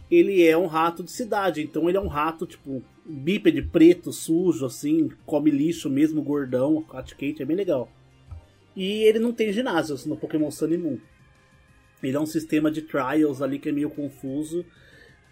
ele 0.10 0.46
é 0.46 0.58
um 0.58 0.68
rato 0.68 1.04
de 1.04 1.12
cidade, 1.12 1.62
então 1.62 1.90
ele 1.90 1.98
é 1.98 2.02
um 2.02 2.08
rato 2.08 2.46
tipo 2.46 2.84
bípede 3.04 3.62
preto, 3.62 4.14
sujo 4.14 4.66
assim, 4.66 5.10
come 5.26 5.50
lixo 5.50 5.90
mesmo, 5.90 6.22
gordão, 6.22 6.84
cat 6.84 7.16
é 7.40 7.46
bem 7.46 7.58
legal. 7.58 7.92
E 8.76 9.04
ele 9.04 9.20
não 9.20 9.34
tem 9.34 9.52
ginásios 9.52 10.06
no 10.06 10.16
Pokémon 10.16 10.52
Sun 10.52 10.68
e 10.68 10.78
Moon. 10.78 10.98
Ele 12.02 12.18
é 12.18 12.20
um 12.20 12.26
sistema 12.26 12.72
de 12.72 12.82
trials 12.82 13.41
ali 13.41 13.60
que 13.60 13.70
é 13.70 13.72
meio 13.72 13.89
confuso. 13.89 14.66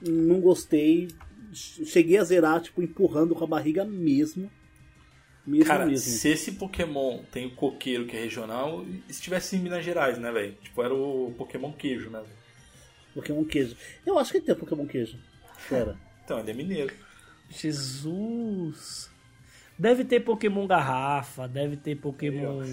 Não 0.01 0.39
gostei. 0.39 1.07
Cheguei 1.51 2.17
a 2.17 2.23
zerar, 2.23 2.61
tipo, 2.61 2.81
empurrando 2.81 3.33
com 3.35 3.43
a 3.43 3.47
barriga 3.47 3.83
mesmo. 3.83 4.49
Mesmo 5.45 5.65
Cara, 5.65 5.85
mesmo. 5.85 6.11
se 6.11 6.29
esse 6.29 6.51
Pokémon 6.51 7.23
tem 7.31 7.47
o 7.47 7.55
coqueiro 7.55 8.05
que 8.05 8.15
é 8.15 8.21
regional, 8.21 8.85
estivesse 9.07 9.55
em 9.55 9.59
Minas 9.59 9.83
Gerais, 9.83 10.17
né, 10.19 10.31
velho? 10.31 10.53
Tipo, 10.61 10.83
era 10.83 10.93
o 10.93 11.33
Pokémon 11.37 11.71
queijo, 11.71 12.09
né? 12.11 12.19
velho? 12.19 12.33
Pokémon 13.15 13.43
queijo. 13.45 13.75
Eu 14.05 14.19
acho 14.19 14.31
que 14.31 14.41
tem 14.41 14.53
Pokémon 14.55 14.85
queijo. 14.85 15.17
Pera. 15.67 15.97
Então, 16.29 16.39
ele 16.41 16.51
é 16.51 16.53
mineiro. 16.53 16.93
Jesus. 17.49 19.09
Deve 19.79 20.05
ter 20.05 20.19
Pokémon 20.19 20.67
garrafa, 20.67 21.47
deve 21.47 21.75
ter 21.75 21.95
Pokémon. 21.95 22.63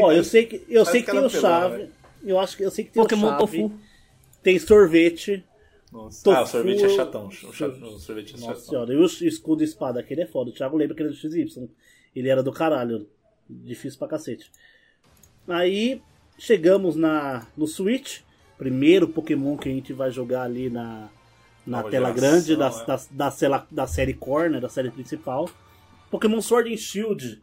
Ó, 0.00 0.10
eu 0.10 0.24
sei 0.24 0.46
que, 0.46 0.64
eu 0.68 0.84
sei 0.84 1.02
que 1.02 1.06
tem 1.06 1.20
aquela 1.20 1.28
o 1.28 1.30
pelada, 1.30 1.68
chave. 1.68 1.76
velho. 1.76 1.92
Eu 2.24 2.38
acho 2.38 2.56
que 2.56 2.62
eu 2.62 2.70
sei 2.70 2.84
que 2.84 2.92
tem 2.92 3.02
Pokémon 3.02 3.26
o 3.26 3.30
chave. 3.30 3.62
Tofu. 3.62 3.80
Tem 4.42 4.58
sorvete. 4.58 5.44
Nossa. 5.92 6.22
Tofu- 6.24 6.36
Ah, 6.36 6.42
o 6.42 6.46
sorvete 6.46 6.84
é 6.84 6.88
chatão. 6.88 7.26
O, 7.26 7.30
cha- 7.32 7.66
o 7.66 7.98
sorvete 7.98 8.30
é 8.34 8.38
Nossa 8.40 8.46
chatão. 8.54 8.64
senhora, 8.68 8.92
e 8.94 8.96
o 8.96 9.04
escudo 9.04 9.62
e 9.62 9.64
espada, 9.64 10.00
aquele 10.00 10.22
é 10.22 10.26
foda. 10.26 10.50
O 10.50 10.52
Thiago 10.52 10.76
lembra 10.76 10.94
que 10.94 11.02
ele 11.02 11.08
é 11.10 11.12
do 11.12 11.18
XY. 11.18 11.68
Ele 12.14 12.28
era 12.28 12.42
do 12.42 12.52
caralho. 12.52 13.08
Difícil 13.48 13.98
pra 13.98 14.06
cacete. 14.08 14.50
Aí 15.48 16.00
chegamos 16.38 16.96
na, 16.96 17.46
no 17.56 17.66
Switch. 17.66 18.20
Primeiro 18.56 19.08
Pokémon 19.08 19.56
que 19.56 19.68
a 19.68 19.72
gente 19.72 19.92
vai 19.92 20.10
jogar 20.10 20.42
ali 20.42 20.68
na, 20.68 21.08
na 21.66 21.78
Nova 21.78 21.90
tela 21.90 22.08
geração, 22.14 22.30
grande 22.30 22.56
da, 22.56 22.68
né? 22.70 22.84
da, 22.86 23.00
da, 23.10 23.30
cela- 23.30 23.66
da 23.70 23.86
série 23.86 24.12
Core, 24.12 24.50
né, 24.50 24.60
da 24.60 24.68
série 24.68 24.90
principal. 24.90 25.48
Pokémon 26.10 26.40
Sword 26.42 26.72
and 26.72 26.76
Shield. 26.76 27.40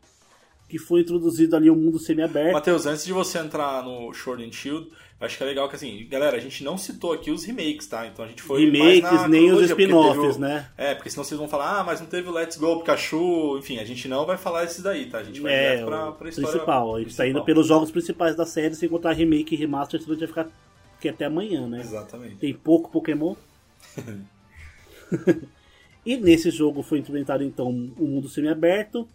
Que 0.68 0.78
foi 0.78 1.00
introduzido 1.02 1.56
ali 1.56 1.70
o 1.70 1.76
mundo 1.76 1.98
semi-aberto. 1.98 2.54
Matheus, 2.54 2.86
antes 2.86 3.06
de 3.06 3.14
você 3.14 3.38
entrar 3.40 3.82
no 3.84 4.14
Sword 4.14 4.44
and 4.44 4.52
Shield, 4.52 4.92
acho 5.20 5.38
que 5.38 5.44
é 5.44 5.46
legal 5.46 5.70
que 5.70 5.76
assim, 5.78 6.06
galera, 6.10 6.36
a 6.36 6.40
gente 6.42 6.62
não 6.62 6.78
citou 6.78 7.14
aqui 7.14 7.32
os 7.32 7.46
remakes, 7.46 7.88
tá? 7.88 8.06
Então 8.06 8.26
a 8.26 8.28
gente 8.28 8.42
foi 8.42 8.70
Remakes, 8.70 9.30
nem 9.30 9.50
os 9.52 9.62
spin-offs, 9.70 10.36
o- 10.36 10.40
né? 10.40 10.70
É, 10.78 10.94
porque 10.94 11.10
senão 11.10 11.24
vocês 11.24 11.40
vão 11.40 11.48
falar, 11.48 11.80
ah, 11.80 11.84
mas 11.86 12.02
não 12.02 12.08
teve 12.08 12.28
o 12.28 12.34
Let's 12.34 12.58
Go 12.58 12.80
Pikachu, 12.80 13.58
enfim, 13.60 13.80
a 13.80 13.86
gente 13.86 14.10
não 14.10 14.26
vai 14.26 14.38
falar 14.38 14.66
esses 14.66 14.84
daí, 14.84 15.06
tá? 15.06 15.20
A 15.20 15.24
gente 15.24 15.40
vai 15.40 15.54
É, 15.54 15.70
direto 15.72 15.86
pra, 15.86 16.12
pra 16.12 16.30
história 16.30 16.52
principal. 16.52 16.96
A 16.96 17.00
gente 17.00 17.16
tá 17.16 17.24
indo 17.26 17.32
principal. 17.36 17.46
pelos 17.46 17.68
jogos 17.68 17.90
principais 17.90 18.36
da 18.36 18.46
série, 18.46 18.76
sem 18.76 18.90
contar 18.90 19.14
remake 19.14 19.56
e 19.56 19.58
remaster, 19.58 20.02
senão 20.02 20.16
a 20.18 20.20
gente 20.20 20.30
vai 20.34 20.44
ficar 20.46 20.58
aqui 20.98 21.08
até 21.08 21.24
amanhã, 21.26 21.66
né? 21.66 21.80
Exatamente. 21.80 22.36
Tem 22.36 22.54
pouco 22.54 22.92
Pokémon. 22.92 23.36
e 26.06 26.18
nesse 26.18 26.52
jogo 26.52 26.82
foi 26.84 27.00
implementado 27.00 27.44
então 27.44 27.68
o 27.70 28.06
mundo 28.06 28.28
semi-aberto, 28.28 29.08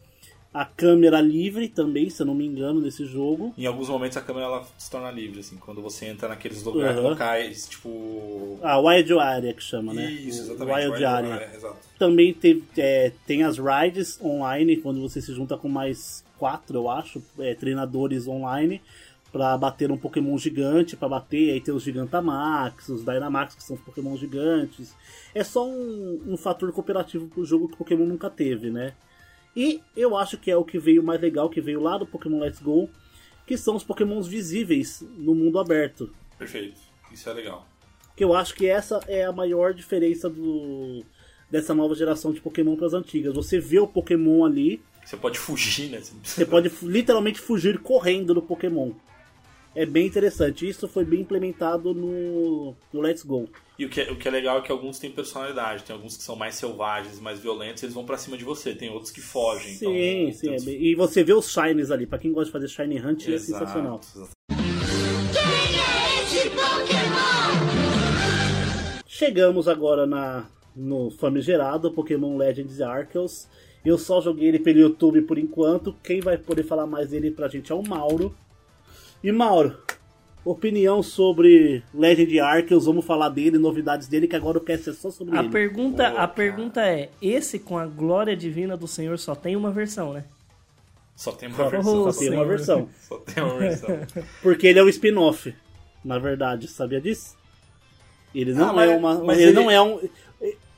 a 0.52 0.64
câmera 0.64 1.20
livre 1.20 1.68
também, 1.68 2.10
se 2.10 2.20
eu 2.20 2.26
não 2.26 2.34
me 2.34 2.46
engano, 2.46 2.80
nesse 2.80 3.06
jogo. 3.06 3.54
Em 3.56 3.66
alguns 3.66 3.88
momentos 3.88 4.16
a 4.16 4.20
câmera 4.20 4.46
ela 4.46 4.66
se 4.76 4.90
torna 4.90 5.10
livre, 5.10 5.40
assim, 5.40 5.56
quando 5.56 5.80
você 5.80 6.06
entra 6.06 6.28
naqueles 6.28 6.62
lugares, 6.62 6.98
Aham. 6.98 7.10
locais, 7.10 7.68
tipo. 7.68 8.58
A 8.62 8.78
Wild 8.78 9.12
Area 9.14 9.54
que 9.54 9.62
chama, 9.62 9.94
né? 9.94 10.10
Isso, 10.12 10.42
exatamente. 10.42 10.76
Wild 10.76 10.90
Wild 10.90 11.04
Area. 11.04 11.34
Area, 11.34 11.50
exato. 11.54 11.76
Também 11.98 12.34
teve, 12.34 12.64
é, 12.76 13.12
tem 13.26 13.42
as 13.42 13.56
rides 13.58 14.20
online, 14.20 14.76
quando 14.76 15.00
você 15.00 15.20
se 15.22 15.32
junta 15.32 15.56
com 15.56 15.68
mais 15.68 16.24
quatro, 16.38 16.76
eu 16.76 16.90
acho, 16.90 17.22
é, 17.38 17.54
treinadores 17.54 18.26
online, 18.26 18.82
pra 19.32 19.56
bater 19.56 19.90
um 19.90 19.96
Pokémon 19.96 20.36
gigante, 20.36 20.96
pra 20.96 21.08
bater, 21.08 21.52
aí 21.52 21.60
tem 21.60 21.72
os 21.72 21.82
Gigantamax, 21.82 22.90
os 22.90 23.02
Dynamax, 23.02 23.54
que 23.54 23.62
são 23.62 23.76
os 23.76 23.82
Pokémon 23.82 24.14
gigantes. 24.16 24.94
É 25.34 25.42
só 25.42 25.66
um, 25.66 26.20
um 26.26 26.36
fator 26.36 26.70
cooperativo 26.72 27.26
pro 27.28 27.44
jogo 27.44 27.68
que 27.68 27.74
o 27.74 27.78
Pokémon 27.78 28.04
nunca 28.04 28.28
teve, 28.28 28.68
né? 28.68 28.92
E 29.54 29.82
eu 29.96 30.16
acho 30.16 30.38
que 30.38 30.50
é 30.50 30.56
o 30.56 30.64
que 30.64 30.78
veio 30.78 31.02
mais 31.02 31.20
legal, 31.20 31.50
que 31.50 31.60
veio 31.60 31.80
lá 31.80 31.98
do 31.98 32.06
Pokémon 32.06 32.38
Let's 32.38 32.60
Go, 32.60 32.88
que 33.46 33.56
são 33.56 33.76
os 33.76 33.84
Pokémons 33.84 34.26
visíveis 34.26 35.04
no 35.16 35.34
mundo 35.34 35.58
aberto. 35.58 36.12
Perfeito. 36.38 36.80
Isso 37.12 37.28
é 37.28 37.32
legal. 37.32 37.66
Que 38.16 38.24
eu 38.24 38.34
acho 38.34 38.54
que 38.54 38.66
essa 38.66 39.00
é 39.06 39.24
a 39.24 39.32
maior 39.32 39.74
diferença 39.74 40.28
do 40.28 41.04
dessa 41.50 41.74
nova 41.74 41.94
geração 41.94 42.32
de 42.32 42.40
Pokémon 42.40 42.76
para 42.76 42.86
as 42.86 42.94
antigas. 42.94 43.34
Você 43.34 43.60
vê 43.60 43.78
o 43.78 43.86
Pokémon 43.86 44.42
ali, 44.42 44.82
Você 45.04 45.18
pode 45.18 45.38
fugir, 45.38 45.90
né? 45.90 46.00
Você 46.00 46.14
você 46.22 46.46
pode 46.46 46.72
literalmente 46.82 47.38
fugir 47.38 47.78
correndo 47.78 48.32
do 48.32 48.40
Pokémon. 48.40 48.92
É 49.74 49.86
bem 49.86 50.06
interessante. 50.06 50.68
Isso 50.68 50.86
foi 50.86 51.04
bem 51.04 51.20
implementado 51.20 51.94
no, 51.94 52.74
no 52.92 53.00
Let's 53.00 53.22
Go. 53.22 53.48
E 53.78 53.86
o 53.86 53.88
que, 53.88 54.02
é, 54.02 54.10
o 54.12 54.16
que 54.16 54.28
é 54.28 54.30
legal 54.30 54.58
é 54.58 54.60
que 54.60 54.70
alguns 54.70 54.98
têm 54.98 55.10
personalidade, 55.10 55.82
tem 55.82 55.96
alguns 55.96 56.16
que 56.16 56.22
são 56.22 56.36
mais 56.36 56.54
selvagens, 56.56 57.18
mais 57.18 57.40
violentos, 57.40 57.82
eles 57.82 57.94
vão 57.94 58.04
pra 58.04 58.18
cima 58.18 58.36
de 58.36 58.44
você, 58.44 58.74
tem 58.74 58.90
outros 58.90 59.10
que 59.10 59.20
fogem. 59.22 59.72
Sim, 59.74 60.28
então, 60.28 60.32
sim. 60.34 60.50
é 60.54 60.60
bem- 60.60 60.82
E 60.84 60.94
você 60.94 61.24
vê 61.24 61.32
os 61.32 61.50
Shines 61.50 61.90
ali. 61.90 62.06
Pra 62.06 62.18
quem 62.18 62.32
gosta 62.32 62.46
de 62.46 62.52
fazer 62.52 62.68
Shiny 62.68 63.00
Hunt, 63.00 63.26
é 63.26 63.32
Exato, 63.32 63.58
sensacional. 63.64 64.00
exato. 64.14 64.30
Chegamos 69.06 69.68
agora 69.68 70.06
na, 70.06 70.46
no 70.74 71.10
famigerado 71.10 71.92
Pokémon 71.92 72.36
Legends 72.36 72.80
Arceus. 72.80 73.46
Eu 73.84 73.98
só 73.98 74.20
joguei 74.20 74.48
ele 74.48 74.58
pelo 74.58 74.78
YouTube 74.80 75.22
por 75.22 75.38
enquanto. 75.38 75.94
Quem 76.02 76.20
vai 76.20 76.36
poder 76.38 76.62
falar 76.62 76.86
mais 76.86 77.10
dele 77.10 77.30
pra 77.30 77.48
gente 77.48 77.70
é 77.72 77.74
o 77.74 77.82
Mauro. 77.82 78.34
E 79.22 79.30
Mauro, 79.30 79.76
opinião 80.44 81.02
sobre 81.02 81.82
Legend 81.94 82.40
Arceus, 82.40 82.86
vamos 82.86 83.04
falar 83.04 83.28
dele, 83.28 83.58
novidades 83.58 84.08
dele, 84.08 84.26
que 84.26 84.34
agora 84.36 84.58
eu 84.58 84.62
quero 84.62 84.82
ser 84.82 84.92
só 84.94 85.10
sobre 85.10 85.36
A 85.36 85.40
ele. 85.40 85.50
pergunta, 85.50 86.08
a 86.08 86.26
pergunta 86.26 86.80
é: 86.86 87.10
esse 87.20 87.58
com 87.58 87.78
a 87.78 87.86
glória 87.86 88.36
divina 88.36 88.76
do 88.76 88.88
Senhor 88.88 89.18
só 89.18 89.34
tem 89.34 89.54
uma 89.56 89.70
versão, 89.70 90.12
né? 90.12 90.24
Só 91.14 91.30
tem 91.32 91.48
uma 91.48 91.56
Só, 91.56 91.68
versão. 91.68 92.12
só 92.12 92.18
tem 92.18 92.30
uma 92.32 92.44
versão. 92.44 92.88
Só 93.08 93.18
tem 93.18 93.42
uma 93.44 93.58
versão. 93.58 93.98
Porque 94.42 94.66
ele 94.66 94.78
é 94.78 94.82
um 94.82 94.88
spin-off, 94.88 95.54
na 96.04 96.18
verdade, 96.18 96.66
sabia 96.66 97.00
disso? 97.00 97.36
Ele 98.34 98.54
não 98.54 98.70
Ah, 98.70 98.72
mas- 98.72 98.90
é 98.90 98.96
uma. 98.96 99.22
mas 99.22 99.38
ele, 99.38 99.50
ele- 99.50 99.60
não 99.60 99.70
é 99.70 99.80
um. 99.80 100.00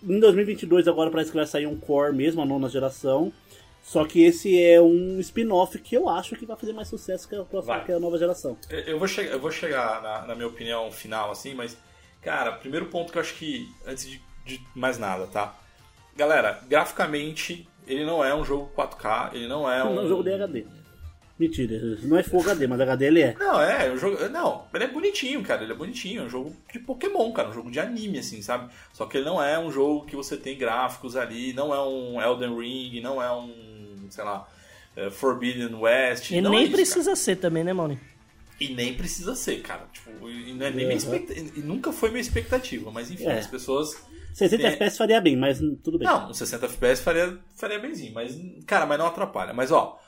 Em 0.07 0.21
2022 0.21 0.87
agora 0.87 1.11
parece 1.11 1.31
que 1.31 1.37
vai 1.37 1.47
sair 1.47 1.67
um 1.67 1.77
core 1.77 2.15
mesmo, 2.15 2.43
a 2.43 2.45
nona 2.45 2.69
geração. 2.69 3.33
Só 3.85 4.07
que 4.07 4.25
esse 4.25 4.59
é 4.59 4.81
um 4.81 5.21
spin-off 5.21 5.79
que 5.79 5.95
eu 5.95 6.09
acho 6.09 6.35
que 6.37 6.47
vai 6.47 6.57
fazer 6.57 6.73
mais 6.73 6.89
sucesso 6.89 7.29
que 7.29 7.37
a, 7.37 7.45
próxima, 7.45 7.81
que 7.81 7.93
a 7.93 8.01
nova 8.01 8.17
geração. 8.17 8.57
Eu- 8.71 8.99
vou 8.99 9.07
chegar, 9.07 9.33
eu 9.33 9.39
vou 9.39 9.51
chegar 9.51 10.03
na, 10.03 10.27
na 10.27 10.35
minha 10.35 10.49
opinião 10.49 10.91
final, 10.91 11.31
assim, 11.31 11.55
mas, 11.55 11.77
cara, 12.23 12.53
primeiro 12.53 12.87
ponto 12.87 13.13
que 13.13 13.19
eu 13.19 13.23
acho 13.23 13.35
que, 13.35 13.69
antes 13.87 14.09
de, 14.09 14.23
de 14.47 14.59
mais 14.75 14.97
nada, 14.99 15.27
tá? 15.27 15.55
Galera, 16.17 16.61
graficamente, 16.67 17.69
ele 17.87 18.07
não 18.07 18.25
é 18.25 18.35
um 18.35 18.43
jogo 18.43 18.73
4K, 18.75 19.35
ele 19.35 19.47
não 19.47 19.71
é 19.71 19.85
um. 19.85 19.95
Não 19.95 20.03
é 20.03 20.05
um 20.07 20.09
jogo 20.09 20.23
de 20.23 20.33
HD. 20.33 20.65
Mentira, 21.37 21.99
não 22.05 22.17
é 22.17 22.23
Full 22.23 22.43
HD, 22.43 22.69
mas 22.69 22.81
HD 22.81 23.07
ele 23.07 23.21
é. 23.21 23.35
Não, 23.37 23.61
é, 23.61 23.91
o 23.91 23.99
jogo. 23.99 24.17
Não, 24.29 24.67
ele 24.73 24.85
é 24.85 24.87
bonitinho, 24.87 25.43
cara. 25.43 25.65
Ele 25.65 25.73
é 25.73 25.75
bonitinho. 25.75 26.23
É 26.23 26.25
um 26.27 26.31
jogo 26.31 26.55
de 26.73 26.79
Pokémon, 26.79 27.33
cara. 27.33 27.49
Um 27.49 27.53
jogo 27.53 27.73
de 27.73 27.81
anime, 27.81 28.21
assim, 28.21 28.41
sabe? 28.41 28.73
Só 28.93 29.05
que 29.07 29.17
ele 29.19 29.27
não 29.27 29.43
é 29.43 29.59
um 29.59 29.69
jogo 29.69 30.07
que 30.07 30.15
você 30.15 30.37
tem 30.37 30.57
gráficos 30.57 31.17
ali, 31.17 31.53
não 31.53 31.75
é 31.75 31.83
um 31.83 32.23
Elden 32.23 32.57
Ring, 32.57 33.01
não 33.01 33.21
é 33.21 33.33
um, 33.33 33.53
sei 34.15 34.25
lá, 34.25 34.49
é, 34.97 35.11
Forbidden 35.11 35.75
West. 35.75 36.31
E 36.31 36.41
nem 36.41 36.57
é 36.57 36.63
isso, 36.65 36.73
precisa 36.73 37.17
ser 37.17 37.37
também, 37.37 37.65
né, 37.65 37.75
cara. 37.75 37.99
E 38.61 38.69
nem 38.73 38.95
precisa 38.95 39.35
ser, 39.35 39.61
cara. 39.63 39.87
Tipo, 39.93 40.29
e 40.31 40.53
não 40.55 40.65
é 40.67 40.71
nem 40.71 40.87
Uhum. 40.87 40.93
expectativa. 40.93 41.51
E 41.57 41.61
nunca 41.61 41.93
foi 41.93 42.11
minha 42.11 42.21
expectativa, 42.21 42.91
mas 42.91 43.11
enfim, 43.11 43.27
É. 43.27 43.39
as 43.39 43.47
pessoas. 43.47 43.97
60 44.33 44.63
É. 44.63 44.67
FPS 44.73 44.97
faria 44.99 45.21
bem, 45.21 45.37
mas 45.37 45.59
tudo 45.83 45.99
bem. 45.99 46.07
Não, 46.09 46.31
uns 46.31 46.39
60 46.39 46.67
FPS 46.67 47.03
faria, 47.03 47.39
faria 47.57 47.79
benzinho, 47.79 48.13
mas, 48.15 48.37
cara, 48.67 48.87
mas 48.87 48.99
não 48.99 49.07
atrapalha. 49.07 49.53
Mas 49.53 49.71
ó, 49.73 50.01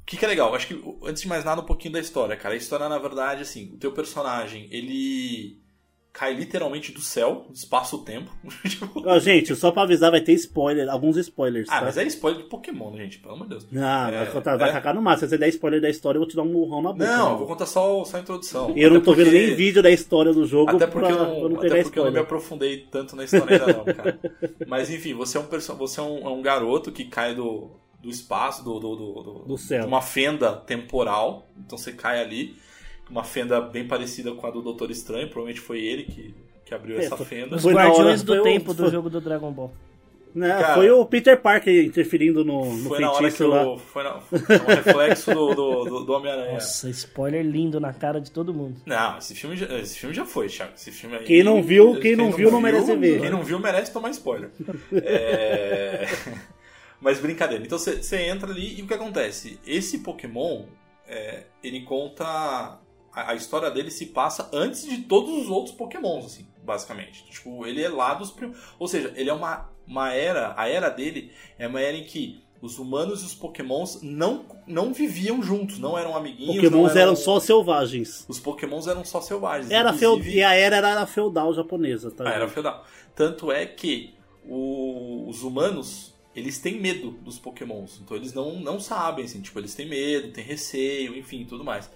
O 0.00 0.04
que, 0.10 0.16
que 0.16 0.24
é 0.24 0.28
legal? 0.28 0.52
Acho 0.56 0.66
que, 0.66 0.82
antes 1.04 1.22
de 1.22 1.28
mais 1.28 1.44
nada, 1.44 1.60
um 1.60 1.64
pouquinho 1.64 1.92
da 1.92 2.00
história, 2.00 2.36
cara. 2.36 2.54
A 2.54 2.56
história, 2.56 2.88
na 2.88 2.98
verdade, 2.98 3.42
assim, 3.42 3.70
o 3.74 3.76
teu 3.76 3.92
personagem, 3.92 4.66
ele 4.72 5.56
cai 6.12 6.34
literalmente 6.34 6.90
do 6.92 7.00
céu, 7.00 7.46
espaço-tempo. 7.52 8.30
Tipo, 8.68 9.02
Ó, 9.06 9.18
gente, 9.18 9.54
só 9.54 9.70
pra 9.70 9.82
avisar, 9.82 10.10
vai 10.10 10.20
ter 10.20 10.32
spoiler, 10.34 10.88
alguns 10.90 11.16
spoilers. 11.16 11.68
ah, 11.70 11.78
tá? 11.78 11.84
mas 11.86 11.96
é 11.96 12.04
spoiler 12.04 12.42
de 12.42 12.48
Pokémon, 12.48 12.96
gente? 12.96 13.18
Pelo 13.20 13.34
amor 13.34 13.44
de 13.44 13.50
Deus. 13.50 13.66
Não, 13.70 14.08
É, 14.08 14.24
vai, 14.24 14.26
contar, 14.32 14.56
vai 14.56 14.70
é. 14.70 14.72
cagar 14.72 14.94
no 14.94 15.00
máximo. 15.00 15.28
Se 15.28 15.30
você 15.30 15.38
der 15.38 15.48
spoiler 15.48 15.80
da 15.80 15.88
história, 15.88 16.16
eu 16.18 16.20
vou 16.20 16.28
te 16.28 16.34
dar 16.36 16.42
um 16.42 16.52
murrão 16.52 16.82
na 16.82 16.92
boca. 16.92 17.06
Não, 17.06 17.26
né? 17.28 17.32
eu 17.34 17.38
vou 17.38 17.46
contar 17.46 17.66
só, 17.66 18.04
só 18.04 18.16
a 18.16 18.20
introdução. 18.20 18.72
Eu 18.76 18.90
não 18.90 18.96
Até 18.96 19.04
tô 19.04 19.14
vendo 19.14 19.26
porque- 19.26 19.46
nem 19.46 19.54
vídeo 19.54 19.82
da 19.82 19.90
história 19.90 20.32
do 20.32 20.44
jogo 20.46 20.70
Até 20.76 20.86
porque, 20.86 21.06
pra, 21.06 21.16
eu 21.16 21.18
não, 21.24 21.48
não 21.50 21.56
até 21.60 21.82
porque 21.82 21.98
eu 21.98 22.04
não 22.06 22.12
me 22.12 22.18
aprofundei 22.18 22.78
tanto 22.90 23.14
na 23.16 23.24
história 23.24 23.60
ainda 23.64 23.72
não, 23.72 23.84
cara. 23.84 24.18
Mas 24.66 24.90
enfim, 24.90 25.14
você 25.14 25.38
é 25.38 25.40
um, 25.40 25.46
perso- 25.46 25.74
você 25.76 26.00
é 26.00 26.02
um, 26.02 26.26
é 26.26 26.28
um 26.30 26.42
garoto 26.42 26.90
que 26.90 27.04
cai 27.04 27.34
do, 27.34 27.70
do 28.02 28.10
espaço, 28.10 28.64
do, 28.64 28.78
do, 28.80 28.96
do, 28.96 29.22
do- 29.22 29.44
Do 29.46 29.58
céu. 29.58 29.82
de 29.82 29.86
uma 29.86 30.02
fenda 30.02 30.52
temporal. 30.56 31.48
Então 31.64 31.78
você 31.78 31.92
cai 31.92 32.20
ali, 32.20 32.56
uma 33.10 33.24
fenda 33.24 33.60
bem 33.60 33.86
parecida 33.86 34.32
com 34.32 34.46
a 34.46 34.50
do 34.50 34.62
Doutor 34.62 34.90
Estranho. 34.90 35.26
Provavelmente 35.28 35.60
foi 35.60 35.80
ele 35.84 36.04
que, 36.04 36.34
que 36.64 36.74
abriu 36.74 36.98
É, 36.98 37.04
essa 37.04 37.16
foi- 37.16 37.26
fenda. 37.26 37.56
Os 37.56 37.62
Foi 37.62 37.74
Guardiões 37.74 37.98
hora- 37.98 38.16
do 38.18 38.26
foi 38.26 38.38
o- 38.40 38.42
Tempo 38.42 38.72
do 38.74 38.82
foi- 38.84 38.92
jogo 38.92 39.10
do 39.10 39.20
Dragon 39.20 39.50
Ball. 39.52 39.72
Né, 40.32 40.48
Cara, 40.48 40.74
foi 40.76 40.88
o 40.92 41.04
Peter 41.04 41.36
Parker 41.40 41.86
interferindo 41.86 42.44
no, 42.44 42.64
no 42.64 42.88
Foi 42.88 43.00
na 43.00 43.08
hora 43.10 43.16
que 43.16 43.36
feitiço 43.36 43.48
lá. 43.48 43.62
eu. 43.64 43.76
Foi, 43.78 44.04
na, 44.04 44.20
foi 44.20 44.38
um 44.38 44.76
reflexo 44.76 45.34
do, 45.34 45.54
do, 45.56 45.84
do, 45.86 46.04
do 46.04 46.12
Homem-Aranha. 46.12 46.52
Nossa, 46.52 46.88
spoiler 46.88 47.44
lindo 47.44 47.80
na 47.80 47.92
cara 47.92 48.20
de 48.20 48.30
todo 48.30 48.54
mundo. 48.54 48.80
Não, 48.86 49.18
esse 49.18 49.34
filme, 49.34 49.56
já, 49.56 49.66
esse 49.80 49.98
filme 49.98 50.14
já 50.14 50.24
foi, 50.24 50.46
Thiago. 50.46 50.74
Esse 50.76 50.92
filme 50.92 51.16
aí, 51.16 51.24
Quem 51.24 51.42
não 51.42 51.60
viu- 51.60 51.98
quem 51.98 52.14
não 52.14 52.30
viu 52.30 52.48
não 52.48 52.60
merece 52.60 52.94
ver. 52.94 53.20
Quem 53.22 53.28
não 53.30 53.42
viu 53.42 53.58
merece 53.58 53.92
tomar 53.92 54.10
spoiler. 54.10 54.50
É, 54.92 56.06
Mas 57.00 57.18
brincadeira. 57.18 57.64
Então 57.64 57.76
você 57.76 58.00
você 58.00 58.18
entra 58.28 58.52
ali 58.52 58.78
e 58.78 58.82
o 58.82 58.86
que 58.86 58.94
acontece? 58.94 59.58
Esse 59.66 59.98
Pokémon, 59.98 60.66
é, 61.08 61.44
ele 61.60 61.80
conta. 61.80 62.78
A, 63.12 63.32
a 63.32 63.34
história 63.34 63.70
dele 63.70 63.90
se 63.90 64.06
passa 64.06 64.48
antes 64.52 64.84
de 64.86 64.98
todos 65.02 65.30
os 65.42 65.48
outros 65.48 65.74
Pokémons, 65.74 66.24
assim, 66.26 66.46
basicamente. 66.64 67.24
Tipo, 67.30 67.66
ele 67.66 67.82
é 67.82 67.88
lá 67.88 68.14
dos 68.14 68.30
prim... 68.30 68.52
Ou 68.78 68.86
seja, 68.86 69.12
ele 69.16 69.28
é 69.30 69.32
uma, 69.32 69.68
uma 69.86 70.12
era. 70.12 70.54
A 70.56 70.68
era 70.68 70.88
dele 70.88 71.32
é 71.58 71.66
uma 71.66 71.80
era 71.80 71.96
em 71.96 72.04
que 72.04 72.42
os 72.62 72.78
humanos 72.78 73.22
e 73.22 73.24
os 73.24 73.34
Pokémons 73.34 74.00
não, 74.02 74.44
não 74.66 74.92
viviam 74.92 75.42
juntos, 75.42 75.78
não 75.78 75.96
eram 75.98 76.14
amiguinhos. 76.14 76.56
Pokémons 76.56 76.94
não 76.94 77.00
eram 77.00 77.16
só 77.16 77.40
selvagens. 77.40 78.24
Os 78.28 78.38
Pokémons 78.38 78.86
eram 78.86 79.02
só 79.04 79.20
selvagens. 79.22 79.70
Era 79.70 79.92
feud... 79.94 80.18
inclusive- 80.20 80.38
E 80.38 80.42
a 80.44 80.54
era 80.54 80.76
era 80.76 81.06
feudal 81.06 81.54
japonesa, 81.54 82.10
tá? 82.10 82.28
ah, 82.28 82.32
era 82.32 82.46
feudal. 82.48 82.84
Tanto 83.16 83.50
é 83.50 83.64
que 83.64 84.14
o- 84.46 85.26
os 85.28 85.42
humanos, 85.42 86.14
eles 86.36 86.58
têm 86.58 86.78
medo 86.80 87.10
dos 87.12 87.38
pokémons. 87.38 87.98
Então 88.04 88.16
eles 88.16 88.32
não, 88.34 88.60
não 88.60 88.78
sabem, 88.78 89.24
assim, 89.24 89.40
tipo, 89.40 89.58
eles 89.58 89.74
têm 89.74 89.88
medo, 89.88 90.30
têm 90.32 90.44
receio, 90.44 91.16
enfim, 91.16 91.44
tudo 91.48 91.64
mais. 91.64 91.90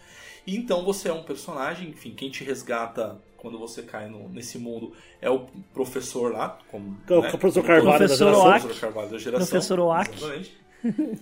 E 0.47 0.57
então 0.57 0.85
você 0.85 1.09
é 1.09 1.13
um 1.13 1.23
personagem, 1.23 1.91
enfim, 1.91 2.13
quem 2.15 2.31
te 2.31 2.45
resgata 2.45 3.21
quando 3.39 3.59
você 3.59 3.83
cai 3.83 4.09
no- 4.09 4.29
nesse 4.29 4.59
mundo 4.59 4.93
é 5.21 5.29
o 5.31 5.47
professor 5.73 6.33
lá, 6.33 6.59
como, 6.71 6.99
é 7.09 7.13
o 7.15 7.21
né, 7.23 7.31
professor 7.31 7.63
como 7.63 7.67
Carvalho 7.75 7.85
todo- 7.85 8.01
da 8.01 8.07
professor 8.07 8.25
geração. 8.35 8.61
Professor 8.61 8.81
Carvalho 8.81 9.11
da 9.11 9.19
geração. 9.19 9.49
Professor 9.49 9.81
Oak. 9.81 10.53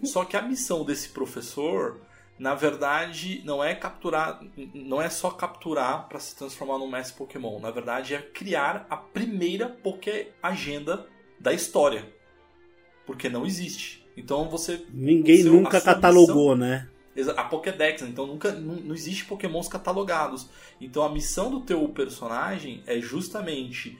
Só 0.04 0.24
que 0.24 0.36
a 0.36 0.42
missão 0.42 0.84
desse 0.84 1.08
professor, 1.10 2.00
na 2.38 2.54
verdade, 2.54 3.42
não 3.44 3.62
é 3.62 3.74
capturar, 3.74 4.40
não 4.74 5.00
é 5.00 5.08
só 5.08 5.30
capturar 5.30 6.08
para 6.08 6.18
se 6.18 6.34
transformar 6.36 6.78
num 6.78 6.90
mestre 6.90 7.16
Pokémon. 7.16 7.60
Na 7.60 7.70
verdade, 7.70 8.14
é 8.14 8.18
criar 8.22 8.86
a 8.90 8.96
primeira 8.96 9.68
Poké 9.68 10.30
Agenda 10.42 11.06
da 11.38 11.52
história, 11.52 12.04
porque 13.06 13.28
não 13.28 13.46
existe. 13.46 14.04
Então 14.16 14.48
você 14.48 14.84
Ninguém 14.92 15.42
nunca 15.44 15.80
catalogou, 15.80 16.56
né? 16.56 16.88
A 17.36 17.44
Pokédex, 17.44 18.02
né? 18.02 18.08
então 18.08 18.26
nunca 18.26 18.52
não, 18.52 18.76
não 18.76 18.94
existe 18.94 19.24
Pokémons 19.24 19.68
catalogados. 19.68 20.48
Então 20.80 21.02
a 21.02 21.08
missão 21.08 21.50
do 21.50 21.60
teu 21.60 21.86
personagem 21.88 22.82
é 22.86 23.00
justamente 23.00 23.98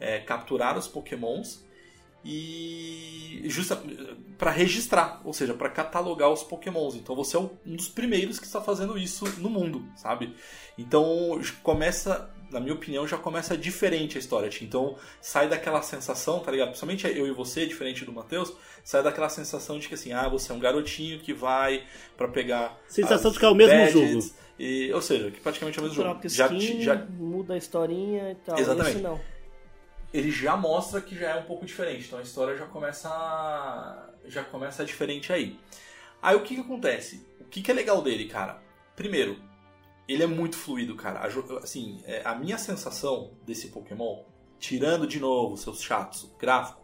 é, 0.00 0.18
capturar 0.18 0.78
os 0.78 0.88
Pokémons 0.88 1.64
e 2.24 3.42
justa 3.44 3.80
para 4.38 4.50
registrar, 4.50 5.20
ou 5.24 5.34
seja, 5.34 5.52
para 5.52 5.68
catalogar 5.68 6.30
os 6.30 6.42
Pokémons. 6.42 6.94
Então 6.94 7.14
você 7.14 7.36
é 7.36 7.40
um 7.40 7.76
dos 7.76 7.88
primeiros 7.88 8.38
que 8.38 8.46
está 8.46 8.62
fazendo 8.62 8.96
isso 8.96 9.26
no 9.40 9.50
mundo, 9.50 9.84
sabe? 9.94 10.34
Então 10.78 11.38
começa, 11.62 12.33
na 12.54 12.60
minha 12.60 12.72
opinião, 12.72 13.06
já 13.06 13.18
começa 13.18 13.56
diferente 13.56 14.16
a 14.16 14.20
história. 14.20 14.48
Então 14.62 14.96
sai 15.20 15.48
daquela 15.48 15.82
sensação, 15.82 16.38
tá 16.38 16.52
ligado? 16.52 16.68
Principalmente 16.68 17.06
eu 17.06 17.26
e 17.26 17.32
você, 17.32 17.66
diferente 17.66 18.04
do 18.04 18.12
Matheus, 18.12 18.54
sai 18.84 19.02
daquela 19.02 19.28
sensação 19.28 19.78
de 19.78 19.88
que 19.88 19.94
assim, 19.94 20.12
ah, 20.12 20.28
você 20.28 20.52
é 20.52 20.54
um 20.54 20.60
garotinho 20.60 21.18
que 21.18 21.34
vai 21.34 21.84
para 22.16 22.28
pegar 22.28 22.78
Sensação 22.88 23.28
as 23.28 23.34
de 23.34 23.40
que 23.40 23.44
é 23.44 23.48
o 23.48 23.54
mesmo 23.54 23.88
jogo. 23.88 24.34
E, 24.56 24.92
ou 24.92 25.02
seja, 25.02 25.32
que 25.32 25.40
praticamente 25.40 25.78
é 25.78 25.80
o 25.80 25.84
mesmo 25.84 25.96
jogo. 25.96 26.10
Troca 26.10 26.28
Já, 26.28 26.46
skin, 26.46 26.80
já, 26.80 26.94
muda 26.94 27.54
a 27.54 27.56
historinha 27.56 28.30
e 28.30 28.34
tal. 28.36 28.56
Exatamente. 28.56 28.94
Esse 28.94 29.02
não. 29.02 29.20
ele 30.12 30.30
já 30.30 30.56
mostra 30.56 31.00
que 31.00 31.18
já 31.18 31.30
é 31.30 31.34
um 31.34 31.42
pouco 31.42 31.66
diferente. 31.66 32.06
Então 32.06 32.20
a 32.20 32.22
história 32.22 32.56
já 32.56 32.66
começa 32.66 34.10
já 34.26 34.44
começa 34.44 34.84
diferente 34.84 35.32
aí. 35.32 35.58
Aí 36.22 36.36
o 36.36 36.42
que 36.42 36.54
que 36.54 36.60
acontece? 36.60 37.26
O 37.40 37.44
que 37.44 37.60
que 37.60 37.70
é 37.70 37.74
legal 37.74 38.00
dele, 38.00 38.26
cara? 38.26 38.62
Primeiro, 38.94 39.36
ele 40.08 40.22
é 40.22 40.26
muito 40.26 40.56
fluido, 40.56 40.94
cara. 40.94 41.20
Assim, 41.62 42.00
é, 42.04 42.22
a 42.24 42.34
minha 42.34 42.58
sensação 42.58 43.32
desse 43.44 43.68
Pokémon, 43.68 44.22
tirando 44.58 45.06
de 45.06 45.18
novo 45.18 45.56
seus 45.56 45.82
chatos 45.82 46.30
gráfico, 46.38 46.80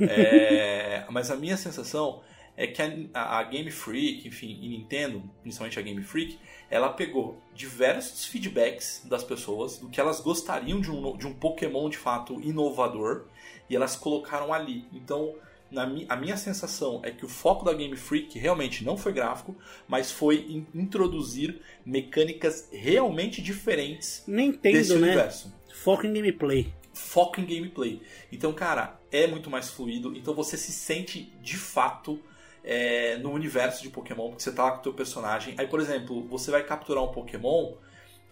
é, 0.00 1.04
mas 1.10 1.30
a 1.30 1.36
minha 1.36 1.56
sensação 1.56 2.22
é 2.56 2.66
que 2.66 2.80
a, 3.12 3.38
a 3.38 3.42
Game 3.44 3.70
Freak, 3.70 4.28
enfim, 4.28 4.58
e 4.60 4.68
Nintendo, 4.68 5.22
principalmente 5.42 5.78
a 5.78 5.82
Game 5.82 6.02
Freak, 6.02 6.38
ela 6.70 6.88
pegou 6.90 7.40
diversos 7.52 8.24
feedbacks 8.26 9.02
das 9.04 9.24
pessoas 9.24 9.78
do 9.78 9.88
que 9.88 10.00
elas 10.00 10.20
gostariam 10.20 10.80
de 10.80 10.90
um, 10.90 11.16
de 11.16 11.26
um 11.26 11.34
Pokémon 11.34 11.88
de 11.88 11.98
fato 11.98 12.40
inovador 12.40 13.26
e 13.68 13.74
elas 13.74 13.96
colocaram 13.96 14.52
ali. 14.52 14.86
Então, 14.92 15.34
na 15.70 15.86
mi, 15.86 16.06
a 16.08 16.16
minha 16.16 16.36
sensação 16.36 17.00
é 17.02 17.10
que 17.10 17.24
o 17.24 17.28
foco 17.28 17.64
da 17.64 17.72
Game 17.72 17.96
Freak 17.96 18.38
realmente 18.38 18.84
não 18.84 18.96
foi 18.96 19.12
gráfico, 19.12 19.56
mas 19.88 20.10
foi 20.10 20.46
em 20.48 20.66
introduzir 20.74 21.60
mecânicas 21.84 22.68
realmente 22.72 23.42
diferentes 23.42 24.22
Nintendo, 24.26 24.78
desse 24.78 24.94
né? 24.94 25.08
universo 25.08 25.52
Foco 25.72 26.06
em 26.06 26.12
gameplay. 26.12 26.72
foco 26.92 27.40
em 27.40 27.44
gameplay. 27.44 28.00
Então, 28.32 28.52
cara, 28.52 28.98
é 29.10 29.26
muito 29.26 29.50
mais 29.50 29.68
fluido. 29.68 30.16
Então 30.16 30.32
você 30.32 30.56
se 30.56 30.72
sente 30.72 31.32
de 31.42 31.56
fato 31.56 32.18
é, 32.62 33.18
no 33.18 33.30
universo 33.32 33.82
de 33.82 33.90
Pokémon, 33.90 34.28
porque 34.30 34.42
você 34.42 34.52
tá 34.52 34.64
lá 34.64 34.70
com 34.72 34.78
o 34.78 34.82
teu 34.82 34.94
personagem. 34.94 35.54
Aí, 35.58 35.66
por 35.66 35.80
exemplo, 35.80 36.22
você 36.28 36.50
vai 36.50 36.62
capturar 36.62 37.04
um 37.04 37.08
Pokémon. 37.08 37.74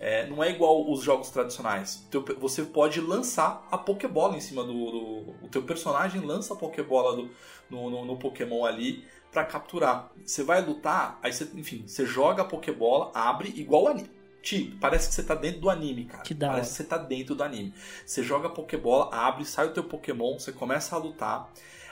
É, 0.05 0.26
não 0.26 0.42
é 0.42 0.50
igual 0.50 0.90
os 0.90 1.00
jogos 1.03 1.30
tradicionais. 1.30 2.05
Você 2.40 2.64
pode 2.64 3.00
lançar 3.00 3.66
a 3.70 3.78
Pokébola 3.78 4.36
em 4.36 4.40
cima 4.40 4.64
do, 4.64 4.72
do- 4.72 5.34
O 5.42 5.48
teu 5.48 5.62
personagem 5.62 6.20
lança 6.20 6.55
a 6.55 6.57
Pokébola 6.57 7.14
do- 7.16 7.30
no, 7.70 7.88
no, 7.88 8.05
no 8.05 8.16
Pokémon 8.16 8.64
ali 8.64 9.05
pra 9.30 9.44
capturar. 9.44 10.11
Você 10.26 10.42
vai 10.42 10.61
lutar, 10.61 11.18
aí 11.22 11.32
você, 11.32 11.48
enfim, 11.55 11.84
você 11.86 12.05
joga 12.05 12.42
a 12.42 12.44
Pokébola, 12.44 13.12
abre 13.14 13.48
igual 13.57 13.86
anime. 13.88 14.11
Ti, 14.42 14.76
parece 14.80 15.09
que 15.09 15.14
você 15.14 15.22
tá 15.22 15.36
dentro 15.36 15.61
do 15.61 15.70
anime, 15.70 16.07
cara. 16.07 16.24
Que 16.24 16.34
da 16.34 16.48
parece 16.48 16.70
que 16.70 16.76
você 16.78 16.84
tá 16.84 16.98
dentro 16.98 17.36
do 17.36 17.44
anime. 17.44 17.72
Você 18.05 18.24
joga 18.24 18.48
a 18.48 18.50
Pokébola, 18.50 19.09
abre, 19.14 19.44
sai 19.44 19.68
o 19.68 19.70
teu 19.72 19.84
Pokémon, 19.84 20.36
você 20.36 20.50
começa 20.50 20.96
a 20.96 20.98
lutar. 20.98 21.48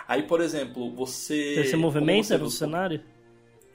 Aí, 0.08 0.24
por 0.24 0.40
exemplo, 0.40 0.92
você. 0.96 1.64
Você 1.64 1.76
movimenta 1.76 2.24
você 2.26 2.36
no 2.38 2.44
luta- 2.44 2.56
cenário? 2.56 3.00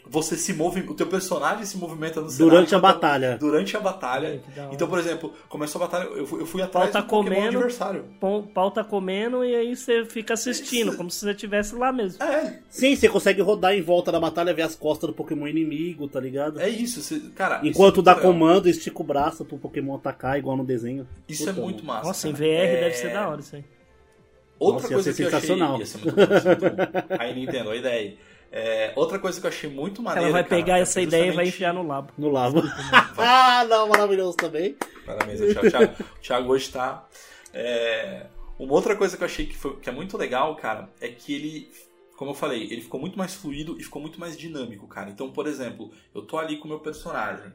Você 0.07 0.35
se 0.37 0.53
move. 0.53 0.81
O 0.81 0.93
teu 0.93 1.07
personagem 1.07 1.65
se 1.65 1.77
movimenta 1.77 2.21
no 2.21 2.29
cenário 2.29 2.51
Durante 2.51 2.75
a 2.75 2.77
enquanto- 2.77 2.93
batalha. 2.93 3.37
Durante 3.39 3.75
a 3.75 3.79
batalha. 3.79 4.41
Hora. 4.57 4.69
Então, 4.71 4.87
por 4.87 4.99
exemplo, 4.99 5.33
começou 5.49 5.81
a 5.81 5.87
batalha, 5.87 6.07
eu 6.09 6.25
fui, 6.27 6.41
eu 6.41 6.45
fui 6.45 6.61
atrás 6.61 6.91
tá 6.91 7.01
do 7.01 7.07
Pokémon 7.07 7.35
comendo. 7.35 7.57
adversário. 7.57 8.05
Pau 8.53 8.71
tá 8.71 8.83
comendo 8.83 9.43
e 9.43 9.55
aí 9.55 9.75
você 9.75 10.05
fica 10.05 10.35
assistindo, 10.35 10.95
como 10.95 11.09
se 11.09 11.19
você 11.19 11.31
estivesse 11.31 11.73
lá 11.75 11.91
mesmo. 11.91 12.23
É, 12.23 12.59
Sim, 12.69 12.95
você 12.95 13.09
consegue 13.09 13.41
rodar 13.41 13.73
em 13.73 13.81
volta 13.81 14.11
da 14.11 14.19
batalha, 14.19 14.53
ver 14.53 14.61
as 14.61 14.75
costas 14.75 15.07
do 15.09 15.13
Pokémon 15.13 15.47
inimigo, 15.47 16.07
tá 16.07 16.19
ligado? 16.19 16.59
é 16.59 16.69
isso. 16.69 17.01
você- 17.01 17.19
cara, 17.35 17.61
Enquanto 17.63 17.93
isso 17.95 18.01
é 18.01 18.03
dá 18.03 18.15
legal. 18.15 18.31
comando, 18.31 18.69
estica 18.69 19.01
o 19.01 19.05
braço 19.05 19.43
pro 19.43 19.57
Pokémon 19.57 19.95
atacar, 19.95 20.37
igual 20.37 20.55
no 20.55 20.63
desenho. 20.63 21.07
Isso 21.27 21.45
Puta, 21.45 21.59
é 21.59 21.63
muito 21.63 21.83
massa. 21.85 22.07
Nossa, 22.07 22.27
em 22.29 22.31
cara. 22.33 22.43
VR 22.45 22.51
É- 22.53 22.79
deve 22.81 22.95
ser 22.95 23.11
da 23.13 23.27
hora 23.27 23.41
isso 23.41 23.55
aí. 23.55 23.63
Outra 24.57 24.83
Nossa, 24.83 24.93
ia 24.93 24.95
coisa 24.95 25.11
ser 25.13 25.17
que 25.17 25.23
eu 25.27 25.31
sensacional. 25.31 25.75
achei. 25.75 25.79
Ia 25.81 25.85
ser 25.85 25.97
muito 25.97 26.15
bom, 26.15 26.21
ia 26.33 26.39
ser 26.39 26.47
muito 26.47 26.61
bom. 26.75 27.15
Aí, 27.19 27.35
Nintendo, 27.35 27.69
a 27.71 27.75
ideia 27.75 27.99
aí. 27.99 28.17
É, 28.57 28.93
outra 28.95 29.19
coisa 29.19 29.37
que 29.41 29.45
eu 29.45 29.49
achei 29.49 29.69
muito 29.69 30.01
maneira. 30.01 30.29
Ela 30.29 30.31
vai 30.31 30.43
cara, 30.45 30.55
pegar 30.55 30.77
é 30.77 30.81
essa 30.83 31.01
ideia 31.01 31.23
e 31.23 31.31
vai 31.31 31.45
justamente- 31.45 31.49
enfiar 31.49 31.73
no 31.73 31.85
labo. 31.85 32.13
No 32.17 32.29
lavo. 32.29 32.61
ah, 33.17 33.65
não, 33.65 33.89
maravilhoso 33.89 34.37
também. 34.37 34.77
Parabéns, 35.05 35.41
o 35.41 35.47
Thiago, 35.53 35.69
Thiago, 35.69 35.93
o 36.03 36.19
Thiago 36.21 36.51
hoje 36.53 36.69
tá. 36.71 37.05
é, 37.53 38.27
Uma 38.57 38.73
outra 38.73 38.95
coisa 38.95 39.17
que 39.17 39.23
eu 39.23 39.25
achei 39.27 39.45
que, 39.45 39.57
foi- 39.57 39.75
que 39.77 39.89
é 39.89 39.91
muito 39.91 40.17
legal, 40.17 40.55
cara, 40.55 40.89
é 41.01 41.09
que 41.09 41.33
ele, 41.35 41.69
como 42.15 42.31
eu 42.31 42.35
falei, 42.35 42.63
ele 42.63 42.79
ficou 42.79 42.97
muito 42.99 43.17
mais 43.17 43.35
fluido 43.35 43.75
e 43.77 43.83
ficou 43.83 44.01
muito 44.01 44.17
mais 44.19 44.37
dinâmico, 44.37 44.87
cara. 44.87 45.09
Então, 45.09 45.29
por 45.31 45.47
exemplo, 45.47 45.91
eu 46.13 46.21
tô 46.21 46.37
ali 46.37 46.55
com 46.57 46.63
o 46.65 46.69
meu 46.69 46.79
personagem. 46.79 47.51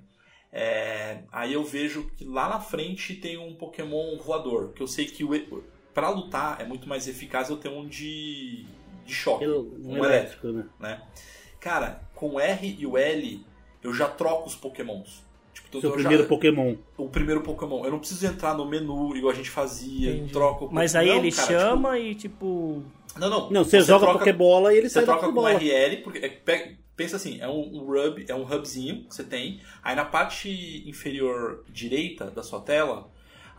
é, 0.53 1.22
aí 1.32 1.53
eu 1.55 1.64
vejo 1.64 2.11
que 2.16 2.24
lá 2.26 2.48
na 2.48 2.61
frente 2.61 3.14
tem 3.14 3.38
um 3.38 3.55
Pokémon 3.55 4.18
voador, 4.18 4.72
que 4.74 4.82
eu 4.82 4.86
sei 4.86 5.07
que 5.07 5.24
o, 5.24 5.64
pra 5.94 6.11
lutar 6.11 6.61
é 6.61 6.64
muito 6.64 6.86
mais 6.88 7.09
eficaz 7.09 7.48
eu 7.48 7.57
ter 7.57 7.68
um 7.70 7.86
de, 7.86 8.66
de 9.05 9.14
choque, 9.14 9.46
Um 9.46 9.92
um 9.92 10.05
elétrico, 10.05 10.48
né? 10.48 10.64
né? 10.78 11.03
Cara, 11.59 12.01
com 12.14 12.34
o 12.34 12.40
R 12.40 12.76
e 12.78 12.86
o 12.86 12.96
L, 12.96 13.44
eu 13.82 13.92
já 13.94 14.09
troco 14.09 14.48
os 14.48 14.55
pokémons. 14.57 15.22
Tipo, 15.53 15.68
então 15.68 15.80
Seu 15.80 15.90
eu 15.90 15.94
primeiro 15.96 16.22
já, 16.22 16.28
Pokémon. 16.28 16.74
O 16.96 17.09
primeiro 17.09 17.40
Pokémon. 17.42 17.84
Eu 17.84 17.90
não 17.90 17.98
preciso 17.98 18.24
entrar 18.26 18.55
no 18.55 18.64
menu 18.64 19.14
igual 19.16 19.32
a 19.32 19.36
gente 19.36 19.51
fazia, 19.51 20.12
Entendi. 20.12 20.32
troco 20.32 20.66
o 20.66 20.72
Mas 20.72 20.94
aí 20.94 21.09
Não, 21.09 21.16
ele 21.16 21.32
cara, 21.32 21.46
chama 21.48 21.98
e 21.98 22.14
tipo. 22.14 22.82
tipo, 23.07 23.18
não, 23.18 23.28
não. 23.30 23.51
Não, 23.51 23.64
você, 23.64 23.80
joga 23.80 24.05
troca- 24.07 24.18
Pokébola 24.20 24.72
e 24.72 24.78
ele 24.78 24.88
Você 24.88 24.94
sai 24.94 25.07
da 25.07 25.16
troca 25.16 25.32
com. 25.32 25.46
RL, 25.46 25.96
porque 26.03 26.18
é, 26.18 26.28
pe- 26.28 26.76
pensa 26.96 27.16
assim, 27.16 27.40
é 27.40 27.48
um, 27.48 27.82
um 27.82 27.90
hub, 27.90 28.24
é 28.28 28.34
um 28.34 28.42
hubzinho 28.44 29.05
que 29.09 29.14
você 29.14 29.24
tem. 29.24 29.61
Aí 29.82 29.96
na 29.96 30.05
parte 30.05 30.84
inferior 30.88 31.64
direita 31.68 32.30
da 32.30 32.42
sua 32.42 32.61
tela 32.61 33.09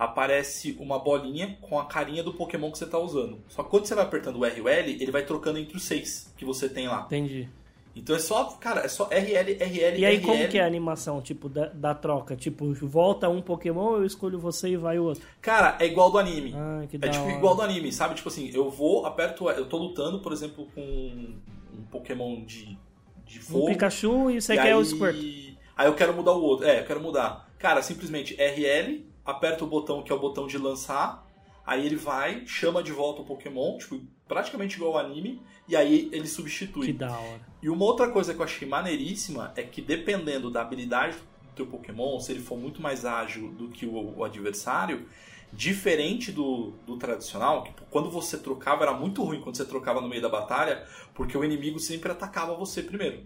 aparece 0.05 0.75
uma 0.79 0.97
bolinha 0.97 1.57
com 1.61 1.77
a 1.79 1.85
carinha 1.85 2.23
do 2.23 2.33
Pokémon 2.33 2.71
que 2.71 2.77
você 2.77 2.85
está 2.85 2.97
usando. 2.97 3.39
Só 3.47 3.63
que 3.63 3.69
quando 3.69 3.85
você 3.85 3.93
vai 3.95 4.03
apertando 4.03 4.39
o 4.39 4.45
R 4.45 4.57
e 4.57 4.61
o 4.61 4.67
L, 4.67 4.91
ele 4.99 5.11
vai 5.11 5.23
trocando 5.23 5.59
entre 5.59 5.77
os 5.77 5.83
seis 5.83 6.33
que 6.35 6.43
você 6.43 6.67
tem 6.67 6.87
lá. 6.87 7.03
Entendi. 7.05 7.47
Então 7.95 8.15
é 8.15 8.19
só, 8.19 8.45
cara, 8.59 8.81
é 8.81 8.87
só 8.87 9.09
RL, 9.11 9.51
RL, 9.59 9.99
E 9.99 10.05
aí, 10.05 10.15
RL. 10.15 10.25
como 10.25 10.47
que 10.47 10.57
é 10.57 10.63
a 10.63 10.65
animação, 10.65 11.21
tipo, 11.21 11.49
da, 11.49 11.67
da 11.67 11.93
troca? 11.93 12.35
Tipo, 12.37 12.73
volta 12.73 13.27
um 13.29 13.41
Pokémon, 13.41 13.97
eu 13.97 14.05
escolho 14.05 14.39
você 14.39 14.69
e 14.69 14.77
vai 14.77 14.97
o 14.97 15.03
outro. 15.03 15.23
Cara, 15.41 15.75
é 15.77 15.85
igual 15.87 16.09
do 16.09 16.17
anime. 16.17 16.53
Ah, 16.55 16.83
que 16.89 16.95
É 16.95 17.09
tipo 17.09 17.23
hora. 17.25 17.33
igual 17.33 17.53
do 17.55 17.61
anime, 17.61 17.91
sabe? 17.91 18.15
Tipo 18.15 18.29
assim, 18.29 18.49
eu 18.53 18.69
vou, 18.71 19.05
aperto, 19.05 19.49
eu 19.49 19.65
tô 19.67 19.77
lutando, 19.77 20.19
por 20.21 20.31
exemplo, 20.31 20.67
com 20.73 20.81
um 20.81 21.83
Pokémon 21.91 22.43
de, 22.45 22.77
de 23.25 23.39
Um 23.39 23.43
fogo. 23.43 23.65
Pikachu 23.67 24.31
e 24.31 24.41
você 24.41 24.53
E 24.53 24.57
quer 24.57 24.73
o 24.75 24.79
aí- 24.79 24.85
Squirtle. 24.85 25.57
Aí 25.75 25.87
eu 25.87 25.93
quero 25.93 26.13
mudar 26.13 26.31
o 26.31 26.41
outro. 26.41 26.65
É, 26.65 26.79
eu 26.79 26.85
quero 26.85 27.01
mudar. 27.01 27.51
Cara, 27.59 27.81
simplesmente 27.81 28.35
RL, 28.39 29.05
aperta 29.25 29.63
o 29.63 29.67
botão 29.67 30.01
que 30.01 30.11
é 30.11 30.15
o 30.15 30.19
botão 30.19 30.47
de 30.47 30.57
lançar. 30.57 31.27
Aí 31.65 31.85
ele 31.85 31.95
vai, 31.95 32.45
chama 32.45 32.81
de 32.81 32.91
volta 32.91 33.21
o 33.21 33.25
Pokémon, 33.25 33.77
tipo, 33.77 34.01
praticamente 34.27 34.75
igual 34.75 34.97
ao 34.97 35.05
anime, 35.05 35.41
e 35.67 35.75
aí 35.75 36.09
ele 36.11 36.27
substitui. 36.27 36.87
Que 36.87 36.93
da 36.93 37.11
hora. 37.11 37.41
E 37.61 37.69
uma 37.69 37.85
outra 37.85 38.09
coisa 38.09 38.33
que 38.33 38.39
eu 38.39 38.43
achei 38.43 38.67
maneiríssima 38.67 39.53
é 39.55 39.61
que 39.63 39.81
dependendo 39.81 40.49
da 40.49 40.61
habilidade 40.61 41.17
do 41.17 41.55
teu 41.55 41.67
Pokémon, 41.67 42.19
se 42.19 42.31
ele 42.31 42.41
for 42.41 42.57
muito 42.57 42.81
mais 42.81 43.05
ágil 43.05 43.49
do 43.51 43.69
que 43.69 43.85
o, 43.85 44.17
o 44.17 44.23
adversário, 44.23 45.07
diferente 45.53 46.31
do, 46.31 46.71
do 46.85 46.97
tradicional, 46.97 47.63
que 47.63 47.73
quando 47.89 48.09
você 48.09 48.37
trocava 48.37 48.83
era 48.83 48.93
muito 48.93 49.23
ruim 49.23 49.41
quando 49.41 49.57
você 49.57 49.65
trocava 49.65 50.01
no 50.01 50.07
meio 50.07 50.21
da 50.21 50.29
batalha, 50.29 50.85
porque 51.13 51.37
o 51.37 51.43
inimigo 51.43 51.79
sempre 51.79 52.11
atacava 52.11 52.55
você 52.55 52.81
primeiro. 52.81 53.23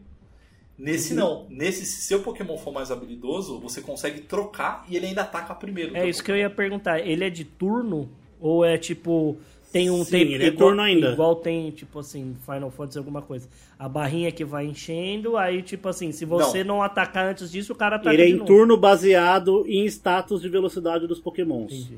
Nesse 0.78 1.14
Uhum. 1.14 1.20
não. 1.20 1.46
Nesse, 1.50 1.86
se 1.86 2.02
seu 2.02 2.22
Pokémon 2.22 2.58
for 2.58 2.74
mais 2.74 2.92
habilidoso, 2.92 3.60
você 3.60 3.82
consegue 3.82 4.22
trocar 4.22 4.86
e 4.90 4.96
ele 4.98 5.06
ainda 5.08 5.22
ataca 5.22 5.56
primeiro. 5.56 5.96
É 5.96 6.08
isso 6.08 6.24
que 6.24 6.32
eu 6.32 6.36
ia 6.38 6.50
perguntar. 6.50 7.00
Ele 7.00 7.24
é 7.24 7.30
de 7.30 7.46
turno? 7.46 8.10
Ou 8.42 8.64
é 8.66 8.78
tipo. 8.78 9.38
Tem 9.72 9.90
um 9.90 10.06
Sim, 10.06 10.12
tempo 10.12 10.32
ele 10.32 10.44
é 10.44 10.48
igual, 10.48 10.70
turno 10.70 10.82
ainda. 10.82 11.12
igual 11.12 11.36
tem, 11.36 11.70
tipo 11.72 12.00
assim, 12.00 12.34
Final 12.46 12.72
Fantasy 12.72 12.98
alguma 12.98 13.22
coisa. 13.22 13.46
A 13.78 13.90
barrinha 13.90 14.32
que 14.32 14.46
vai 14.46 14.66
enchendo, 14.66 15.36
aí, 15.36 15.62
tipo 15.62 15.90
assim, 15.90 16.14
se 16.14 16.24
você 16.24 16.64
não, 16.64 16.82
atacar 16.82 17.26
antes 17.28 17.52
disso, 17.52 17.74
o 17.74 17.76
cara 17.76 17.98
ataca 17.98 18.14
Ele 18.14 18.24
é 18.24 18.30
em 18.30 18.34
novo. 18.36 18.46
turno 18.46 18.78
baseado 18.78 19.66
em 19.68 19.84
status 19.86 20.42
de 20.42 20.48
velocidade 20.48 21.06
dos 21.08 21.20
Pokémons. 21.20 21.74
Entendi. 21.74 21.98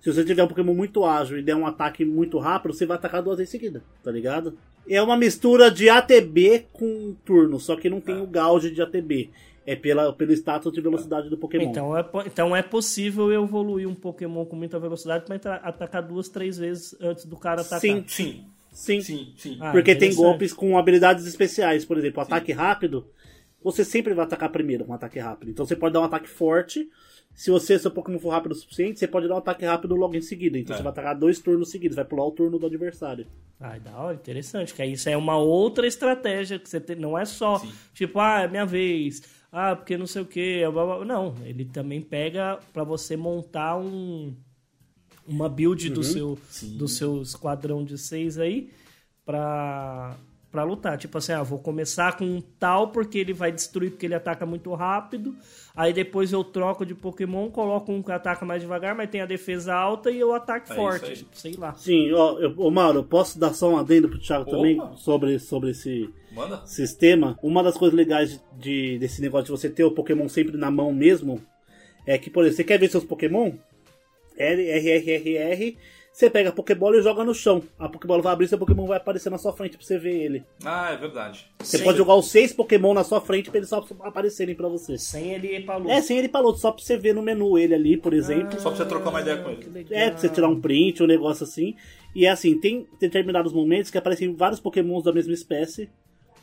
Se 0.00 0.10
você 0.10 0.24
tiver 0.24 0.42
um 0.42 0.48
Pokémon 0.48 0.72
muito 0.72 1.04
ágil 1.04 1.38
e 1.38 1.42
der 1.42 1.54
um 1.54 1.66
ataque 1.66 2.02
muito 2.02 2.38
rápido, 2.38 2.72
você 2.72 2.86
vai 2.86 2.96
atacar 2.96 3.20
duas 3.22 3.36
vezes 3.36 3.50
seguida, 3.50 3.82
tá 4.02 4.10
ligado? 4.10 4.56
É 4.88 5.02
uma 5.02 5.16
mistura 5.16 5.70
de 5.70 5.88
ATB 5.88 6.66
com 6.72 7.14
turno, 7.24 7.58
só 7.60 7.76
que 7.76 7.88
não 7.90 8.00
tem 8.00 8.20
o 8.20 8.26
gauge 8.26 8.70
de 8.70 8.80
ATB. 8.82 9.30
É 9.66 9.76
pela, 9.76 10.10
pelo 10.14 10.32
status 10.32 10.72
de 10.72 10.80
velocidade 10.80 11.28
do 11.28 11.36
Pokémon. 11.36 11.70
Então 11.70 11.94
é, 11.96 12.04
então 12.26 12.56
é 12.56 12.62
possível 12.62 13.30
eu 13.30 13.44
evoluir 13.44 13.86
um 13.86 13.94
Pokémon 13.94 14.46
com 14.46 14.56
muita 14.56 14.78
velocidade 14.78 15.26
pra 15.26 15.36
entrar- 15.36 15.60
atacar 15.62 16.02
duas, 16.02 16.28
três 16.30 16.56
vezes 16.56 16.96
antes 17.00 17.26
do 17.26 17.36
cara 17.36 17.60
atacar. 17.60 17.80
Sim. 17.80 18.02
Sim, 18.08 18.44
Sim. 18.72 19.00
sim, 19.02 19.32
sim. 19.36 19.58
Ah, 19.60 19.70
Porque 19.72 19.94
tem 19.94 20.14
golpes 20.14 20.54
com 20.54 20.78
habilidades 20.78 21.26
especiais, 21.26 21.84
por 21.84 21.98
exemplo, 21.98 22.22
ataque 22.22 22.50
rápido. 22.52 23.06
Você 23.62 23.84
sempre 23.84 24.14
vai 24.14 24.24
atacar 24.24 24.48
primeiro 24.50 24.84
com 24.86 24.92
um 24.92 24.94
ataque 24.94 25.18
rápido. 25.18 25.50
Então 25.50 25.66
você 25.66 25.76
pode 25.76 25.92
dar 25.92 26.00
um 26.00 26.04
ataque 26.04 26.28
forte. 26.30 26.88
Se 27.38 27.52
você, 27.52 27.78
seu 27.78 27.88
Pokémon 27.92 28.18
for 28.18 28.30
rápido 28.30 28.50
o 28.50 28.54
suficiente, 28.56 28.98
você 28.98 29.06
pode 29.06 29.28
dar 29.28 29.36
um 29.36 29.38
ataque 29.38 29.64
rápido 29.64 29.94
logo 29.94 30.16
em 30.16 30.20
seguida. 30.20 30.58
Então 30.58 30.74
É. 30.74 30.76
você 30.76 30.82
vai 30.82 30.90
atacar 30.90 31.16
dois 31.16 31.38
turnos 31.38 31.70
seguidos, 31.70 31.94
vai 31.94 32.04
pular 32.04 32.26
o 32.26 32.32
turno 32.32 32.58
do 32.58 32.66
adversário. 32.66 33.28
Ah, 33.60 33.78
da 33.78 33.96
hora, 33.96 34.16
interessante. 34.16 34.74
Que 34.74 34.82
aí 34.82 34.94
isso 34.94 35.08
é 35.08 35.16
uma 35.16 35.36
outra 35.36 35.86
estratégia 35.86 36.58
que 36.58 36.68
você 36.68 36.80
tem. 36.80 36.96
Não 36.96 37.16
é 37.16 37.24
só, 37.24 37.60
Sim. 37.60 37.70
tipo, 37.94 38.18
ah, 38.18 38.40
é 38.42 38.48
minha 38.48 38.66
vez. 38.66 39.22
Ah, 39.52 39.76
porque 39.76 39.96
não 39.96 40.06
sei 40.08 40.22
o 40.22 40.26
quê. 40.26 40.62
blá. 40.72 41.04
Não, 41.04 41.32
ele 41.44 41.64
também 41.64 42.02
pega 42.02 42.58
pra 42.72 42.82
você 42.82 43.16
montar 43.16 43.76
um 43.78 44.34
uma 45.24 45.48
build 45.48 45.90
do 45.90 46.02
seu 46.02 46.36
Sim. 46.50 46.76
do 46.76 46.88
seu 46.88 47.22
esquadrão 47.22 47.84
de 47.84 47.96
seis 47.98 48.36
aí 48.36 48.70
pra 49.24 50.16
para 50.50 50.62
lutar. 50.64 50.96
Tipo 50.96 51.18
assim, 51.18 51.32
ah, 51.32 51.42
vou 51.42 51.58
começar 51.58 52.16
com 52.16 52.24
um 52.24 52.40
tal 52.40 52.88
porque 52.88 53.18
ele 53.18 53.32
vai 53.32 53.52
destruir 53.52 53.90
porque 53.90 54.06
ele 54.06 54.14
ataca 54.14 54.46
muito 54.46 54.72
rápido. 54.74 55.36
Aí 55.76 55.92
depois 55.92 56.32
eu 56.32 56.42
troco 56.42 56.84
de 56.84 56.94
Pokémon, 56.94 57.50
coloco 57.50 57.92
um 57.92 58.02
que 58.02 58.10
ataca 58.10 58.44
mais 58.44 58.62
devagar, 58.62 58.94
mas 58.94 59.10
tem 59.10 59.20
a 59.20 59.26
defesa 59.26 59.74
alta 59.74 60.10
e 60.10 60.18
eu 60.18 60.34
ataque 60.34 60.72
É 60.72 60.74
forte. 60.74 61.16
Tipo, 61.16 61.36
sei 61.36 61.54
lá. 61.56 61.74
Sim, 61.74 62.12
ó, 62.12 62.38
eu, 62.38 62.54
ô 62.58 62.70
Mauro, 62.70 63.00
eu 63.00 63.04
posso 63.04 63.38
dar 63.38 63.52
só 63.52 63.70
um 63.70 63.76
adendo 63.76 64.08
pro 64.08 64.18
Thiago 64.18 64.42
Opa. 64.42 64.50
também 64.56 64.80
sobre, 64.96 65.38
sobre 65.38 65.70
esse 65.70 66.08
Manda. 66.32 66.66
sistema? 66.66 67.38
Uma 67.42 67.62
das 67.62 67.76
coisas 67.76 67.96
legais 67.96 68.42
de, 68.58 68.98
desse 68.98 69.20
negócio 69.20 69.46
de 69.46 69.50
você 69.52 69.70
ter 69.70 69.84
o 69.84 69.92
Pokémon 69.92 70.28
sempre 70.28 70.56
na 70.56 70.70
mão 70.70 70.92
mesmo 70.92 71.40
é 72.06 72.16
que, 72.16 72.30
por 72.30 72.42
exemplo, 72.42 72.56
você 72.56 72.64
quer 72.64 72.78
ver 72.78 72.90
seus 72.90 73.04
Pokémon? 73.04 73.52
R, 74.36 74.68
R, 74.68 74.90
R, 74.90 75.10
R, 75.12 75.36
R. 75.36 75.78
Você 76.18 76.28
pega 76.28 76.48
a 76.48 76.52
Pokébola 76.52 76.96
e 76.96 77.00
joga 77.00 77.22
no 77.22 77.32
chão. 77.32 77.62
A 77.78 77.88
Pokébola 77.88 78.20
vai 78.20 78.32
abrir 78.32 78.46
e 78.46 78.48
seu 78.48 78.58
Pokémon 78.58 78.88
vai 78.88 78.96
aparecer 78.96 79.30
na 79.30 79.38
sua 79.38 79.52
frente 79.52 79.76
pra 79.76 79.86
você 79.86 79.96
ver 80.00 80.20
ele. 80.20 80.44
Ah, 80.64 80.90
é 80.90 80.96
verdade. 80.96 81.46
Você 81.60 81.78
Sim. 81.78 81.84
pode 81.84 81.96
jogar 81.96 82.16
os 82.16 82.28
seis 82.28 82.52
Pokémon 82.52 82.92
na 82.92 83.04
sua 83.04 83.20
frente 83.20 83.48
pra 83.48 83.58
eles 83.58 83.68
só 83.68 83.86
aparecerem 84.00 84.56
pra 84.56 84.66
você. 84.66 84.98
Sem 84.98 85.32
ele 85.34 85.58
ir 85.58 85.64
pra 85.64 85.76
luta. 85.76 85.92
É, 85.92 86.02
sem 86.02 86.18
ele 86.18 86.28
pra 86.28 86.40
luta, 86.40 86.58
só 86.58 86.72
pra 86.72 86.82
você 86.82 86.96
ver 86.96 87.14
no 87.14 87.22
menu 87.22 87.56
ele 87.56 87.72
ali, 87.72 87.96
por 87.96 88.12
exemplo. 88.12 88.60
Só 88.60 88.70
pra 88.70 88.78
você 88.78 88.84
trocar 88.84 89.10
uma 89.10 89.20
ideia 89.20 89.36
com 89.36 89.50
ele. 89.50 89.86
É, 89.92 90.10
pra 90.10 90.18
você 90.18 90.28
tirar 90.28 90.48
um 90.48 90.60
print, 90.60 91.04
um 91.04 91.06
negócio 91.06 91.44
assim. 91.44 91.76
E 92.12 92.26
é 92.26 92.30
assim, 92.30 92.58
tem 92.58 92.88
determinados 92.98 93.52
momentos 93.52 93.88
que 93.88 93.96
aparecem 93.96 94.34
vários 94.34 94.58
pokémons 94.58 95.04
da 95.04 95.12
mesma 95.12 95.34
espécie 95.34 95.88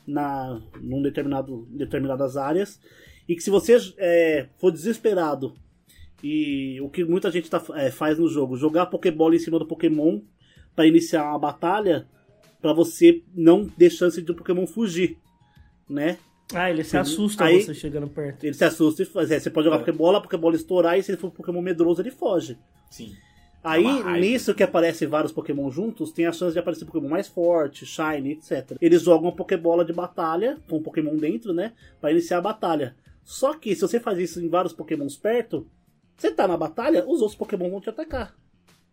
na 0.07 0.57
num 0.81 1.01
determinado, 1.01 1.67
determinadas 1.69 2.37
áreas. 2.37 2.79
E 3.27 3.35
que 3.35 3.41
se 3.41 3.49
você 3.49 3.75
é, 3.97 4.45
for 4.57 4.71
desesperado 4.71 5.53
e 6.27 6.81
o 6.81 6.89
que 6.89 7.03
muita 7.05 7.29
gente 7.29 7.49
tá, 7.49 7.61
é, 7.75 7.91
faz 7.91 8.17
no 8.17 8.27
jogo, 8.27 8.57
jogar 8.57 8.87
Pokébola 8.87 9.35
em 9.35 9.39
cima 9.39 9.59
do 9.59 9.65
Pokémon 9.67 10.21
pra 10.75 10.87
iniciar 10.87 11.29
uma 11.29 11.37
batalha, 11.39 12.07
pra 12.61 12.73
você 12.73 13.21
não 13.35 13.67
ter 13.67 13.91
chance 13.91 14.19
de 14.21 14.31
o 14.31 14.35
Pokémon 14.35 14.65
fugir, 14.65 15.17
né? 15.87 16.17
Ah, 16.53 16.69
ele 16.69 16.83
se 16.83 16.97
assusta 16.97 17.43
Aí- 17.45 17.61
você 17.61 17.73
chegando 17.73 18.07
perto. 18.07 18.43
Ele 18.43 18.53
se 18.53 18.63
assusta 18.63 19.03
e 19.03 19.05
faz. 19.05 19.29
é, 19.31 19.39
você 19.39 19.49
pode 19.51 19.65
jogar 19.65 19.77
É. 19.77 19.79
Pokébola, 19.79 20.17
a 20.17 20.21
Pokébola 20.21 20.55
estourar 20.55 20.97
e 20.97 21.03
se 21.03 21.11
ele 21.11 21.17
for 21.19 21.27
um 21.27 21.31
Pokémon 21.31 21.61
medroso 21.61 22.01
ele 22.01 22.11
foge. 22.11 22.57
Sim. 22.89 23.13
Aí, 23.63 24.03
nisso 24.19 24.53
que 24.53 24.61
aparecem 24.61 25.07
vários 25.07 25.31
Pokémon 25.31 25.69
juntos, 25.71 26.11
tem 26.11 26.27
a 26.27 26.31
chance 26.31 26.53
de 26.53 26.59
aparecer 26.59 26.85
Pokémon 26.85 27.09
mais 27.09 27.27
forte, 27.27 27.83
Shine, 27.83 28.33
etc. 28.33 28.77
Eles 28.79 29.01
jogam 29.01 29.29
uma 29.29 29.35
Pokébola 29.35 29.83
de 29.83 29.91
batalha, 29.91 30.57
com 30.69 30.77
um 30.77 30.83
Pokémon 30.83 31.15
dentro, 31.17 31.51
né? 31.51 31.73
Pra 31.99 32.11
iniciar 32.11 32.37
a 32.37 32.41
batalha. 32.41 32.95
Só 33.23 33.55
que 33.55 33.73
se 33.73 33.81
você 33.81 33.99
faz 33.99 34.19
isso 34.19 34.39
em 34.39 34.47
vários 34.47 34.71
Pokémons 34.71 35.17
perto, 35.17 35.65
você 36.17 36.31
tá 36.31 36.47
na 36.47 36.57
batalha, 36.57 37.05
os 37.07 37.21
outros 37.21 37.35
Pokémon 37.35 37.69
vão 37.69 37.81
te 37.81 37.89
atacar. 37.89 38.35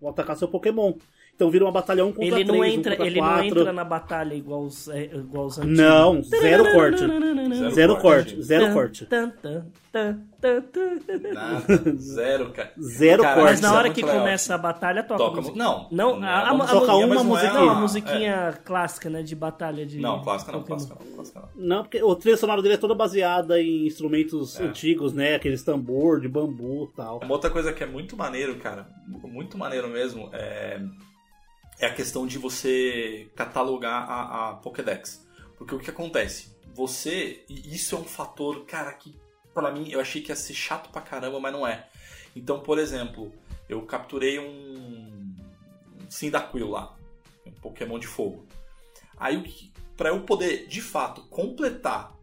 Vão 0.01 0.11
atacar 0.11 0.37
seu 0.37 0.49
Pokémon. 0.49 0.95
Então 1.35 1.51
vira 1.51 1.64
uma 1.64 1.72
batalha 1.72 2.05
1 2.05 2.12
contra 2.12 2.24
Ele 2.24 2.45
3, 2.45 2.47
não 2.47 2.59
1 2.61 2.64
entra, 2.64 3.07
ele 3.07 3.20
não 3.20 3.26
4. 3.28 3.47
entra 3.47 3.72
na 3.72 3.85
batalha 3.85 4.35
igual 4.35 4.62
os, 4.62 4.87
é, 4.89 5.05
igual 5.07 5.47
os 5.47 5.59
antigos. 5.59 5.76
Não, 5.78 6.22
zero 6.22 6.72
corte. 6.72 7.72
Zero 7.74 7.97
corte, 7.97 8.43
zero 8.43 8.72
corte. 8.72 9.07
Tan, 9.07 9.30
tan, 9.30 9.64
tan, 9.91 10.18
tan, 10.41 10.61
tan. 10.62 11.33
Nada. 11.33 11.97
Zero, 11.97 12.51
cara. 12.53 12.72
Zero 12.80 13.22
corte. 13.24 13.41
Mas 13.43 13.61
na 13.61 13.68
é 13.68 13.72
hora 13.72 13.91
que 13.91 14.03
legal. 14.03 14.18
começa 14.20 14.55
a 14.55 14.59
batalha, 14.59 15.03
toca, 15.03 15.18
Toca 15.18 15.33
a 15.39 15.41
musiquinha. 15.41 15.64
Não. 15.64 15.89
Não, 15.91 16.20
Não 16.20 16.28
a, 16.28 16.30
é 16.30 16.35
a, 16.49 16.53
uma 16.53 16.64
a, 16.64 16.68
Toca 16.68 16.93
a, 16.93 16.97
uma 16.97 17.07
não 17.14 17.20
é 17.20 17.24
musiquinha. 17.24 17.53
Não, 17.61 17.68
a 17.68 17.72
a- 17.72 17.80
musiquinha 17.80 18.59
clássica, 18.64 19.11
né? 19.11 19.22
De 19.22 19.35
batalha 19.35 19.85
de. 19.87 19.99
Não, 20.01 20.22
clássica 20.22 20.53
não, 20.53 20.62
clássica 20.62 20.97
não, 21.05 21.12
clássica 21.16 21.41
não. 21.41 21.49
Não, 21.76 21.83
porque 21.83 22.03
o 22.03 22.14
trilha 22.14 22.37
sonora 22.37 22.62
dele 22.62 22.74
é 22.74 22.78
toda 22.78 22.95
baseada 22.95 23.61
em 23.61 23.87
instrumentos 23.87 24.61
É. 24.61 24.64
antigos, 24.64 25.12
né? 25.12 25.35
Aqueles 25.35 25.64
tambor 25.64 26.20
de 26.20 26.28
bambu 26.28 26.89
e 26.93 26.97
tal. 26.97 27.18
Uma 27.24 27.33
outra 27.33 27.51
coisa 27.51 27.72
que 27.72 27.83
é 27.83 27.87
muito 27.87 28.16
maneiro, 28.16 28.55
cara, 28.57 28.87
muito 29.09 29.59
maneiro 29.59 29.89
mesmo, 29.89 30.28
é, 30.33 30.80
é 31.85 31.89
a 31.89 31.93
questão 31.93 32.26
de 32.26 32.39
você 32.39 33.28
catalogar 33.35 34.09
a, 34.09 34.51
a 34.51 34.55
Pokédex. 34.55 35.26
Porque 35.59 35.74
o 35.74 35.80
que 35.80 35.91
acontece? 35.91 36.57
Você, 36.74 37.45
e 37.49 37.74
isso 37.74 37.97
é 37.97 37.99
um 37.99 38.05
fator, 38.05 38.64
cara, 38.64 38.93
que 38.93 39.16
pra 39.53 39.70
mim 39.72 39.91
eu 39.91 40.01
achei 40.01 40.22
que 40.22 40.30
ia 40.30 40.37
ser 40.37 40.55
chato 40.55 40.91
pra 40.91 41.03
caramba, 41.03 41.41
mas 41.41 41.53
não 41.53 41.66
é. 41.66 41.89
Então, 42.37 42.61
por 42.61 42.78
exemplo, 42.78 43.33
eu 43.68 43.83
capturei 43.83 44.39
um, 44.39 44.45
um 44.45 46.11
Cyndaquil 46.11 46.70
lá, 46.70 46.97
um 47.45 47.51
Pokémon 47.51 47.99
de 47.99 48.07
fogo. 48.07 48.47
Aí, 49.16 49.72
pra 49.97 50.11
eu 50.11 50.20
poder, 50.22 50.68
de 50.68 50.80
fato, 50.80 51.22
completar 51.22 52.16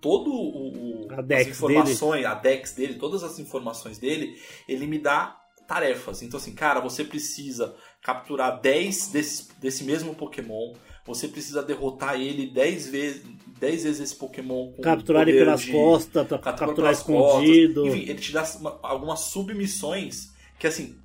todo 0.00 0.30
o, 0.32 1.06
o 1.06 1.08
as 1.32 1.46
informações, 1.46 2.24
a 2.24 2.34
dex 2.34 2.72
dele, 2.72 2.94
todas 2.94 3.22
as 3.22 3.38
informações 3.38 3.98
dele, 3.98 4.40
ele 4.68 4.86
me 4.86 4.98
dá 4.98 5.40
tarefas. 5.66 6.22
Então 6.22 6.38
assim, 6.38 6.54
cara, 6.54 6.80
você 6.80 7.04
precisa 7.04 7.74
capturar 8.06 8.60
10 8.60 9.08
desse, 9.08 9.48
desse 9.60 9.82
mesmo 9.82 10.14
Pokémon, 10.14 10.74
você 11.04 11.26
precisa 11.26 11.60
derrotar 11.60 12.14
ele 12.20 12.46
10 12.46 12.86
vezes, 12.88 13.22
10 13.58 13.82
vezes 13.82 14.00
esse 14.00 14.14
Pokémon 14.14 14.70
com 14.72 14.80
Capturar 14.82 15.26
ele 15.28 15.38
pelas 15.38 15.60
de- 15.62 15.72
costas, 15.72 16.26
pra 16.28 16.38
capturar 16.38 16.74
pelas 16.76 17.02
costas. 17.02 17.42
escondido. 17.42 17.86
Enfim, 17.88 18.02
ele 18.08 18.20
te 18.20 18.32
dá 18.32 18.44
uma- 18.60 18.78
algumas 18.80 19.20
submissões 19.20 20.30
que 20.56 20.68
assim, 20.68 20.96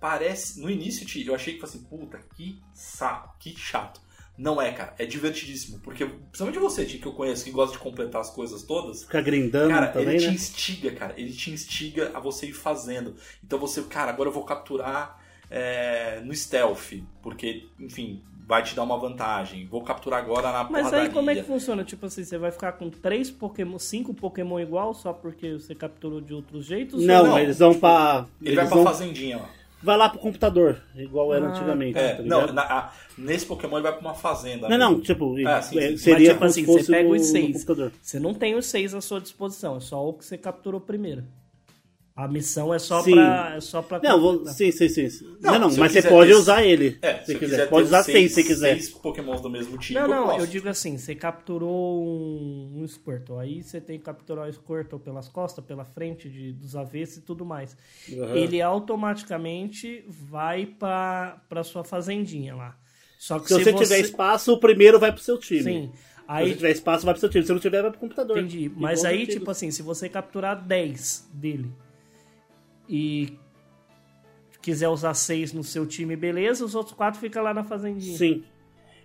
parece. 0.00 0.60
No 0.60 0.68
início 0.68 1.06
eu 1.24 1.34
achei 1.36 1.56
que 1.56 1.64
assim, 1.64 1.78
puta, 1.84 2.18
que 2.34 2.58
saco, 2.74 3.36
que 3.38 3.56
chato. 3.56 4.00
Não 4.36 4.60
é, 4.60 4.72
cara, 4.72 4.94
é 4.98 5.04
divertidíssimo. 5.04 5.78
Porque, 5.80 6.04
principalmente 6.06 6.58
você, 6.58 6.84
que 6.86 7.04
eu 7.04 7.12
conheço, 7.12 7.44
que 7.44 7.50
gosta 7.50 7.76
de 7.76 7.82
completar 7.82 8.22
as 8.22 8.30
coisas 8.30 8.62
todas, 8.62 9.02
Ficar 9.02 9.20
grindando 9.20 9.68
Cara, 9.68 9.88
também, 9.88 10.14
ele 10.14 10.18
te 10.18 10.26
né? 10.28 10.32
instiga, 10.32 10.90
cara. 10.92 11.14
Ele 11.16 11.30
te 11.32 11.50
instiga 11.50 12.10
a 12.14 12.18
você 12.20 12.46
ir 12.46 12.54
fazendo. 12.54 13.14
Então 13.44 13.58
você, 13.58 13.82
cara, 13.82 14.10
agora 14.10 14.30
eu 14.30 14.32
vou 14.32 14.44
capturar 14.44 15.19
é, 15.50 16.20
no 16.24 16.34
stealth. 16.34 16.92
Porque, 17.22 17.66
enfim, 17.78 18.22
vai 18.46 18.62
te 18.62 18.74
dar 18.74 18.82
uma 18.82 18.96
vantagem. 18.98 19.66
Vou 19.66 19.82
capturar 19.82 20.20
agora 20.20 20.50
na 20.52 20.64
Mas 20.64 20.92
aí 20.92 21.08
como 21.10 21.30
é 21.30 21.34
que 21.34 21.42
funciona? 21.42 21.84
Tipo 21.84 22.06
assim, 22.06 22.24
você 22.24 22.38
vai 22.38 22.50
ficar 22.50 22.72
com 22.72 22.88
três 22.90 23.30
Pokémon, 23.30 23.78
cinco 23.78 24.14
Pokémon 24.14 24.58
igual 24.60 24.94
só 24.94 25.12
porque 25.12 25.52
você 25.54 25.74
capturou 25.74 26.20
de 26.20 26.32
outros 26.34 26.64
jeitos? 26.66 27.04
Não, 27.04 27.26
não, 27.26 27.38
eles 27.38 27.58
vão 27.58 27.74
pra. 27.78 28.26
Ele 28.40 28.50
eles 28.50 28.56
vai 28.56 28.66
pra 28.66 28.74
vão- 28.76 28.84
fazendinha 28.84 29.36
lá. 29.38 29.48
vai 29.82 29.96
lá 29.96 30.08
pro 30.08 30.18
computador, 30.18 30.80
igual 30.96 31.32
era 31.34 31.46
Ah, 31.46 31.50
antigamente. 31.50 31.98
É, 31.98 32.14
tá 32.16 32.22
não, 32.22 32.46
na- 32.52 32.62
a- 32.62 32.92
nesse 33.16 33.46
Pokémon 33.46 33.76
ele 33.76 33.82
vai 33.84 33.92
pra 33.92 34.00
uma 34.00 34.14
fazenda. 34.14 34.68
Não, 34.68 34.76
não, 34.78 34.88
mesmo. 34.90 35.02
tipo, 35.04 35.34
Ah, 35.46 35.62
sim, 35.62 35.78
é, 35.78 35.88
sim. 35.90 35.96
seria 35.96 36.34
Mas, 36.38 36.54
tipo 36.54 36.70
assim, 36.70 36.82
você 36.84 36.92
pega 36.92 37.08
no, 37.08 37.14
os 37.14 37.26
seis. 37.26 37.52
computador. 37.52 37.92
Você 38.02 38.18
não 38.20 38.34
tem 38.34 38.54
os 38.56 38.66
seis 38.66 38.94
à 38.94 39.00
sua 39.00 39.20
disposição, 39.20 39.76
é 39.76 39.80
só 39.80 40.06
o 40.08 40.12
que 40.12 40.24
você 40.24 40.36
capturou 40.36 40.80
primeiro. 40.80 41.24
A 42.16 42.28
missão 42.28 42.74
é 42.74 42.78
só 42.78 43.02
Sim. 43.02 43.12
pra. 43.12 43.54
É 43.56 43.60
só 43.60 43.80
pra 43.80 43.98
Não, 44.02 44.20
vou, 44.20 44.44
sim, 44.46 44.70
sim, 44.70 44.88
sim. 44.88 45.08
Não, 45.40 45.52
Não, 45.52 45.58
não, 45.60 45.70
se 45.70 45.76
eu 45.76 45.80
mas 45.80 45.92
você 45.92 46.02
pode 46.02 46.30
ter- 46.30 46.36
usar 46.36 46.62
ele. 46.62 46.98
É, 47.00 47.18
se 47.20 47.26
se 47.26 47.32
eu 47.32 47.38
quiser. 47.38 47.50
quiser 47.56 47.68
Pode 47.70 47.86
usar 47.86 48.02
seis, 48.02 48.32
seis 48.32 48.46
se 48.46 48.52
quiser. 48.52 48.74
seis 48.74 48.90
Pokémons 48.90 49.40
do 49.40 49.48
mesmo 49.48 49.78
tipo. 49.78 49.98
Não, 49.98 50.06
não, 50.06 50.26
posso. 50.26 50.40
eu 50.40 50.46
digo 50.46 50.68
assim, 50.68 50.98
você 50.98 51.14
capturou 51.14 52.02
um, 52.04 52.82
um 52.82 52.86
Squirtle, 52.86 53.38
aí 53.38 53.62
você 53.62 53.80
tem 53.80 53.98
que 53.98 54.04
capturar 54.04 54.46
o 54.48 54.52
Squirtle 54.52 54.98
pelas 54.98 55.28
costas, 55.28 55.64
pela 55.64 55.84
frente, 55.84 56.28
de, 56.28 56.52
dos 56.52 56.76
avessos 56.76 57.18
e 57.18 57.20
tudo 57.22 57.44
mais. 57.44 57.74
Uhum. 58.10 58.36
Ele 58.36 58.60
automaticamente 58.60 60.04
vai 60.08 60.66
pra, 60.66 61.42
pra 61.48 61.62
sua 61.64 61.84
fazendinha 61.84 62.54
lá. 62.54 62.76
Só 63.18 63.38
que 63.38 63.48
Se 63.48 63.54
você 63.54 63.72
tiver 63.72 64.00
espaço, 64.00 64.52
o 64.52 64.58
primeiro 64.60 64.98
vai 64.98 65.12
pro 65.12 65.22
seu 65.22 65.38
time. 65.38 65.62
Sim. 65.62 65.92
Se 65.94 66.10
Aí, 66.28 66.48
você 66.50 66.54
tiver 66.56 66.70
espaço, 66.70 67.04
vai 67.04 67.12
pro 67.14 67.20
seu 67.20 67.28
time. 67.28 67.44
Se 67.44 67.52
não 67.52 67.58
tiver, 67.58 67.82
vai 67.82 67.90
pro 67.90 67.98
computador. 68.00 68.38
entendi. 68.38 68.70
Mas 68.76 69.04
aí, 69.04 69.26
tipo 69.26 69.50
assim, 69.50 69.70
se 69.70 69.82
você 69.82 70.08
capturar 70.08 70.62
10 70.64 71.28
dele 71.34 71.70
e 72.90 73.38
quiser 74.60 74.88
usar 74.88 75.14
6 75.14 75.52
no 75.52 75.62
seu 75.64 75.86
time, 75.86 76.16
beleza, 76.16 76.64
os 76.64 76.74
outros 76.74 76.94
4 76.96 77.18
ficam 77.20 77.42
lá 77.42 77.54
na 77.54 77.64
fazendinha. 77.64 78.16
Sim. 78.18 78.44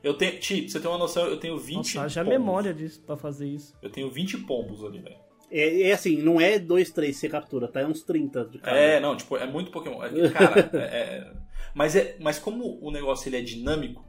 Eu 0.03 0.13
tenho, 0.13 0.37
Ti, 0.39 0.61
pra 0.63 0.69
você 0.71 0.79
ter 0.79 0.87
uma 0.87 0.97
noção, 0.97 1.25
eu 1.25 1.37
tenho 1.37 1.57
20 1.57 1.95
Nossa, 1.95 2.09
já 2.09 2.23
pombos. 2.23 2.39
memória 2.39 2.73
disso 2.73 3.01
pra 3.01 3.15
fazer 3.17 3.47
isso. 3.47 3.73
Eu 3.81 3.89
tenho 3.89 4.09
20 4.11 4.39
pombos 4.39 4.83
ali, 4.83 4.99
velho. 4.99 5.15
É, 5.51 5.83
é 5.89 5.91
assim, 5.93 6.17
não 6.17 6.39
é 6.41 6.59
2, 6.59 6.91
3 6.91 7.15
que 7.15 7.21
você 7.21 7.29
captura, 7.29 7.67
tá? 7.67 7.79
É 7.81 7.87
uns 7.87 8.03
30 8.03 8.45
de 8.45 8.59
cada. 8.59 8.75
É, 8.77 8.99
não, 8.99 9.15
tipo, 9.15 9.37
é 9.37 9.47
muito 9.47 9.71
Pokémon. 9.71 10.03
É 10.03 10.29
cara, 10.29 10.69
é, 10.73 10.77
é- 10.77 11.33
Mas, 11.73 11.95
é, 11.95 12.17
mas 12.19 12.37
como 12.37 12.77
o 12.85 12.91
negócio 12.91 13.29
ele 13.29 13.37
é 13.37 13.41
dinâmico, 13.41 14.04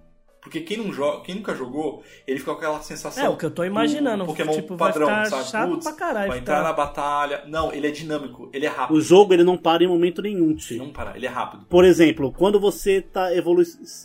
porque 0.46 0.60
quem, 0.60 0.76
não 0.76 0.92
joga, 0.92 1.24
quem 1.24 1.34
nunca 1.34 1.56
jogou, 1.56 2.04
ele 2.24 2.38
fica 2.38 2.52
com 2.52 2.56
aquela 2.58 2.80
sensação. 2.80 3.24
É, 3.24 3.28
o 3.28 3.36
que 3.36 3.44
eu 3.44 3.50
tô 3.50 3.64
imaginando. 3.64 4.22
do 4.22 4.28
Pokémon 4.28 4.52
tipo, 4.52 4.76
vai 4.76 4.92
padrão, 4.92 5.08
ficar 5.08 5.24
sabe? 5.24 5.44
chato 5.48 5.70
Putz, 5.70 5.84
pra 5.84 5.96
caralho. 5.96 6.28
Vai 6.28 6.38
entrar 6.38 6.62
na 6.62 6.72
batalha. 6.72 7.42
Não, 7.48 7.72
ele 7.72 7.88
é 7.88 7.90
dinâmico, 7.90 8.48
ele 8.52 8.64
é 8.64 8.68
rápido. 8.68 8.96
O 8.96 9.00
jogo, 9.00 9.34
ele 9.34 9.42
não 9.42 9.58
para 9.58 9.82
em 9.82 9.88
momento 9.88 10.22
nenhum, 10.22 10.54
tio. 10.54 10.78
Não 10.78 10.92
para, 10.92 11.16
ele 11.16 11.26
é 11.26 11.28
rápido. 11.28 11.66
Por 11.68 11.84
exemplo, 11.84 12.30
quando 12.32 12.60
você 12.60 13.02
tá 13.02 13.34
evoluindo. 13.34 13.56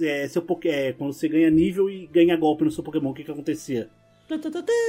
É, 0.01 0.27
seu 0.27 0.41
Poké- 0.41 0.87
é, 0.87 0.93
quando 0.93 1.13
você 1.13 1.29
ganha 1.29 1.51
nível 1.51 1.87
e 1.91 2.07
ganha 2.07 2.35
golpe 2.35 2.63
no 2.63 2.71
seu 2.71 2.83
Pokémon, 2.83 3.11
o 3.11 3.13
que 3.13 3.23
que 3.23 3.29
acontecia? 3.31 3.87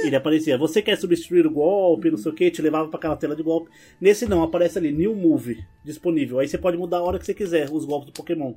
Ele 0.05 0.15
aparecia, 0.15 0.57
você 0.57 0.81
quer 0.81 0.97
substituir 0.97 1.45
o 1.45 1.51
golpe, 1.51 2.09
não 2.11 2.17
sei 2.17 2.31
o 2.31 2.35
que, 2.35 2.49
te 2.51 2.61
levava 2.61 2.87
pra 2.89 2.97
aquela 2.97 3.15
tela 3.15 3.35
de 3.35 3.43
golpe. 3.43 3.69
Nesse 3.99 4.25
não, 4.27 4.43
aparece 4.43 4.77
ali, 4.77 4.91
New 4.91 5.15
Move, 5.15 5.63
disponível. 5.83 6.39
Aí 6.39 6.47
você 6.47 6.57
pode 6.57 6.77
mudar 6.77 6.97
a 6.97 7.03
hora 7.03 7.19
que 7.19 7.25
você 7.25 7.33
quiser 7.33 7.69
os 7.71 7.85
golpes 7.85 8.07
do 8.11 8.13
Pokémon. 8.13 8.53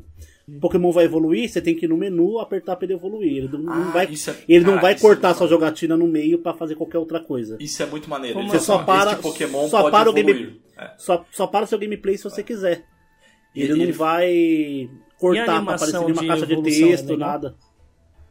O 0.48 0.60
Pokémon 0.60 0.92
vai 0.92 1.04
evoluir, 1.04 1.48
você 1.48 1.60
tem 1.60 1.74
que 1.74 1.86
ir 1.86 1.88
no 1.88 1.96
menu, 1.96 2.38
apertar 2.38 2.76
pra 2.76 2.84
ele 2.86 2.94
evoluir. 2.94 3.36
Ele 3.38 3.48
não, 3.48 3.58
não 3.60 3.72
Ah, 3.72 3.90
vai, 3.92 4.06
isso 4.10 4.30
é- 4.30 4.36
ele 4.48 4.64
não 4.64 4.80
vai 4.80 4.92
é 4.92 4.98
cortar 4.98 5.28
muito 5.28 5.38
sua 5.38 5.48
jogatina 5.48 5.96
no 5.96 6.06
meio 6.06 6.38
pra 6.38 6.54
fazer 6.54 6.76
qualquer 6.76 6.98
outra 6.98 7.18
coisa. 7.20 7.56
Isso 7.60 7.82
é 7.82 7.86
muito 7.86 8.08
maneiro. 8.08 8.36
Como 8.36 8.48
Você 8.48 8.58
fala 8.60 8.78
só 8.78 8.84
para, 8.84 9.16
Pokémon 9.16 9.68
só 9.68 9.80
pode 9.82 9.90
para 9.92 10.10
o 10.10 10.12
game, 10.12 10.60
É. 10.78 10.90
só, 10.98 11.24
só 11.32 11.46
para 11.46 11.64
o 11.64 11.66
seu 11.68 11.78
gameplay 11.78 12.16
se 12.16 12.24
você 12.24 12.42
quiser. 12.42 12.84
Ele, 13.54 13.72
ele- 13.72 13.86
não 13.86 13.92
vai 13.94 14.88
cortar 15.18 15.44
pra 15.64 15.74
aparecer 15.74 16.04
de 16.12 16.26
caixa 16.28 16.46
de 16.46 16.54
é 16.54 16.62
texto, 16.62 17.08
legal? 17.10 17.28
nada. 17.30 17.56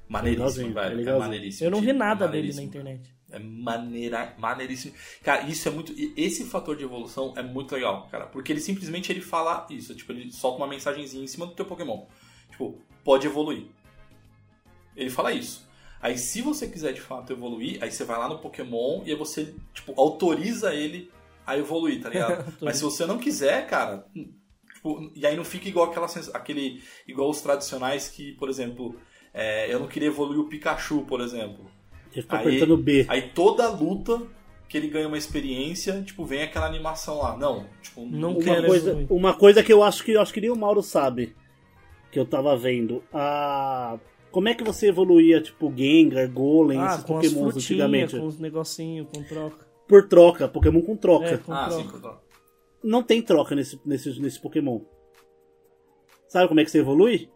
Maneiríssimo, 0.08 0.68
Legalzinho, 0.68 0.74
velho. 0.74 1.10
é 1.10 1.14
É, 1.14 1.20
maneiríssimo. 1.20 1.68
Eu 1.68 1.72
não 1.72 1.80
vi 1.80 1.88
tipo, 1.88 2.00
nada 2.00 2.26
é 2.26 2.28
dele 2.28 2.54
na 2.54 2.62
internet. 2.62 3.16
É 3.32 3.40
maneira, 3.40 4.34
maneiríssimo. 4.38 4.94
Cara, 5.24 5.44
isso 5.44 5.68
é 5.68 5.72
muito. 5.72 5.94
Esse 6.16 6.46
fator 6.46 6.76
de 6.76 6.84
evolução 6.84 7.34
é 7.36 7.42
muito 7.42 7.74
legal, 7.74 8.08
cara. 8.12 8.28
Porque 8.28 8.54
ele 8.54 8.62
simplesmente 8.62 9.12
ele 9.12 9.22
fala 9.22 9.66
isso. 9.70 9.96
Tipo, 9.96 10.12
ele 10.12 10.32
solta 10.32 10.58
uma 10.58 10.68
mensagenzinha 10.68 11.24
em 11.24 11.28
cima 11.28 11.46
do 11.46 11.54
teu 11.54 11.66
Pokémon. 11.66 12.06
Tipo, 12.52 12.80
pode 13.04 13.26
evoluir. 13.26 13.66
Ele 14.96 15.10
fala 15.10 15.34
isso. 15.34 15.68
Aí 16.00 16.18
se 16.18 16.42
você 16.42 16.68
quiser 16.68 16.94
de 16.94 17.02
fato 17.02 17.34
evoluir, 17.34 17.82
aí 17.82 17.92
você 17.92 18.04
vai 18.04 18.18
lá 18.18 18.30
no 18.30 18.38
Pokémon 18.38 19.02
e 19.06 19.12
aí 19.12 19.18
você, 19.18 19.56
tipo, 19.74 19.94
autoriza 20.00 20.74
ele 20.74 21.12
a 21.46 21.58
evoluir, 21.58 22.02
tá 22.02 22.10
ligado? 22.10 22.54
Mas 22.62 22.78
se 22.78 22.84
você 22.84 23.06
não 23.06 23.18
quiser, 23.18 23.66
cara. 23.68 24.06
Tipo, 24.76 25.12
e 25.16 25.26
aí 25.26 25.36
não 25.36 25.44
fica 25.44 25.68
igual 25.68 25.90
aquela 25.90 26.08
aquele. 26.34 26.84
igual 27.08 27.30
os 27.30 27.42
tradicionais 27.42 28.08
que, 28.08 28.34
por 28.34 28.50
exemplo, 28.50 28.96
é, 29.36 29.72
eu 29.72 29.80
não 29.80 29.88
queria 29.88 30.08
evoluir 30.08 30.40
o 30.40 30.48
Pikachu, 30.48 31.02
por 31.06 31.20
exemplo. 31.22 31.66
Ele 32.14 32.22
fica 32.22 32.38
Aí- 32.38 32.48
apertando 32.48 32.78
B. 32.78 33.06
Aí 33.10 33.22
toda 33.34 33.70
luta 33.70 34.22
que 34.70 34.78
ele 34.78 34.88
ganha 34.88 35.08
uma 35.08 35.18
experiência, 35.18 36.02
tipo, 36.02 36.26
vem 36.26 36.42
aquela 36.42 36.66
animação 36.66 37.18
lá. 37.20 37.38
Não, 37.38 37.66
tipo, 37.82 38.06
Não 38.06 38.32
Uma 38.32 38.42
quero 38.44 38.66
coisa, 38.68 38.90
evoluir. 38.92 39.12
uma 39.12 39.34
coisa 39.34 39.62
que 39.64 39.72
eu 39.74 39.84
acho 39.84 40.04
que 40.04 40.12
eu 40.14 40.22
acho 40.22 40.34
que 40.34 40.42
nem 40.42 40.50
o 40.50 40.56
Mauro 40.56 40.82
sabe, 40.82 41.36
que 42.12 42.18
eu 42.20 42.26
tava 42.26 42.56
vendo. 42.58 43.04
A... 43.14 44.00
Como 44.32 44.50
é 44.50 44.54
que 44.56 44.64
você 44.64 44.88
evoluía, 44.88 45.40
tipo, 45.42 45.72
Gengar, 45.76 46.30
Golem, 46.32 46.80
Ah, 46.80 46.86
esses 46.88 47.04
com 47.04 47.22
frutinhas, 47.22 47.56
antigamente? 47.56 48.18
com 48.18 48.26
os 48.26 48.40
negocinhos, 48.40 49.08
com 49.14 49.24
troca. 49.24 49.66
Por 49.88 50.08
troca, 50.08 50.48
Pokémon 50.48 50.82
com 50.82 50.96
troca. 50.98 51.26
É, 51.26 51.38
com 51.38 51.54
Ah, 51.54 51.68
troca. 51.68 51.84
sim, 51.84 51.88
controle. 51.90 52.18
Não 52.84 53.04
tem 53.04 53.22
troca 53.22 53.54
nesse, 53.56 53.80
nesse, 53.86 54.20
nesse 54.20 54.40
Pokémon. 54.42 54.80
Sabe 56.28 56.48
como 56.48 56.60
é 56.60 56.66
que 56.66 56.72
você 56.72 56.80
evolui? 56.80 57.30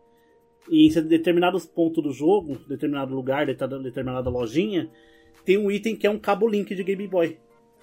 Em 0.71 0.89
determinados 1.03 1.65
pontos 1.65 2.03
do 2.03 2.11
jogo, 2.11 2.57
determinado 2.67 3.15
lugar, 3.15 3.45
determinada 3.45 4.29
lojinha, 4.29 4.89
tem 5.43 5.57
um 5.57 5.71
item 5.71 5.95
que 5.95 6.05
é 6.05 6.09
um 6.09 6.19
cabo 6.19 6.47
link 6.47 6.75
de 6.75 6.83
Game 6.83 7.07
Boy. 7.07 7.37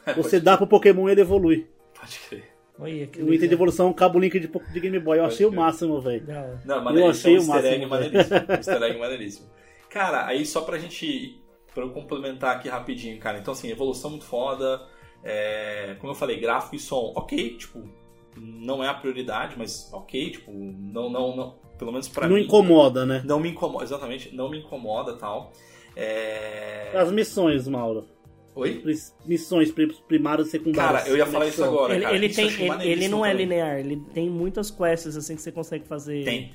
Você 0.16 0.38
dá 0.38 0.56
pro 0.56 0.66
Pokémon 0.66 1.08
e 1.08 1.12
ele 1.12 1.20
evolui. 1.22 1.66
Pode 1.98 2.18
crer. 2.28 2.44
Olha, 2.78 3.08
O 3.18 3.32
item 3.32 3.48
de 3.48 3.54
evolução 3.54 3.86
é 3.86 3.90
um 3.90 3.94
cabo 3.94 4.18
link 4.18 4.38
de, 4.38 4.46
de 4.48 4.80
Game 4.80 4.98
Boy. 5.00 5.18
Eu 5.18 5.22
Pode 5.22 5.34
achei 5.34 5.46
o 5.46 5.52
máximo, 5.52 6.00
velho. 6.00 6.24
Hora. 6.28 6.60
Não, 6.64 6.76
Eu 6.76 6.82
maneiríssimo. 6.84 7.10
achei 7.10 7.34
é 7.34 7.40
um 7.40 7.40
o 7.40 7.54
easter 7.54 7.72
egg 7.72 7.86
máximo, 7.86 8.10
maneiríssimo. 8.12 8.52
Easter 8.52 8.82
egg 8.82 8.98
maneiríssimo. 8.98 9.46
Cara, 9.90 10.26
aí 10.26 10.44
só 10.44 10.60
pra 10.60 10.78
gente. 10.78 11.40
Pra 11.74 11.82
eu 11.84 11.90
complementar 11.90 12.56
aqui 12.56 12.68
rapidinho, 12.68 13.18
cara. 13.18 13.38
Então, 13.38 13.52
assim, 13.52 13.70
evolução 13.70 14.10
muito 14.10 14.24
foda. 14.26 14.86
é, 15.24 15.96
como 15.98 16.12
eu 16.12 16.14
falei, 16.14 16.38
gráfico 16.38 16.76
e 16.76 16.78
som, 16.78 17.12
ok, 17.16 17.56
tipo, 17.56 17.82
não 18.36 18.82
é 18.84 18.88
a 18.88 18.94
prioridade, 18.94 19.54
mas 19.58 19.90
ok, 19.92 20.30
tipo, 20.30 20.52
não, 20.52 21.10
não, 21.10 21.34
não. 21.36 21.58
Pelo 21.78 21.92
menos 21.92 22.08
pra 22.08 22.26
Não 22.28 22.36
mim. 22.36 22.42
incomoda, 22.44 23.04
né? 23.04 23.22
Não 23.24 23.38
me 23.38 23.50
incomoda, 23.50 23.84
exatamente, 23.84 24.34
não 24.34 24.50
me 24.50 24.58
incomoda 24.60 25.14
tal. 25.16 25.52
É... 25.94 26.92
As 26.94 27.10
missões, 27.10 27.66
Mauro. 27.68 28.06
Oi? 28.54 28.82
Missões 29.26 29.70
pri- 29.70 29.94
primárias 30.08 30.48
e 30.48 30.50
secundárias. 30.52 31.02
Cara, 31.02 31.08
eu 31.10 31.16
ia 31.18 31.26
falar 31.26 31.46
isso 31.46 31.62
agora. 31.62 31.94
Ele, 31.94 32.04
cara, 32.04 32.16
ele 32.16 32.26
isso 32.26 32.36
tem, 32.36 32.48
ele, 32.48 32.88
ele 32.88 33.08
não 33.08 33.24
é 33.24 33.32
linear, 33.34 33.78
ele 33.78 33.96
tem 34.14 34.30
muitas 34.30 34.70
quests 34.70 35.14
assim 35.16 35.36
que 35.36 35.42
você 35.42 35.52
consegue 35.52 35.86
fazer. 35.86 36.24
Tem. 36.24 36.54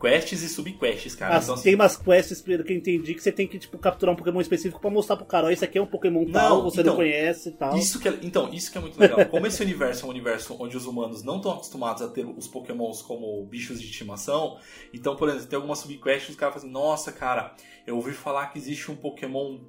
Quests 0.00 0.42
e 0.42 0.48
subquests, 0.48 1.14
cara. 1.14 1.38
Então, 1.42 1.56
tem 1.56 1.74
umas 1.74 1.96
quests, 1.96 2.42
pelo 2.42 2.62
que 2.62 2.72
eu 2.72 2.76
entendi, 2.76 3.14
que 3.14 3.22
você 3.22 3.32
tem 3.32 3.46
que 3.46 3.58
tipo, 3.58 3.78
capturar 3.78 4.14
um 4.14 4.16
Pokémon 4.16 4.40
específico 4.40 4.78
pra 4.78 4.90
mostrar 4.90 5.16
pro 5.16 5.24
cara, 5.24 5.46
ó, 5.46 5.50
esse 5.50 5.64
aqui 5.64 5.78
é 5.78 5.82
um 5.82 5.86
Pokémon 5.86 6.26
tal, 6.30 6.58
Não, 6.58 6.64
você 6.64 6.82
então, 6.82 6.92
não 6.92 6.96
conhece 6.96 7.48
e 7.48 7.52
tal. 7.52 7.76
Isso 7.76 7.98
que 7.98 8.08
é, 8.08 8.18
então, 8.22 8.52
isso 8.52 8.70
que 8.70 8.76
é 8.76 8.80
muito 8.80 9.00
legal. 9.00 9.24
Como 9.26 9.46
esse 9.46 9.60
universo 9.64 10.04
é 10.04 10.06
um 10.06 10.10
universo 10.10 10.56
onde 10.60 10.76
os 10.76 10.84
humanos 10.84 11.22
não 11.22 11.36
estão 11.36 11.52
acostumados 11.52 12.02
a 12.02 12.08
ter 12.08 12.26
os 12.26 12.46
pokémons 12.46 13.00
como 13.00 13.42
bichos 13.46 13.80
de 13.80 13.86
estimação, 13.86 14.58
então, 14.92 15.16
por 15.16 15.28
exemplo, 15.28 15.46
tem 15.46 15.56
algumas 15.56 15.78
subquests 15.78 16.26
que 16.26 16.32
os 16.32 16.36
caras 16.36 16.54
falam 16.54 16.68
assim, 16.68 16.72
nossa, 16.72 17.10
cara, 17.10 17.54
eu 17.86 17.96
ouvi 17.96 18.12
falar 18.12 18.48
que 18.48 18.58
existe 18.58 18.90
um 18.90 18.96
pokémon 18.96 19.60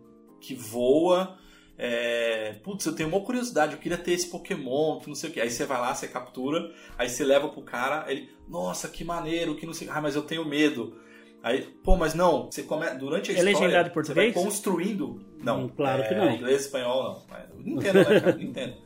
que 0.41 0.53
voa, 0.53 1.37
é... 1.77 2.53
putz, 2.63 2.85
eu 2.85 2.93
tenho 2.93 3.07
uma 3.07 3.21
curiosidade, 3.21 3.73
eu 3.73 3.79
queria 3.79 3.97
ter 3.97 4.11
esse 4.11 4.27
pokémon, 4.27 4.99
que 4.99 5.07
não 5.07 5.15
sei 5.15 5.29
o 5.29 5.33
que. 5.33 5.39
Aí 5.39 5.49
você 5.49 5.65
vai 5.65 5.79
lá, 5.79 5.95
você 5.95 6.07
captura, 6.07 6.73
aí 6.97 7.07
você 7.07 7.23
leva 7.23 7.47
pro 7.47 7.61
cara, 7.61 8.05
ele, 8.11 8.29
nossa, 8.47 8.87
que 8.87 9.03
maneiro, 9.03 9.55
que 9.55 9.65
não 9.65 9.73
sei 9.73 9.89
ah, 9.89 10.01
mas 10.01 10.15
eu 10.15 10.21
tenho 10.21 10.45
medo. 10.45 10.97
Aí, 11.43 11.61
pô, 11.83 11.95
mas 11.95 12.13
não, 12.13 12.45
você 12.45 12.63
come... 12.63 12.89
durante 12.95 13.31
a 13.31 13.33
É 13.33 13.37
história, 13.37 13.57
você 13.57 13.73
vai 13.73 13.89
português? 13.91 14.33
construindo... 14.33 15.25
Não, 15.41 15.65
Hum, 15.65 15.69
claro 15.69 16.03
que 16.03 16.13
é, 16.13 16.17
não. 16.17 16.31
Inglês, 16.31 16.61
espanhol, 16.61 17.03
não. 17.03 17.63
Nintendo, 17.63 17.99
né, 17.99 18.19
cara? 18.19 18.35
Nintendo. 18.35 18.77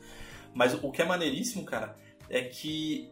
Mas 0.53 0.74
o 0.74 0.91
que 0.91 1.01
é 1.01 1.05
maneiríssimo, 1.05 1.64
cara, 1.64 1.97
é 2.30 2.41
que 2.41 3.09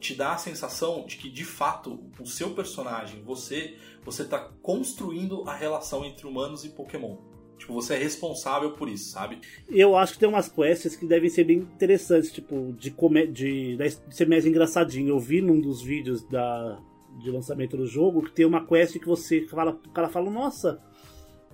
te 0.00 0.14
dá 0.14 0.32
a 0.32 0.38
sensação 0.38 1.04
de 1.06 1.16
que 1.16 1.30
de 1.30 1.44
fato 1.44 2.00
o 2.18 2.26
seu 2.26 2.50
personagem, 2.50 3.22
você, 3.22 3.76
você 4.04 4.24
tá 4.24 4.38
construindo 4.62 5.48
a 5.48 5.54
relação 5.54 6.04
entre 6.04 6.26
humanos 6.26 6.64
e 6.64 6.70
Pokémon. 6.70 7.16
Tipo, 7.58 7.72
você 7.74 7.94
é 7.94 7.98
responsável 7.98 8.72
por 8.72 8.88
isso, 8.88 9.10
sabe? 9.10 9.38
Eu 9.68 9.96
acho 9.96 10.12
que 10.12 10.18
tem 10.18 10.28
umas 10.28 10.48
quests 10.48 10.94
que 10.94 11.06
devem 11.06 11.30
ser 11.30 11.44
bem 11.44 11.58
interessantes, 11.58 12.30
tipo, 12.30 12.74
de, 12.78 12.90
come... 12.90 13.26
de... 13.26 13.76
de 13.76 13.96
ser 14.10 14.28
mais 14.28 14.44
engraçadinho. 14.44 15.08
Eu 15.08 15.18
vi 15.18 15.40
num 15.40 15.60
dos 15.60 15.82
vídeos 15.82 16.22
da... 16.28 16.78
de 17.18 17.30
lançamento 17.30 17.76
do 17.76 17.86
jogo 17.86 18.22
que 18.22 18.32
tem 18.32 18.44
uma 18.44 18.66
quest 18.66 18.98
que 18.98 19.06
você 19.06 19.46
fala, 19.48 19.72
o 19.72 19.90
cara 19.90 20.08
fala, 20.08 20.30
nossa, 20.30 20.80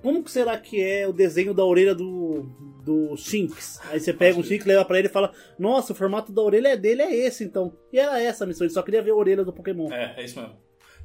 como 0.02 0.24
que 0.24 0.30
será 0.32 0.58
que 0.58 0.82
é 0.82 1.06
o 1.06 1.12
desenho 1.12 1.54
da 1.54 1.64
orelha 1.64 1.94
do, 1.94 2.42
do 2.84 3.16
Shinx? 3.16 3.80
Aí 3.88 4.00
você 4.00 4.12
pega 4.12 4.38
um 4.38 4.42
Shinx, 4.42 4.66
leva 4.66 4.84
pra 4.84 4.98
ele 4.98 5.06
e 5.06 5.10
fala, 5.10 5.32
nossa, 5.56 5.92
o 5.92 5.96
formato 5.96 6.32
da 6.32 6.42
orelha 6.42 6.76
dele 6.76 7.02
é 7.02 7.14
esse, 7.14 7.44
então. 7.44 7.72
E 7.92 7.98
era 7.98 8.20
essa 8.20 8.42
a 8.42 8.46
missão, 8.46 8.66
ele 8.66 8.74
só 8.74 8.82
queria 8.82 9.00
ver 9.00 9.12
a 9.12 9.16
orelha 9.16 9.44
do 9.44 9.52
Pokémon. 9.52 9.90
É, 9.92 10.20
é 10.20 10.24
isso 10.24 10.40
mesmo. 10.40 10.56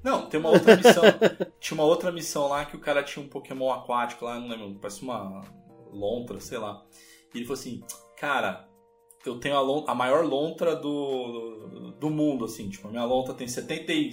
Não, 0.08 0.26
tem 0.30 0.40
uma 0.40 0.50
outra 0.50 0.76
missão. 0.78 1.04
tinha 1.60 1.76
uma 1.78 1.84
outra 1.84 2.12
missão 2.12 2.48
lá 2.48 2.64
que 2.66 2.76
o 2.76 2.80
cara 2.80 3.04
tinha 3.04 3.24
um 3.24 3.28
Pokémon 3.28 3.72
aquático 3.72 4.24
lá, 4.26 4.40
não 4.40 4.48
lembro, 4.48 4.80
parece 4.80 5.02
uma 5.02 5.42
lontra, 5.92 6.40
sei 6.40 6.58
lá. 6.58 6.82
E 7.34 7.38
ele 7.38 7.46
falou 7.46 7.60
assim, 7.60 7.84
cara, 8.18 8.68
eu 9.26 9.38
tenho 9.40 9.56
a, 9.58 9.62
lon- 9.62 9.84
a 9.86 9.94
maior 9.94 10.24
lontra 10.24 10.76
do, 10.76 11.92
do 12.00 12.10
mundo, 12.10 12.46
assim, 12.46 12.70
tipo, 12.70 12.88
a 12.88 12.92
minha 12.92 13.04
lontra 13.04 13.34
tem 13.34 13.48
70, 13.48 13.92
e- 13.92 14.12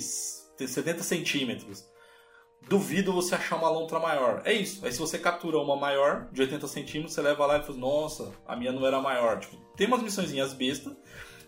tem 0.56 0.66
70 0.66 1.02
centímetros. 1.02 1.84
Duvido 2.68 3.12
você 3.12 3.34
achar 3.34 3.56
uma 3.56 3.68
lontra 3.68 4.00
maior. 4.00 4.40
É 4.44 4.52
isso. 4.52 4.84
Aí 4.84 4.90
se 4.90 4.98
você 4.98 5.18
captura 5.18 5.58
uma 5.58 5.76
maior, 5.76 6.28
de 6.32 6.40
80 6.40 6.66
centímetros, 6.66 7.14
você 7.14 7.20
leva 7.22 7.44
lá 7.46 7.58
e 7.58 7.62
fala, 7.62 7.78
nossa, 7.78 8.32
a 8.46 8.56
minha 8.56 8.72
não 8.72 8.86
era 8.86 9.00
maior. 9.00 9.38
Tipo, 9.38 9.56
tem 9.76 9.86
umas 9.86 10.02
missõezinhas 10.02 10.54
bestas, 10.54 10.92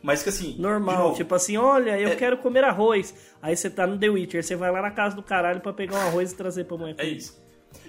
mas 0.06 0.22
que 0.22 0.28
assim. 0.28 0.56
Normal, 0.58 1.02
novo, 1.08 1.16
tipo 1.16 1.34
assim, 1.34 1.56
olha, 1.56 1.98
eu 2.00 2.10
É- 2.10 2.16
quero 2.16 2.38
comer 2.38 2.62
arroz. 2.64 3.14
Aí 3.42 3.56
você 3.56 3.68
tá 3.68 3.86
no 3.86 3.98
The 3.98 4.08
Witcher, 4.08 4.42
você 4.44 4.54
vai 4.56 4.70
lá 4.70 4.80
na 4.80 4.90
casa 4.90 5.16
do 5.16 5.22
caralho 5.22 5.60
pra 5.60 5.72
pegar 5.72 5.96
um 5.96 6.00
arroz 6.08 6.32
e 6.32 6.36
trazer 6.36 6.64
pra 6.64 6.76
mãe. 6.76 6.94
É 6.96 7.06
isso. 7.06 7.44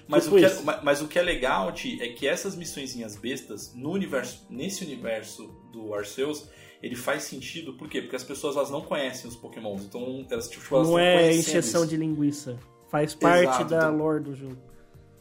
Mas, 0.08 0.24
Tipo 0.24 0.36
o 0.36 0.40
que 0.40 0.46
é, 0.46 0.48
isso. 0.48 0.66
ma- 0.66 0.80
mas 0.84 1.02
o 1.02 1.08
que 1.08 1.20
é 1.20 1.22
legal, 1.22 1.72
Ti, 1.72 2.02
é 2.02 2.10
que 2.10 2.28
essas 2.28 2.56
missõezinhas 2.56 3.16
bestas, 3.16 3.74
no 3.76 3.92
universo, 3.92 4.46
nesse 4.50 4.84
universo 4.84 5.48
do 5.72 5.94
Arceus, 5.94 6.50
ele 6.82 6.96
faz 6.96 7.24
sentido, 7.24 7.74
por 7.74 7.88
quê? 7.90 8.02
Porque 8.02 8.16
as 8.16 8.24
pessoas 8.24 8.56
elas 8.56 8.70
não 8.70 8.82
conhecem 8.82 9.30
os 9.30 9.36
Pokémons, 9.36 9.84
então 9.84 10.26
elas, 10.30 10.48
tipo, 10.50 10.76
elas 10.76 10.88
Não 10.90 11.00
estão 11.00 11.20
é 11.20 11.32
isso. 11.32 11.88
de 11.88 11.98
linguiça. 11.98 12.58
Faz 12.90 13.14
parte 13.14 13.44
Exato, 13.44 13.66
da 13.66 13.78
então- 13.78 13.98
lore 13.98 14.24
do 14.24 14.34
jogo. 14.36 14.58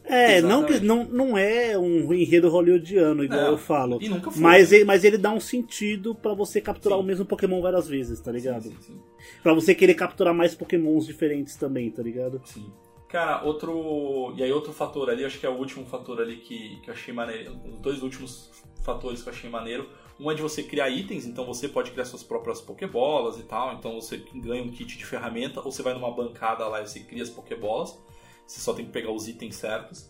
É, 0.09 0.41
não, 0.41 0.63
que, 0.63 0.73
Exatamente. 0.73 0.85
não, 0.85 1.03
não 1.29 1.37
é 1.37 1.77
um 1.77 2.13
enredo 2.13 2.49
hollywoodiano, 2.49 3.23
igual 3.23 3.41
Não, 3.41 3.47
eu 3.51 3.57
falo. 3.57 3.97
e 4.01 4.07
nunca 4.07 4.31
foi. 4.31 4.41
Mas 4.41 4.71
ele, 4.71 4.85
mas 4.85 5.03
ele 5.03 5.17
dá 5.17 5.31
um 5.31 5.39
sentido 5.39 6.15
pra 6.15 6.33
você 6.33 6.61
capturar 6.61 6.97
Sim. 6.97 7.03
o 7.03 7.07
mesmo 7.07 7.25
Pokémon 7.25 7.61
várias 7.61 7.87
vezes, 7.87 8.19
tá 8.19 8.31
Sim, 8.31 8.37
ligado? 8.37 8.63
sim, 8.63 8.77
sim, 8.79 8.99
Pra 9.43 9.53
você 9.53 9.75
querer 9.75 9.95
capturar 9.95 10.33
mais 10.33 10.55
Pokémons 10.55 11.05
diferentes 11.05 11.55
também, 11.55 11.91
tá 11.91 12.01
ligado? 12.01 12.41
sim. 12.45 12.65
Cara, 13.09 13.41
outro. 13.45 14.33
E 14.35 14.43
aí, 14.43 14.51
outro 14.51 14.73
fator 14.73 15.09
ali, 15.09 15.23
acho 15.23 15.39
que 15.39 15.45
é 15.45 15.49
o 15.49 15.53
último 15.57 15.85
fator 15.85 16.19
ali 16.19 16.35
que, 16.37 16.77
que 16.81 16.89
eu 16.89 16.93
achei 16.93 17.13
maneiro. 17.13 17.57
Os 17.73 17.79
dois 17.79 18.03
últimos 18.03 18.51
fatores 18.83 19.21
que 19.23 19.29
eu 19.29 19.33
achei 19.33 19.49
maneiro. 19.49 19.87
Um 20.19 20.29
é 20.29 20.35
de 20.35 20.41
você 20.41 20.61
criar 20.61 20.89
itens, 20.89 21.25
então 21.25 21.45
você 21.45 21.69
pode 21.69 21.91
criar 21.91 22.03
suas 22.03 22.21
próprias 22.21 22.59
Pokébolas 22.59 23.39
e 23.39 23.43
tal. 23.43 23.75
Então 23.75 23.93
você 23.95 24.21
ganha 24.35 24.61
um 24.61 24.67
kit 24.69 24.97
de 24.97 25.05
ferramenta, 25.05 25.61
ou 25.63 25.71
você 25.71 25.81
vai 25.81 25.93
numa 25.93 26.11
bancada 26.11 26.67
lá 26.67 26.81
e 26.81 26.87
você 26.87 26.99
cria 26.99 27.23
as 27.23 27.29
Pokébolas. 27.29 27.97
Você 28.47 28.59
só 28.61 28.73
tem 28.73 28.85
que 28.85 28.91
pegar 28.91 29.11
os 29.11 29.27
itens 29.27 29.55
certos. 29.55 30.09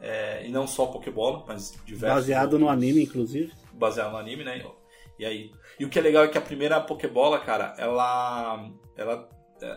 É, 0.00 0.46
e 0.46 0.50
não 0.50 0.66
só 0.66 0.86
Pokébola, 0.86 1.44
mas 1.48 1.72
diversos. 1.84 2.16
Baseado 2.20 2.58
no 2.58 2.66
outros- 2.66 2.82
anime, 2.84 3.02
inclusive. 3.02 3.52
baseado 3.72 4.12
no 4.12 4.18
anime, 4.18 4.44
né? 4.44 4.64
E 5.18 5.24
aí, 5.24 5.50
e 5.80 5.84
o 5.84 5.88
que 5.88 5.98
é 5.98 6.02
legal 6.02 6.22
é 6.24 6.28
que 6.28 6.38
a 6.38 6.40
primeira 6.40 6.80
Pokébola, 6.80 7.40
cara, 7.40 7.74
ela 7.78 8.70
ela 8.96 9.28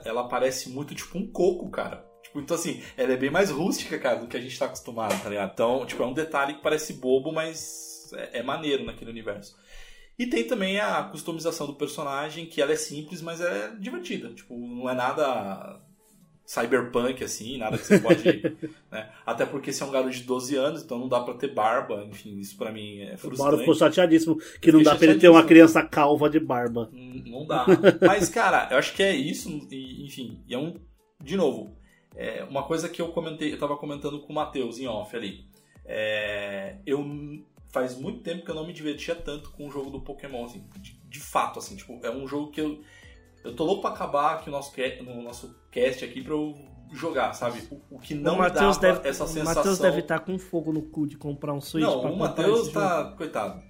ela 0.05 0.27
parece 0.27 0.69
muito 0.69 0.93
tipo 0.93 1.17
um 1.17 1.25
coco, 1.25 1.69
cara. 1.71 2.05
Tipo, 2.21 2.39
então 2.39 2.55
assim, 2.55 2.83
ela 2.95 3.13
é 3.13 3.17
bem 3.17 3.31
mais 3.31 3.49
rústica, 3.49 3.97
cara, 3.97 4.17
do 4.19 4.27
que 4.27 4.37
a 4.37 4.41
gente 4.41 4.57
tá 4.59 4.65
acostumado, 4.65 5.19
tá 5.23 5.27
ligado? 5.29 5.51
Então, 5.53 5.85
tipo, 5.87 6.03
é 6.03 6.05
um 6.05 6.13
detalhe 6.13 6.53
que 6.53 6.61
parece 6.61 6.93
bobo, 6.93 7.31
mas 7.31 8.11
é, 8.13 8.39
é 8.39 8.43
maneiro 8.43 8.83
naquele 8.85 9.09
universo. 9.09 9.55
E 10.19 10.27
tem 10.27 10.43
também 10.43 10.79
a 10.79 11.01
customização 11.05 11.65
do 11.65 11.73
personagem, 11.73 12.45
que 12.45 12.61
ela 12.61 12.73
é 12.73 12.75
simples, 12.75 13.23
mas 13.23 13.41
é 13.41 13.75
divertida. 13.79 14.31
Tipo, 14.35 14.55
não 14.55 14.87
é 14.87 14.93
nada 14.93 15.81
cyberpunk, 16.51 17.23
assim, 17.23 17.57
nada 17.57 17.77
que 17.77 17.85
você 17.85 17.97
pode... 17.99 18.23
né? 18.91 19.09
Até 19.25 19.45
porque 19.45 19.71
você 19.71 19.81
é 19.81 19.85
um 19.85 19.91
garoto 19.91 20.11
de 20.11 20.23
12 20.23 20.55
anos, 20.57 20.83
então 20.83 20.99
não 20.99 21.07
dá 21.07 21.21
pra 21.21 21.33
ter 21.35 21.53
barba. 21.53 22.03
Enfim, 22.03 22.37
isso 22.39 22.57
pra 22.57 22.71
mim 22.73 22.99
é 22.99 23.05
O 23.05 23.07
Mauro 23.07 23.17
frustrante. 23.37 23.59
ficou 23.59 23.75
chateadíssimo 23.75 24.37
que 24.59 24.69
não 24.71 24.83
dá 24.83 24.95
pra 24.95 25.07
ele 25.07 25.19
ter 25.19 25.29
uma 25.29 25.45
criança 25.45 25.81
calva 25.81 26.29
de 26.29 26.41
barba. 26.41 26.89
Hum, 26.93 27.23
Não 27.25 27.45
dá. 27.47 27.65
Mas, 28.05 28.27
cara, 28.27 28.67
eu 28.69 28.77
acho 28.77 28.93
que 28.93 29.01
é 29.01 29.15
isso, 29.15 29.49
e, 29.71 30.05
enfim, 30.05 30.43
e 30.45 30.53
é 30.53 30.57
um. 30.57 30.73
De 31.23 31.37
novo, 31.37 31.77
é 32.15 32.43
uma 32.43 32.63
coisa 32.63 32.89
que 32.89 33.01
eu 33.01 33.07
comentei, 33.09 33.53
eu 33.53 33.57
tava 33.57 33.77
comentando 33.77 34.19
com 34.19 34.33
o 34.33 34.35
Matheus 34.35 34.77
em 34.77 34.87
off 34.87 35.15
ali. 35.15 35.45
É, 35.85 36.75
eu 36.85 37.05
faz 37.69 37.97
muito 37.97 38.19
tempo 38.21 38.43
que 38.43 38.51
eu 38.51 38.55
não 38.55 38.67
me 38.67 38.73
divertia 38.73 39.15
tanto 39.15 39.51
com 39.51 39.67
o 39.67 39.71
jogo 39.71 39.89
do 39.89 40.01
Pokémon, 40.01 40.43
assim, 40.43 40.63
de, 40.81 40.99
de 41.07 41.19
fato, 41.19 41.59
assim, 41.59 41.77
tipo, 41.77 41.99
é 42.03 42.11
um 42.11 42.27
jogo 42.27 42.51
que 42.51 42.59
eu. 42.59 42.81
Eu 43.43 43.55
tô 43.55 43.63
louco 43.65 43.81
pra 43.81 43.91
acabar 43.91 44.35
aqui 44.35 44.49
o 44.49 44.51
nosso, 44.51 44.71
no 45.03 45.21
nosso 45.23 45.55
cast 45.71 46.03
aqui 46.05 46.21
pra 46.23 46.33
eu 46.33 46.55
jogar, 46.93 47.33
sabe? 47.33 47.67
O, 47.71 47.95
o 47.95 47.99
que 47.99 48.13
não 48.13 48.33
o 48.33 48.35
me 48.35 48.41
Matheus 48.41 48.77
dava 48.77 48.95
deve, 48.97 49.09
essa 49.09 49.23
o 49.23 49.27
sensação. 49.27 49.55
Matheus 49.55 49.79
deve 49.79 49.99
estar 49.99 50.19
com 50.19 50.37
fogo 50.37 50.71
no 50.73 50.81
cu 50.83 51.07
de 51.07 51.17
comprar 51.17 51.53
um 51.53 51.61
Switch 51.61 51.83
Não, 51.83 52.01
pra 52.01 52.11
o 52.11 52.17
Matheus 52.17 52.61
esse 52.67 52.73
jogo. 52.73 52.85
tá. 52.85 53.13
Coitado. 53.17 53.61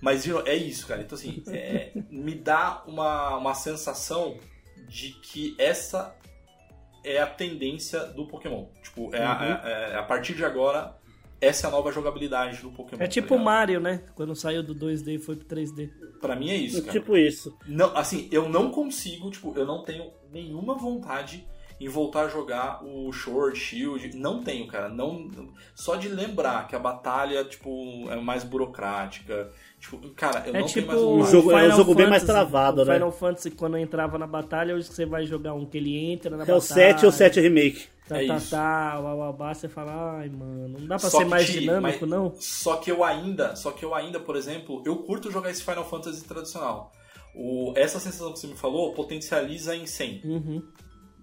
Mas 0.00 0.26
é 0.46 0.54
isso, 0.56 0.86
cara. 0.86 1.02
Então, 1.02 1.16
assim, 1.16 1.42
é, 1.48 1.92
me 2.10 2.34
dá 2.34 2.82
uma, 2.86 3.36
uma 3.36 3.54
sensação 3.54 4.38
de 4.88 5.10
que 5.20 5.54
essa 5.58 6.14
é 7.04 7.20
a 7.20 7.26
tendência 7.26 8.00
do 8.06 8.26
Pokémon. 8.26 8.66
Tipo, 8.82 9.14
é, 9.14 9.22
a, 9.24 9.60
é- 9.64 9.92
é- 9.92 9.96
a 9.96 10.02
partir 10.02 10.34
de 10.34 10.44
agora, 10.44 10.96
essa 11.40 11.66
é 11.66 11.68
a 11.68 11.70
nova 11.70 11.92
jogabilidade 11.92 12.60
do 12.62 12.70
Pokémon. 12.70 13.02
É 13.02 13.06
tá 13.06 13.10
tipo 13.10 13.34
o 13.34 13.38
ligado? 13.38 13.44
Mario, 13.44 13.80
né? 13.80 14.02
Quando 14.14 14.34
saiu 14.34 14.62
do 14.62 14.74
2D 14.74 15.14
e 15.14 15.18
foi 15.18 15.36
pro 15.36 15.46
3D. 15.46 15.90
Pra 16.20 16.36
mim 16.36 16.50
é 16.50 16.56
isso, 16.56 16.82
cara. 16.82 16.92
Tipo 16.92 17.16
isso. 17.16 17.56
Não, 17.66 17.96
assim, 17.96 18.28
eu 18.30 18.48
não 18.48 18.70
consigo, 18.70 19.30
tipo, 19.30 19.54
eu 19.56 19.64
não 19.64 19.82
tenho 19.82 20.12
nenhuma 20.30 20.74
vontade 20.74 21.46
em 21.80 21.88
voltar 21.88 22.26
a 22.26 22.28
jogar 22.28 22.84
o 22.84 23.10
Sword 23.12 23.58
Shield. 23.58 24.14
Não 24.16 24.42
tenho, 24.42 24.66
cara. 24.66 24.88
Não, 24.88 25.28
só 25.74 25.96
de 25.96 26.08
lembrar 26.08 26.68
que 26.68 26.76
a 26.76 26.78
batalha, 26.78 27.42
tipo, 27.44 28.06
é 28.10 28.16
mais 28.20 28.44
burocrática. 28.44 29.50
Tipo, 29.78 29.96
cara, 30.10 30.42
eu 30.46 30.54
é 30.54 30.60
não 30.60 30.66
tipo 30.66 30.88
tenho 30.92 31.16
mais 31.16 31.28
O 31.28 31.32
jogo- 31.32 31.52
é 31.52 31.68
um 31.68 31.76
jogo 31.76 31.94
bem 31.94 32.06
mais 32.08 32.22
Fantasy. 32.22 32.38
travado, 32.38 32.82
o 32.82 32.84
né? 32.84 32.94
Final 32.94 33.12
Fantasy, 33.12 33.50
quando 33.52 33.78
entrava 33.78 34.18
na 34.18 34.26
batalha, 34.26 34.74
hoje 34.74 34.88
você 34.88 35.06
vai 35.06 35.24
jogar 35.24 35.54
um 35.54 35.64
que 35.64 35.78
ele 35.78 35.96
entra 36.12 36.30
na 36.36 36.42
É 36.42 36.46
batalha. 36.46 36.58
o 36.58 36.60
7 36.60 37.06
ou 37.06 37.12
7 37.12 37.40
Remake. 37.40 37.86
Tá, 38.06 38.22
É 38.22 38.26
tá, 38.26 38.36
isso. 38.36 38.50
tá, 38.50 39.00
bababá, 39.00 39.54
você 39.54 39.68
fala, 39.68 40.18
ai, 40.18 40.28
mano, 40.28 40.68
não 40.80 40.80
dá 40.86 40.98
pra 40.98 41.08
Só 41.10 41.18
ser 41.18 41.24
que 41.24 41.30
mais 41.30 41.46
te- 41.46 41.60
dinâmico, 41.60 41.98
mas- 42.00 42.10
não? 42.10 42.34
Só 42.40 42.76
que 42.76 42.90
eu 42.90 43.02
ainda, 43.04 43.54
só 43.56 43.70
que 43.70 43.84
eu 43.84 43.94
ainda, 43.94 44.18
por 44.20 44.34
exemplo, 44.36 44.82
eu 44.84 44.96
curto 44.96 45.30
jogar 45.30 45.50
esse 45.50 45.62
Final 45.62 45.88
Fantasy 45.88 46.24
tradicional. 46.24 46.92
O, 47.34 47.72
essa 47.76 48.00
sensação 48.00 48.32
que 48.32 48.40
você 48.40 48.48
me 48.48 48.56
falou 48.56 48.92
potencializa 48.92 49.74
em 49.76 49.86
100. 49.86 50.20
Uhum. 50.24 50.62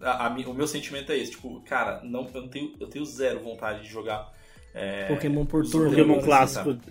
A- 0.02 0.28
a 0.28 0.30
o 0.30 0.54
meu 0.54 0.68
sentimento 0.68 1.12
é 1.12 1.18
esse, 1.18 1.32
tipo, 1.32 1.62
cara, 1.62 2.02
não, 2.04 2.30
eu, 2.34 2.42
não 2.42 2.48
tenho, 2.48 2.74
eu 2.80 2.88
tenho 2.88 3.06
zero 3.06 3.40
vontade 3.40 3.82
de 3.84 3.88
jogar 3.90 4.32
é, 4.74 5.08
Pokémon 5.08 5.46
por 5.46 5.64
turno. 5.66 5.90
Pokémon 5.90 6.08
Pokémon 6.16 6.26
clássico. 6.26 6.64
sabe? 6.72 6.82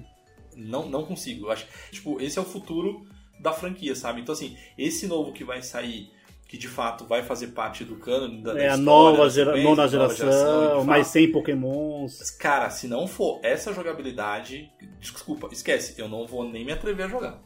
Não, 0.57 0.89
não 0.89 1.05
consigo. 1.05 1.47
Eu 1.47 1.53
acho, 1.53 1.67
tipo, 1.91 2.21
esse 2.21 2.39
é 2.39 2.43
o 2.43 2.45
futuro 2.45 3.07
da 3.39 3.53
franquia, 3.53 3.95
sabe? 3.95 4.21
Então, 4.21 4.33
assim, 4.33 4.57
esse 4.77 5.07
novo 5.07 5.33
que 5.33 5.45
vai 5.45 5.63
sair, 5.63 6.11
que 6.49 6.57
de 6.57 6.69
fato 6.69 7.05
vai 7.05 7.23
fazer 7.23 7.49
parte 7.49 7.85
do 7.85 7.97
canon 7.97 8.41
da, 8.41 8.55
da 8.55 8.61
É 8.61 8.71
a 8.71 8.75
história, 8.77 8.83
nova 8.85 9.23
da 9.25 9.29
gera, 9.29 9.53
da 9.53 9.63
nova 9.63 9.89
geração, 9.89 10.81
de 10.81 10.87
mais 10.87 11.07
fato, 11.07 11.13
100 11.13 11.33
Pokémons. 11.33 12.31
Cara, 12.33 12.71
se 12.71 12.89
não 12.89 13.07
for 13.07 13.41
essa 13.43 13.73
jogabilidade, 13.73 14.71
desculpa, 14.99 15.49
esquece, 15.53 16.01
eu 16.01 16.09
não 16.09 16.27
vou 16.27 16.49
nem 16.49 16.65
me 16.65 16.73
atrever 16.73 17.07
a 17.07 17.09
jogar. 17.09 17.43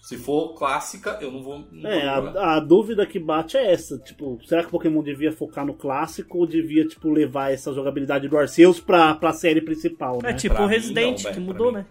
Se 0.00 0.16
for 0.16 0.54
clássica, 0.54 1.18
eu 1.20 1.30
não 1.30 1.42
vou. 1.42 1.64
Não 1.70 1.90
É, 1.90 2.20
vou 2.20 2.38
a, 2.40 2.56
a 2.56 2.60
dúvida 2.60 3.06
que 3.06 3.18
bate 3.18 3.56
é 3.56 3.72
essa, 3.72 3.98
tipo, 3.98 4.40
será 4.46 4.62
que 4.62 4.68
o 4.68 4.70
Pokémon 4.70 5.02
devia 5.02 5.30
focar 5.30 5.64
no 5.64 5.74
clássico 5.74 6.38
ou 6.38 6.46
devia, 6.46 6.86
tipo, 6.86 7.10
levar 7.10 7.52
essa 7.52 7.72
jogabilidade 7.72 8.26
do 8.26 8.38
Arceus 8.38 8.80
pra, 8.80 9.14
pra 9.14 9.32
série 9.32 9.60
principal, 9.60 10.18
né? 10.22 10.30
É 10.30 10.32
tipo 10.32 10.54
Pra 10.54 10.64
o 10.64 10.68
mim, 10.68 10.74
Resident, 10.74 11.16
não, 11.18 11.22
velho, 11.24 11.34
que 11.34 11.40
mudou, 11.40 11.66
mim. 11.68 11.78
né? 11.78 11.86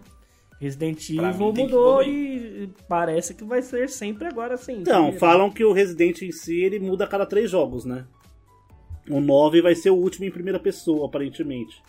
Resident 0.60 1.16
Pra 1.16 1.30
Evil 1.30 1.52
mim 1.52 1.62
mudou 1.62 2.02
e 2.02 2.70
parece 2.88 3.32
que 3.32 3.44
vai 3.44 3.62
ser 3.62 3.88
sempre 3.88 4.26
agora 4.26 4.54
assim. 4.54 4.80
Então, 4.80 5.12
falam 5.12 5.50
que 5.50 5.64
o 5.64 5.72
Resident 5.72 6.20
em 6.22 6.32
si, 6.32 6.60
ele 6.62 6.78
muda 6.78 7.04
a 7.04 7.08
cada 7.08 7.24
três 7.24 7.50
jogos, 7.50 7.84
né? 7.84 8.04
O 9.08 9.20
9 9.20 9.62
vai 9.62 9.74
ser 9.74 9.90
o 9.90 9.96
último 9.96 10.26
em 10.26 10.30
primeira 10.30 10.58
pessoa, 10.58 11.06
aparentemente. 11.06 11.82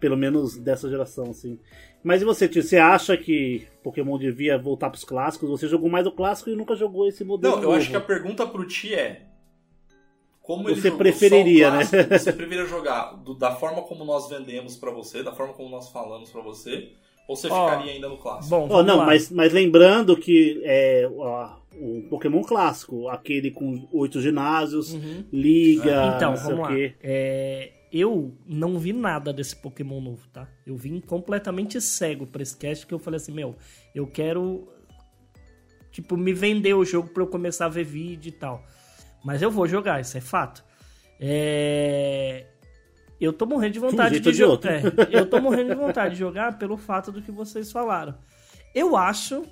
Pelo 0.00 0.16
menos 0.16 0.56
dessa 0.58 0.88
geração, 0.90 1.30
assim. 1.30 1.58
Mas 2.04 2.22
e 2.22 2.24
você, 2.24 2.48
tio? 2.48 2.62
Você 2.62 2.76
acha 2.76 3.16
que 3.16 3.66
Pokémon 3.82 4.18
devia 4.18 4.58
voltar 4.58 4.90
pros 4.90 5.04
clássicos? 5.04 5.48
Você 5.48 5.66
jogou 5.66 5.88
mais 5.88 6.06
o 6.06 6.12
clássico 6.12 6.50
e 6.50 6.54
nunca 6.56 6.76
jogou 6.76 7.08
esse 7.08 7.24
modelo 7.24 7.54
Não, 7.56 7.62
eu 7.62 7.68
novo. 7.70 7.78
acho 7.80 7.90
que 7.90 7.96
a 7.96 8.00
pergunta 8.00 8.46
pro 8.46 8.66
Ti 8.66 8.94
é. 8.94 9.22
Como 10.42 10.68
ele 10.68 10.80
Você 10.80 10.90
preferiria, 10.92 11.68
o 11.70 11.72
né? 11.72 11.84
Você 11.84 12.32
preferia 12.32 12.64
jogar 12.66 13.14
do- 13.16 13.34
da 13.34 13.56
forma 13.56 13.82
como 13.82 14.04
nós 14.04 14.28
vendemos 14.28 14.76
pra 14.76 14.92
você, 14.92 15.22
da 15.22 15.32
forma 15.32 15.54
como 15.54 15.68
nós 15.68 15.88
falamos 15.90 16.30
pra 16.30 16.40
você, 16.40 16.92
ou 17.26 17.34
você 17.34 17.48
Ó, 17.48 17.68
ficaria 17.68 17.92
ainda 17.92 18.08
no 18.08 18.16
clássico? 18.18 18.50
Bom, 18.54 18.68
Oh, 18.70 18.82
não, 18.84 18.98
lá. 18.98 19.06
mas, 19.06 19.28
mas 19.30 19.52
lembrando 19.52 20.16
que 20.16 20.60
é, 20.64 21.10
ó, 21.16 21.56
um 21.74 22.02
Pokémon 22.08 22.42
clássico, 22.42 23.08
aquele 23.08 23.50
com 23.50 23.88
oito 23.92 24.20
ginásios, 24.20 24.96
liga, 25.32 26.14
Então, 26.14 26.30
não 26.30 26.36
sei 26.36 26.46
vamos 26.54 26.58
o 26.60 26.62
lá. 26.62 26.68
quê. 26.76 26.94
É, 27.02 27.72
eu 27.98 28.36
não 28.46 28.78
vi 28.78 28.92
nada 28.92 29.32
desse 29.32 29.56
Pokémon 29.56 30.00
novo, 30.00 30.26
tá? 30.28 30.48
Eu 30.66 30.76
vim 30.76 31.00
completamente 31.00 31.80
cego 31.80 32.26
pra 32.26 32.42
esse 32.42 32.56
cast, 32.56 32.86
que 32.86 32.92
eu 32.92 32.98
falei 32.98 33.16
assim, 33.16 33.32
meu, 33.32 33.56
eu 33.94 34.06
quero, 34.06 34.68
tipo, 35.90 36.16
me 36.16 36.32
vender 36.32 36.74
o 36.74 36.84
jogo 36.84 37.08
pra 37.08 37.22
eu 37.22 37.26
começar 37.26 37.66
a 37.66 37.68
ver 37.68 37.84
vídeo 37.84 38.28
e 38.30 38.32
tal. 38.32 38.64
Mas 39.24 39.42
eu 39.42 39.50
vou 39.50 39.66
jogar, 39.66 40.00
isso 40.00 40.16
é 40.16 40.20
fato. 40.20 40.64
É... 41.20 42.46
Eu 43.20 43.32
tô 43.32 43.46
morrendo 43.46 43.72
de 43.72 43.78
vontade 43.78 44.10
jeito 44.10 44.24
de 44.24 44.32
de 44.32 44.38
jogar. 44.38 44.52
outro. 44.52 44.70
eu 45.10 45.28
tô 45.28 45.40
morrendo 45.40 45.70
de 45.70 45.80
vontade 45.80 46.14
de 46.14 46.20
jogar 46.20 46.58
pelo 46.58 46.76
fato 46.76 47.10
do 47.10 47.22
que 47.22 47.32
vocês 47.32 47.72
falaram. 47.72 48.14
Eu 48.74 48.94
acho, 48.94 49.42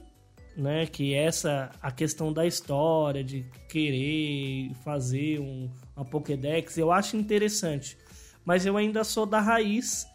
né, 0.55 0.87
que 0.87 1.15
essa 1.15 1.71
a 1.81 1.91
questão 1.91 2.31
da 2.31 2.47
história 2.47 3.25
de 3.25 3.45
querer 3.69 4.71
fazer 4.85 5.41
um, 5.41 5.71
uma 5.97 6.05
Pokédex, 6.05 6.77
eu 6.77 6.93
acho 6.93 7.17
interessante. 7.17 7.97
Mas 8.45 8.67
eu 8.67 8.77
ainda 8.77 9.05
sou 9.05 9.27
da 9.27 9.41
raiz 9.41 10.07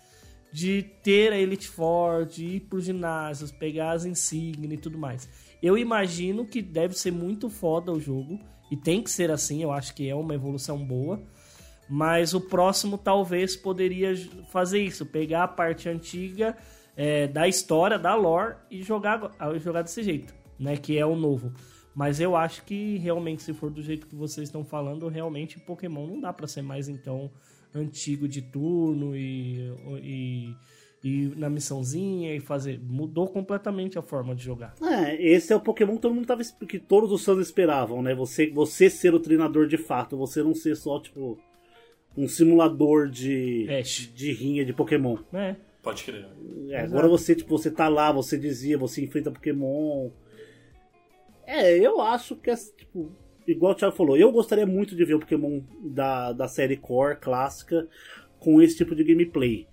de 0.51 0.83
ter 1.03 1.31
a 1.31 1.37
Elite 1.37 1.67
Four, 1.67 2.25
de 2.25 2.45
ir 2.45 2.59
pros 2.61 2.85
ginásios, 2.85 3.51
pegar 3.51 3.91
as 3.91 4.05
insígnias 4.05 4.73
e 4.73 4.77
tudo 4.77 4.97
mais. 4.97 5.29
Eu 5.61 5.77
imagino 5.77 6.45
que 6.45 6.61
deve 6.61 6.97
ser 6.97 7.11
muito 7.11 7.49
foda 7.49 7.91
o 7.91 7.99
jogo 7.99 8.39
e 8.71 8.77
tem 8.77 9.01
que 9.01 9.11
ser 9.11 9.31
assim, 9.31 9.61
eu 9.61 9.71
acho 9.71 9.93
que 9.93 10.07
é 10.07 10.15
uma 10.15 10.33
evolução 10.33 10.83
boa. 10.83 11.21
Mas 11.89 12.35
o 12.35 12.41
próximo 12.41 12.99
talvez 12.99 13.55
poderia 13.55 14.15
fazer 14.51 14.79
isso, 14.79 15.07
pegar 15.07 15.43
a 15.43 15.47
parte 15.47 15.89
antiga 15.89 16.55
é, 16.95 17.27
da 17.27 17.47
história, 17.47 17.97
da 17.97 18.13
lore 18.13 18.55
e 18.69 18.83
jogar, 18.83 19.31
ah, 19.39 19.57
jogar 19.57 19.81
desse 19.81 20.03
jeito, 20.03 20.35
né? 20.59 20.77
Que 20.77 20.99
é 20.99 21.05
o 21.05 21.15
novo. 21.15 21.51
Mas 21.95 22.19
eu 22.19 22.35
acho 22.35 22.63
que 22.63 22.97
realmente, 22.97 23.41
se 23.41 23.53
for 23.53 23.71
do 23.71 23.81
jeito 23.81 24.05
que 24.05 24.15
vocês 24.15 24.47
estão 24.47 24.63
falando, 24.63 25.07
realmente 25.07 25.59
Pokémon 25.59 26.05
não 26.05 26.21
dá 26.21 26.31
pra 26.31 26.47
ser 26.47 26.61
mais 26.61 26.87
então 26.87 27.31
antigo 27.73 28.27
de 28.27 28.41
turno 28.41 29.15
e, 29.15 29.71
e, 30.01 30.55
e 31.03 31.33
na 31.35 31.49
missãozinha 31.49 32.35
e 32.35 32.39
fazer. 32.39 32.79
Mudou 32.81 33.27
completamente 33.27 33.97
a 33.97 34.01
forma 34.01 34.35
de 34.35 34.43
jogar. 34.43 34.75
É, 34.81 35.21
esse 35.21 35.53
é 35.53 35.55
o 35.55 35.61
Pokémon 35.61 35.95
que 35.95 36.01
todo 36.01 36.15
mundo 36.15 36.25
tava 36.25 36.41
que 36.67 36.79
todos 36.79 37.11
os 37.11 37.23
fãs 37.23 37.39
esperavam, 37.39 38.01
né? 38.01 38.15
Você, 38.15 38.49
você 38.49 38.89
ser 38.89 39.13
o 39.13 39.19
treinador 39.19 39.67
de 39.67 39.77
fato, 39.77 40.17
você 40.17 40.41
não 40.41 40.53
ser 40.53 40.75
só 40.75 40.99
tipo 40.99 41.39
um 42.17 42.27
simulador 42.27 43.09
de 43.09 43.67
Ash. 43.69 44.11
de 44.13 44.31
rinha 44.33 44.65
de 44.65 44.73
Pokémon. 44.73 45.17
É. 45.33 45.55
Pode 45.81 46.03
crer. 46.03 46.27
É, 46.69 46.81
agora 46.81 47.07
você 47.07 47.35
tipo 47.35 47.57
você 47.57 47.71
tá 47.71 47.87
lá, 47.87 48.11
você 48.11 48.37
dizia, 48.37 48.77
você 48.77 49.01
enfrenta 49.01 49.31
Pokémon. 49.31 50.09
É, 51.45 51.77
eu 51.77 52.01
acho 52.01 52.35
que 52.35 52.51
é 52.51 52.55
tipo 52.55 53.11
igual 53.51 53.71
o 53.73 53.75
Thiago 53.75 53.95
falou, 53.95 54.17
eu 54.17 54.31
gostaria 54.31 54.65
muito 54.65 54.95
de 54.95 55.03
ver 55.05 55.15
o 55.15 55.19
Pokémon 55.19 55.61
da, 55.83 56.31
da 56.31 56.47
série 56.47 56.77
Core 56.77 57.17
clássica 57.17 57.87
com 58.39 58.61
esse 58.61 58.77
tipo 58.77 58.95
de 58.95 59.03
gameplay. 59.03 59.67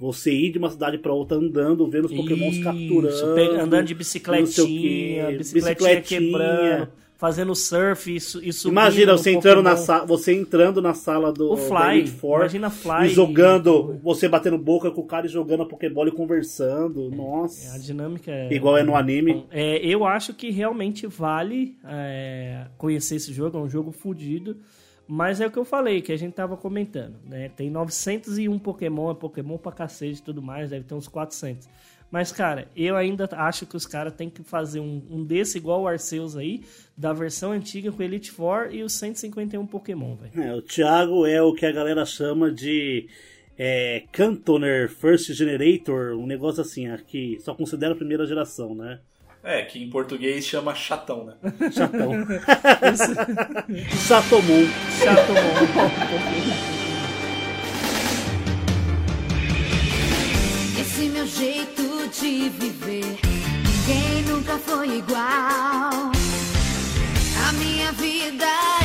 Você 0.00 0.32
ir 0.32 0.50
de 0.50 0.58
uma 0.58 0.70
cidade 0.70 0.98
pra 0.98 1.12
outra 1.12 1.36
andando, 1.36 1.88
vendo 1.88 2.06
os 2.06 2.12
Pokémons 2.12 2.54
Isso, 2.56 2.64
capturando. 2.64 3.34
pega- 3.34 3.62
andando 3.62 3.86
de 3.86 3.94
bicicletinha, 3.94 5.26
quê, 5.28 5.36
bicicletinha, 5.36 6.00
bicicletinha. 6.00 6.20
quebrando, 6.20 6.92
fazendo 7.22 7.54
surf, 7.54 8.12
isso, 8.12 8.42
isso 8.42 8.66
Imagina 8.66 9.16
você 9.16 9.30
entrando, 9.30 9.62
na 9.62 9.76
sa- 9.76 10.04
você 10.04 10.34
entrando 10.34 10.82
na 10.82 10.92
sala 10.92 11.32
do 11.32 11.52
O 11.52 11.56
Fly, 11.56 12.04
Four 12.08 12.40
imagina 12.40 12.68
Fly 12.68 13.06
e 13.06 13.08
jogando, 13.10 14.00
você 14.02 14.28
batendo 14.28 14.58
boca 14.58 14.90
com 14.90 15.02
o 15.02 15.06
cara 15.06 15.26
e 15.26 15.28
jogando 15.28 15.62
a 15.62 15.66
Pokébola 15.66 16.08
e 16.08 16.12
conversando. 16.12 17.06
A 17.12 17.14
Nossa. 17.14 17.78
dinâmica 17.78 18.32
é... 18.32 18.52
Igual 18.52 18.76
é 18.76 18.82
no 18.82 18.96
anime. 18.96 19.46
É, 19.52 19.78
eu 19.86 20.04
acho 20.04 20.34
que 20.34 20.50
realmente 20.50 21.06
vale 21.06 21.78
é, 21.84 22.66
conhecer 22.76 23.14
esse 23.14 23.32
jogo, 23.32 23.56
é 23.56 23.60
um 23.60 23.68
jogo 23.70 23.92
fodido. 23.92 24.56
Mas 25.06 25.40
é 25.40 25.46
o 25.46 25.50
que 25.50 25.58
eu 25.58 25.64
falei, 25.64 26.00
que 26.00 26.10
a 26.12 26.16
gente 26.16 26.32
tava 26.32 26.56
comentando, 26.56 27.16
né? 27.24 27.48
Tem 27.50 27.68
901 27.70 28.58
Pokémon, 28.58 29.10
é 29.10 29.14
Pokémon 29.14 29.58
pra 29.58 29.70
cacete 29.70 30.20
e 30.20 30.22
tudo 30.22 30.40
mais, 30.40 30.70
deve 30.70 30.84
ter 30.86 30.94
uns 30.94 31.06
400. 31.06 31.68
Mas, 32.12 32.30
cara, 32.30 32.68
eu 32.76 32.94
ainda 32.94 33.26
acho 33.32 33.64
que 33.64 33.74
os 33.74 33.86
caras 33.86 34.12
têm 34.12 34.28
que 34.28 34.42
fazer 34.42 34.80
um, 34.80 35.02
um 35.10 35.24
desse 35.24 35.56
igual 35.56 35.80
o 35.80 35.88
Arceus 35.88 36.36
aí, 36.36 36.62
da 36.94 37.14
versão 37.14 37.52
antiga 37.52 37.90
com 37.90 38.02
Elite 38.02 38.30
Four 38.30 38.68
e 38.70 38.82
os 38.82 38.92
151 38.92 39.66
Pokémon, 39.66 40.14
velho. 40.16 40.46
É, 40.46 40.54
o 40.54 40.60
Thiago 40.60 41.24
é 41.24 41.40
o 41.40 41.54
que 41.54 41.64
a 41.64 41.72
galera 41.72 42.04
chama 42.04 42.52
de 42.52 43.08
é, 43.58 44.02
Cantoner 44.12 44.90
First 44.90 45.32
Generator, 45.32 46.14
um 46.14 46.26
negócio 46.26 46.60
assim, 46.60 46.86
aqui 46.86 47.38
só 47.40 47.54
considera 47.54 47.94
a 47.94 47.96
primeira 47.96 48.26
geração, 48.26 48.74
né? 48.74 49.00
É, 49.42 49.62
que 49.62 49.82
em 49.82 49.88
português 49.88 50.44
chama 50.44 50.74
chatão, 50.74 51.24
né? 51.24 51.34
Chatão. 51.72 52.12
Satomon. 53.96 54.66
Chato, 55.00 55.32
Esse 60.78 61.08
meu 61.08 61.26
jeito 61.26 61.81
de 62.20 62.50
viver, 62.50 63.18
ninguém 63.64 64.22
nunca 64.28 64.58
foi 64.58 64.98
igual. 64.98 66.12
A 67.48 67.52
minha 67.54 67.90
vida 67.92 68.81